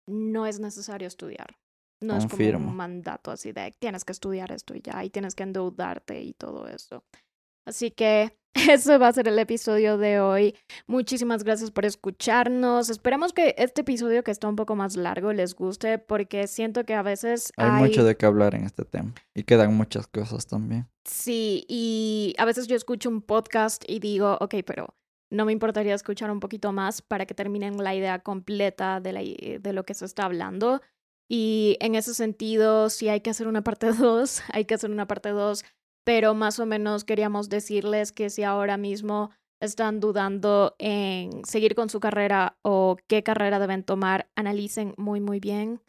no 0.09 0.47
es 0.47 0.59
necesario 0.59 1.07
estudiar. 1.07 1.59
No 2.01 2.17
es 2.17 2.27
como 2.27 2.45
un 2.45 2.77
mandato 2.77 3.31
así 3.31 3.53
de 3.53 3.75
tienes 3.79 4.05
que 4.05 4.12
estudiar 4.12 4.53
esto 4.53 4.75
y 4.75 4.83
ya, 4.83 5.03
y 5.03 5.11
tienes 5.11 5.35
que 5.35 5.43
endeudarte 5.43 6.23
y 6.23 6.35
todo 6.35 6.67
eso. 6.69 7.05
Así 7.67 7.91
que 7.91 8.39
eso 8.71 8.99
va 8.99 9.09
a 9.09 9.12
ser 9.12 9.29
el 9.29 9.39
episodio 9.39 9.99
de 9.99 10.21
hoy. 10.21 10.55
Muchísimas 10.87 11.45
gracias 11.45 11.71
por 11.71 11.85
escucharnos. 11.85 12.89
Esperemos 12.89 13.33
que 13.33 13.55
este 13.59 13.83
episodio 13.83 14.25
que 14.25 14.31
está 14.31 14.49
un 14.49 14.57
poco 14.57 14.77
más 14.77 14.97
largo 14.97 15.33
les 15.33 15.55
guste 15.55 15.99
porque 15.99 16.47
siento 16.47 16.85
que 16.85 16.95
a 16.95 17.03
veces 17.03 17.53
hay, 17.57 17.71
hay... 17.71 17.83
mucho 17.83 18.05
de 18.05 18.17
qué 18.17 18.25
hablar 18.25 18.55
en 18.55 18.64
este 18.64 18.85
tema 18.85 19.14
y 19.35 19.43
quedan 19.43 19.75
muchas 19.75 20.07
cosas 20.07 20.47
también. 20.47 20.89
Sí, 21.05 21.67
y 21.69 22.35
a 22.39 22.45
veces 22.45 22.67
yo 22.67 22.77
escucho 22.77 23.11
un 23.11 23.21
podcast 23.21 23.85
y 23.87 23.99
digo, 23.99 24.39
ok, 24.41 24.55
pero 24.64 24.95
no 25.31 25.45
me 25.45 25.53
importaría 25.53 25.95
escuchar 25.95 26.31
un 26.31 26.41
poquito 26.41 26.73
más 26.73 27.03
para 27.03 27.27
que 27.27 27.35
terminen 27.35 27.83
la 27.83 27.95
idea 27.95 28.21
completa 28.21 29.01
de, 29.01 29.12
la, 29.12 29.21
de 29.21 29.73
lo 29.73 29.85
que 29.85 29.95
se 29.95 30.05
está 30.05 30.25
hablando. 30.25 30.81
Y 31.29 31.77
en 31.81 31.97
ese 31.97 32.14
sentido, 32.14 32.89
si 32.89 33.09
hay 33.09 33.21
que 33.21 33.31
hacer 33.31 33.49
una 33.49 33.62
parte 33.62 33.89
2, 33.93 34.43
hay 34.53 34.64
que 34.64 34.75
hacer 34.75 34.91
una 34.91 35.07
parte 35.07 35.31
2, 35.31 35.64
pero 36.07 36.35
más 36.35 36.61
o 36.61 36.67
menos 36.67 37.03
queríamos 37.03 37.49
decirles 37.49 38.13
que 38.13 38.31
si 38.31 38.45
ahora 38.45 38.77
mismo 38.77 39.31
están 39.61 39.99
dudando 39.99 40.77
en 40.79 41.45
seguir 41.45 41.75
con 41.75 41.91
su 41.91 41.99
carrera 41.99 42.57
o 42.63 42.97
qué 43.09 43.25
carrera 43.25 43.59
deben 43.59 43.83
tomar, 43.83 44.31
analicen 44.37 44.95
muy, 44.99 45.21
muy 45.21 45.41
bien, 45.41 45.83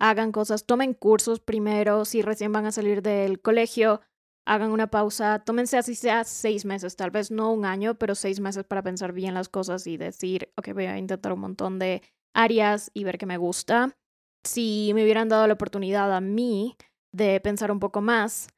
hagan 0.00 0.32
cosas, 0.32 0.66
tomen 0.66 0.92
cursos 0.92 1.38
primero, 1.38 2.04
si 2.04 2.20
recién 2.20 2.50
van 2.50 2.66
a 2.66 2.72
salir 2.72 3.00
del 3.00 3.40
colegio, 3.40 4.00
hagan 4.44 4.72
una 4.72 4.90
pausa, 4.90 5.38
tómense 5.38 5.78
así 5.78 5.94
sea 5.94 6.24
seis 6.24 6.64
meses, 6.64 6.96
tal 6.96 7.12
vez 7.12 7.30
no 7.30 7.52
un 7.52 7.64
año, 7.64 7.94
pero 7.94 8.16
seis 8.16 8.40
meses 8.40 8.64
para 8.64 8.82
pensar 8.82 9.12
bien 9.12 9.34
las 9.34 9.48
cosas 9.48 9.86
y 9.86 9.96
decir, 9.96 10.52
ok, 10.56 10.72
voy 10.74 10.86
a 10.86 10.98
intentar 10.98 11.32
un 11.32 11.40
montón 11.40 11.78
de 11.78 12.02
áreas 12.34 12.90
y 12.92 13.04
ver 13.04 13.18
qué 13.18 13.26
me 13.26 13.36
gusta. 13.36 13.96
Si 14.42 14.90
me 14.96 15.04
hubieran 15.04 15.28
dado 15.28 15.46
la 15.46 15.54
oportunidad 15.54 16.12
a 16.12 16.20
mí 16.20 16.76
de 17.12 17.38
pensar 17.38 17.70
un 17.70 17.78
poco 17.78 18.00
más, 18.00 18.48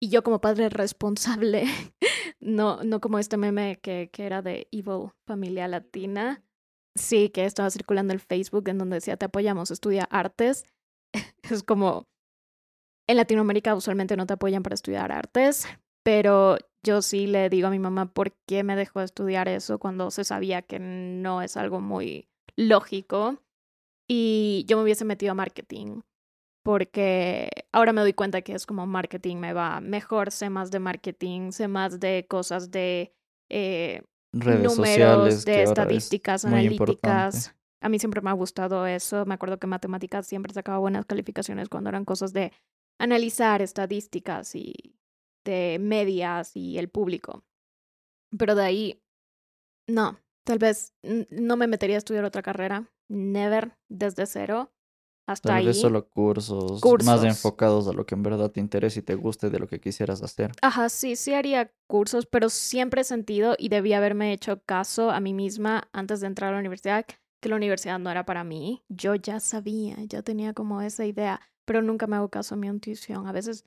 y 0.00 0.08
yo 0.10 0.22
como 0.22 0.40
padre 0.40 0.68
responsable, 0.68 1.64
no, 2.40 2.82
no 2.84 3.00
como 3.00 3.18
este 3.18 3.36
meme 3.36 3.78
que, 3.80 4.10
que 4.12 4.26
era 4.26 4.42
de 4.42 4.68
Evil 4.70 5.10
Familia 5.26 5.68
Latina, 5.68 6.44
sí, 6.94 7.30
que 7.30 7.44
estaba 7.44 7.70
circulando 7.70 8.12
en 8.12 8.20
Facebook 8.20 8.68
en 8.68 8.78
donde 8.78 8.96
decía, 8.96 9.16
te 9.16 9.26
apoyamos, 9.26 9.70
estudia 9.70 10.04
artes. 10.04 10.64
es 11.42 11.62
como, 11.62 12.06
en 13.08 13.16
Latinoamérica 13.16 13.74
usualmente 13.74 14.16
no 14.16 14.26
te 14.26 14.34
apoyan 14.34 14.62
para 14.62 14.74
estudiar 14.74 15.12
artes, 15.12 15.66
pero 16.04 16.58
yo 16.82 17.02
sí 17.02 17.26
le 17.26 17.48
digo 17.48 17.68
a 17.68 17.70
mi 17.70 17.78
mamá 17.78 18.12
por 18.12 18.32
qué 18.46 18.62
me 18.62 18.76
dejó 18.76 19.00
estudiar 19.00 19.48
eso 19.48 19.78
cuando 19.78 20.10
se 20.10 20.24
sabía 20.24 20.62
que 20.62 20.78
no 20.78 21.42
es 21.42 21.56
algo 21.56 21.80
muy 21.80 22.28
lógico. 22.56 23.42
Y 24.10 24.64
yo 24.66 24.78
me 24.78 24.84
hubiese 24.84 25.04
metido 25.04 25.32
a 25.32 25.34
marketing, 25.34 26.00
porque 26.68 27.48
ahora 27.72 27.94
me 27.94 28.02
doy 28.02 28.12
cuenta 28.12 28.42
que 28.42 28.52
es 28.52 28.66
como 28.66 28.86
marketing 28.86 29.36
me 29.38 29.54
va 29.54 29.80
mejor, 29.80 30.30
sé 30.30 30.50
más 30.50 30.70
de 30.70 30.78
marketing, 30.78 31.50
sé 31.50 31.66
más 31.66 31.98
de 31.98 32.26
cosas 32.28 32.70
de 32.70 33.14
eh, 33.48 34.02
números, 34.34 35.46
de 35.46 35.62
estadísticas 35.62 36.44
analíticas. 36.44 37.56
A 37.80 37.88
mí 37.88 37.98
siempre 37.98 38.20
me 38.20 38.28
ha 38.28 38.34
gustado 38.34 38.86
eso. 38.86 39.24
Me 39.24 39.32
acuerdo 39.32 39.58
que 39.58 39.66
matemáticas 39.66 40.26
siempre 40.26 40.52
sacaba 40.52 40.76
buenas 40.76 41.06
calificaciones 41.06 41.70
cuando 41.70 41.88
eran 41.88 42.04
cosas 42.04 42.34
de 42.34 42.52
analizar 42.98 43.62
estadísticas 43.62 44.54
y 44.54 44.94
de 45.46 45.78
medias 45.80 46.54
y 46.54 46.76
el 46.76 46.90
público. 46.90 47.44
Pero 48.36 48.54
de 48.54 48.64
ahí, 48.64 49.02
no, 49.86 50.20
tal 50.44 50.58
vez 50.58 50.92
no 51.02 51.56
me 51.56 51.66
metería 51.66 51.96
a 51.96 52.04
estudiar 52.04 52.26
otra 52.26 52.42
carrera, 52.42 52.92
never, 53.08 53.78
desde 53.88 54.26
cero. 54.26 54.70
Hasta 55.28 55.50
Tal 55.50 55.66
vez 55.66 55.80
solo 55.80 56.08
cursos, 56.08 56.80
más 57.04 57.22
enfocados 57.22 57.86
a 57.86 57.92
lo 57.92 58.06
que 58.06 58.14
en 58.14 58.22
verdad 58.22 58.50
te 58.50 58.60
interesa 58.60 58.98
y 58.98 59.02
te 59.02 59.14
guste 59.14 59.50
de 59.50 59.58
lo 59.58 59.68
que 59.68 59.78
quisieras 59.78 60.22
hacer. 60.22 60.52
Ajá, 60.62 60.88
sí, 60.88 61.16
sí 61.16 61.34
haría 61.34 61.70
cursos, 61.86 62.26
pero 62.26 62.48
siempre 62.48 63.02
he 63.02 63.04
sentido 63.04 63.54
y 63.58 63.68
debía 63.68 63.98
haberme 63.98 64.32
hecho 64.32 64.62
caso 64.64 65.10
a 65.10 65.20
mí 65.20 65.34
misma 65.34 65.88
antes 65.92 66.20
de 66.20 66.28
entrar 66.28 66.50
a 66.50 66.52
la 66.54 66.60
universidad 66.60 67.04
que 67.40 67.48
la 67.48 67.56
universidad 67.56 67.98
no 67.98 68.10
era 68.10 68.24
para 68.24 68.42
mí. 68.42 68.82
Yo 68.88 69.14
ya 69.14 69.38
sabía, 69.38 69.96
ya 70.08 70.22
tenía 70.22 70.54
como 70.54 70.80
esa 70.82 71.04
idea 71.04 71.40
pero 71.68 71.82
nunca 71.82 72.06
me 72.06 72.16
hago 72.16 72.30
caso 72.30 72.54
a 72.54 72.58
mi 72.58 72.66
intuición. 72.66 73.26
A 73.26 73.32
veces 73.32 73.66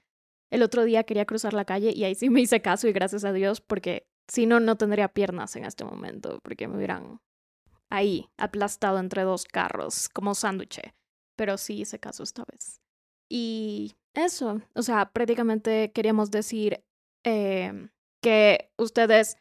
el 0.49 0.63
otro 0.63 0.83
día 0.85 1.03
quería 1.03 1.25
cruzar 1.25 1.53
la 1.53 1.65
calle 1.65 1.93
y 1.95 2.03
ahí 2.03 2.15
sí 2.15 2.31
me 2.31 2.41
hice 2.41 2.59
caso 2.59 2.87
y 2.87 2.93
gracias 2.93 3.23
a 3.23 3.31
Dios 3.31 3.61
porque 3.61 4.07
si 4.27 4.47
no, 4.47 4.59
no 4.59 4.75
tendría 4.75 5.07
piernas 5.09 5.55
en 5.55 5.65
este 5.65 5.85
momento 5.85 6.39
porque 6.41 6.67
me 6.67 6.77
hubieran 6.77 7.21
ahí 7.91 8.27
aplastado 8.37 8.97
entre 8.97 9.21
dos 9.21 9.45
carros 9.45 10.09
como 10.09 10.33
sándwich. 10.33 10.81
Pero 11.41 11.57
sí 11.57 11.81
hice 11.81 11.97
caso 11.97 12.21
esta 12.21 12.45
vez. 12.51 12.81
Y 13.27 13.95
eso, 14.13 14.61
o 14.75 14.83
sea, 14.83 15.09
prácticamente 15.11 15.91
queríamos 15.91 16.29
decir 16.29 16.83
eh, 17.25 17.89
que 18.21 18.69
ustedes 18.77 19.37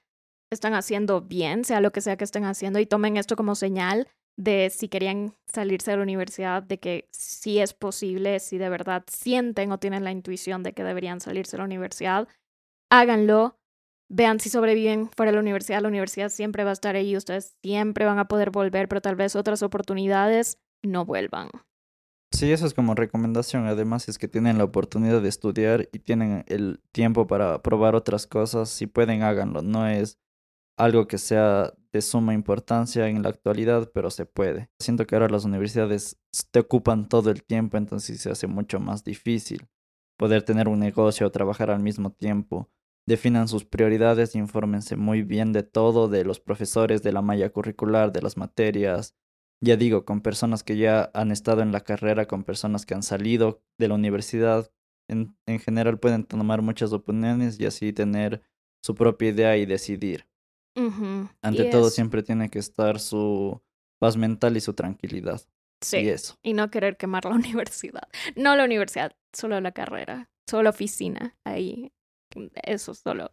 están 0.51 0.73
haciendo 0.73 1.21
bien, 1.21 1.63
sea 1.63 1.83
lo 1.83 1.93
que 1.93 2.01
sea 2.01 2.17
que 2.17 2.25
estén 2.25 2.45
haciendo, 2.45 2.79
y 2.79 2.87
tomen 2.87 3.19
esto 3.19 3.37
como 3.37 3.55
señal 3.55 4.09
de 4.39 4.71
si 4.71 4.89
querían 4.89 5.35
salirse 5.47 5.91
de 5.91 5.99
la 5.99 6.05
universidad, 6.05 6.63
de 6.63 6.81
que 6.81 7.07
si 7.13 7.59
es 7.59 7.75
posible, 7.75 8.41
si 8.41 8.57
de 8.57 8.71
verdad 8.71 9.05
sienten 9.07 9.71
o 9.71 9.79
tienen 9.79 10.03
la 10.03 10.11
intuición 10.11 10.63
de 10.63 10.73
que 10.73 10.85
deberían 10.85 11.21
salirse 11.21 11.59
de 11.59 11.59
la 11.59 11.67
universidad, 11.67 12.29
háganlo, 12.91 13.59
vean 14.09 14.41
si 14.41 14.49
sobreviven 14.49 15.11
fuera 15.15 15.33
de 15.33 15.37
la 15.37 15.43
universidad, 15.43 15.83
la 15.83 15.89
universidad 15.89 16.31
siempre 16.31 16.65
va 16.65 16.71
a 16.71 16.73
estar 16.73 16.97
ahí, 16.97 17.15
ustedes 17.15 17.59
siempre 17.63 18.07
van 18.07 18.19
a 18.19 18.27
poder 18.27 18.49
volver, 18.49 18.89
pero 18.89 19.03
tal 19.03 19.17
vez 19.17 19.37
otras 19.37 19.63
oportunidades 19.63 20.59
no 20.83 21.05
vuelvan. 21.05 21.51
Sí, 22.33 22.53
eso 22.53 22.67
es 22.67 22.75
como 22.75 22.95
recomendación. 22.95 23.67
Además, 23.67 24.09
es 24.09 24.19
que 24.19 24.29
tienen 24.29 24.57
la 24.59 24.65
oportunidad 24.65 25.21
de 25.21 25.29
estudiar 25.29 25.89
y 25.93 25.99
tienen 25.99 26.45
el 26.49 26.81
tiempo 26.93 27.27
para 27.27 27.61
probar 27.63 27.95
otras 27.95 28.27
cosas, 28.27 28.71
si 28.71 28.87
pueden, 28.87 29.23
háganlo. 29.23 29.63
No 29.63 29.87
es 29.89 30.19
algo 30.79 31.09
que 31.09 31.19
sea 31.19 31.75
de 31.93 32.03
suma 32.03 32.35
importancia 32.35 33.09
en 33.09 33.23
la 33.23 33.31
actualidad, 33.31 33.91
pero 33.95 34.11
se 34.11 34.27
puede. 34.27 34.71
Siento 34.81 35.07
que 35.07 35.17
ahora 35.17 35.29
las 35.29 35.45
universidades 35.45 36.19
te 36.53 36.61
ocupan 36.61 37.09
todo 37.09 37.31
el 37.31 37.45
tiempo, 37.45 37.77
entonces 37.79 38.21
se 38.21 38.31
hace 38.31 38.47
mucho 38.47 38.81
más 38.81 39.05
difícil 39.05 39.69
poder 40.19 40.43
tener 40.43 40.69
un 40.69 40.81
negocio 40.81 41.27
o 41.27 41.31
trabajar 41.33 41.71
al 41.71 41.81
mismo 41.81 42.13
tiempo. 42.13 42.71
Definan 43.07 43.49
sus 43.49 43.65
prioridades, 43.65 44.35
infórmense 44.37 44.97
muy 44.97 45.23
bien 45.23 45.53
de 45.53 45.63
todo, 45.63 46.09
de 46.09 46.25
los 46.25 46.41
profesores, 46.41 47.03
de 47.03 47.13
la 47.13 47.23
malla 47.23 47.51
curricular, 47.51 48.13
de 48.13 48.23
las 48.23 48.37
materias. 48.37 49.17
Ya 49.63 49.77
digo, 49.77 50.05
con 50.05 50.23
personas 50.23 50.63
que 50.63 50.77
ya 50.77 51.11
han 51.13 51.31
estado 51.31 51.61
en 51.63 51.73
la 51.73 51.81
carrera, 51.81 52.27
con 52.27 52.45
personas 52.45 52.87
que 52.87 52.95
han 52.95 53.03
salido 53.03 53.63
de 53.79 53.89
la 53.89 53.95
universidad, 53.95 54.71
en, 55.09 55.37
en 55.47 55.59
general 55.59 55.99
pueden 55.99 56.25
tomar 56.25 56.63
muchas 56.63 56.93
opiniones 56.93 57.61
y 57.61 57.67
así 57.67 57.93
tener 57.93 58.43
su 58.83 58.95
propia 58.95 59.29
idea 59.29 59.57
y 59.57 59.67
decidir. 59.67 60.27
Ante 61.43 61.65
todo, 61.65 61.91
siempre 61.91 62.23
tiene 62.23 62.49
que 62.49 62.59
estar 62.59 63.01
su 63.01 63.61
paz 63.99 64.17
mental 64.17 64.57
y 64.57 64.61
su 64.61 64.73
tranquilidad. 64.73 65.43
Sí. 65.83 65.99
Y 65.99 66.09
eso. 66.09 66.37
Y 66.43 66.53
no 66.53 66.71
querer 66.71 66.97
quemar 66.97 67.25
la 67.25 67.31
universidad. 67.35 68.09
No 68.37 68.57
la 68.57 68.65
universidad, 68.65 69.13
solo 69.33 69.61
la 69.61 69.73
carrera, 69.73 70.31
solo 70.49 70.65
la 70.65 70.71
oficina. 70.71 71.37
Ahí. 71.45 71.93
Eso 72.63 72.95
solo. 72.95 73.31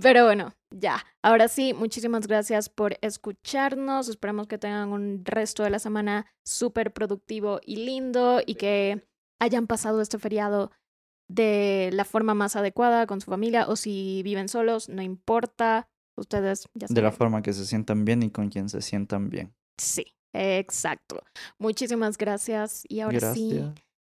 Pero 0.00 0.24
bueno, 0.24 0.54
ya. 0.70 1.04
Ahora 1.22 1.48
sí, 1.48 1.74
muchísimas 1.74 2.26
gracias 2.26 2.68
por 2.68 2.98
escucharnos. 3.00 4.08
Esperamos 4.08 4.46
que 4.46 4.58
tengan 4.58 4.90
un 4.90 5.24
resto 5.24 5.62
de 5.62 5.70
la 5.70 5.78
semana 5.78 6.26
súper 6.44 6.92
productivo 6.92 7.60
y 7.64 7.76
lindo 7.76 8.40
y 8.44 8.54
que 8.56 9.06
hayan 9.40 9.66
pasado 9.66 10.00
este 10.00 10.18
feriado 10.18 10.70
de 11.28 11.90
la 11.92 12.04
forma 12.04 12.34
más 12.34 12.56
adecuada 12.56 13.06
con 13.06 13.20
su 13.20 13.30
familia 13.30 13.66
o 13.68 13.76
si 13.76 14.22
viven 14.22 14.48
solos, 14.48 14.88
no 14.88 15.02
importa. 15.02 15.88
Ustedes 16.16 16.68
ya 16.74 16.88
saben. 16.88 16.94
De 16.94 17.02
la 17.02 17.12
forma 17.12 17.42
que 17.42 17.52
se 17.52 17.64
sientan 17.64 18.04
bien 18.04 18.22
y 18.22 18.30
con 18.30 18.50
quien 18.50 18.68
se 18.68 18.82
sientan 18.82 19.30
bien. 19.30 19.54
Sí, 19.78 20.04
exacto. 20.34 21.22
Muchísimas 21.58 22.18
gracias. 22.18 22.84
Y 22.88 23.00
ahora 23.00 23.32
sí, 23.32 23.62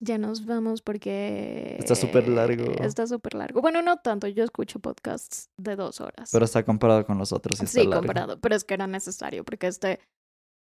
ya 0.03 0.17
nos 0.17 0.45
vamos 0.45 0.81
porque... 0.81 1.75
Está 1.79 1.95
súper 1.95 2.27
largo. 2.27 2.73
Está 2.79 3.07
súper 3.07 3.33
largo. 3.35 3.61
Bueno, 3.61 3.81
no 3.81 3.97
tanto. 3.97 4.27
Yo 4.27 4.43
escucho 4.43 4.79
podcasts 4.79 5.49
de 5.57 5.75
dos 5.75 6.01
horas. 6.01 6.29
Pero 6.31 6.45
está 6.45 6.63
comparado 6.63 7.05
con 7.05 7.17
los 7.17 7.31
otros. 7.31 7.61
Y 7.61 7.67
sí, 7.67 7.89
comparado. 7.89 8.39
Pero 8.39 8.55
es 8.55 8.63
que 8.63 8.73
era 8.73 8.87
necesario 8.87 9.43
porque 9.43 9.67
este, 9.67 9.99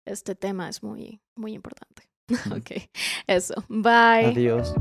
este 0.06 0.36
tema 0.36 0.70
es 0.70 0.84
muy, 0.84 1.22
muy 1.36 1.54
importante. 1.54 2.10
ok. 2.52 2.90
Eso. 3.28 3.54
Bye. 3.70 4.26
Adiós. 4.26 4.74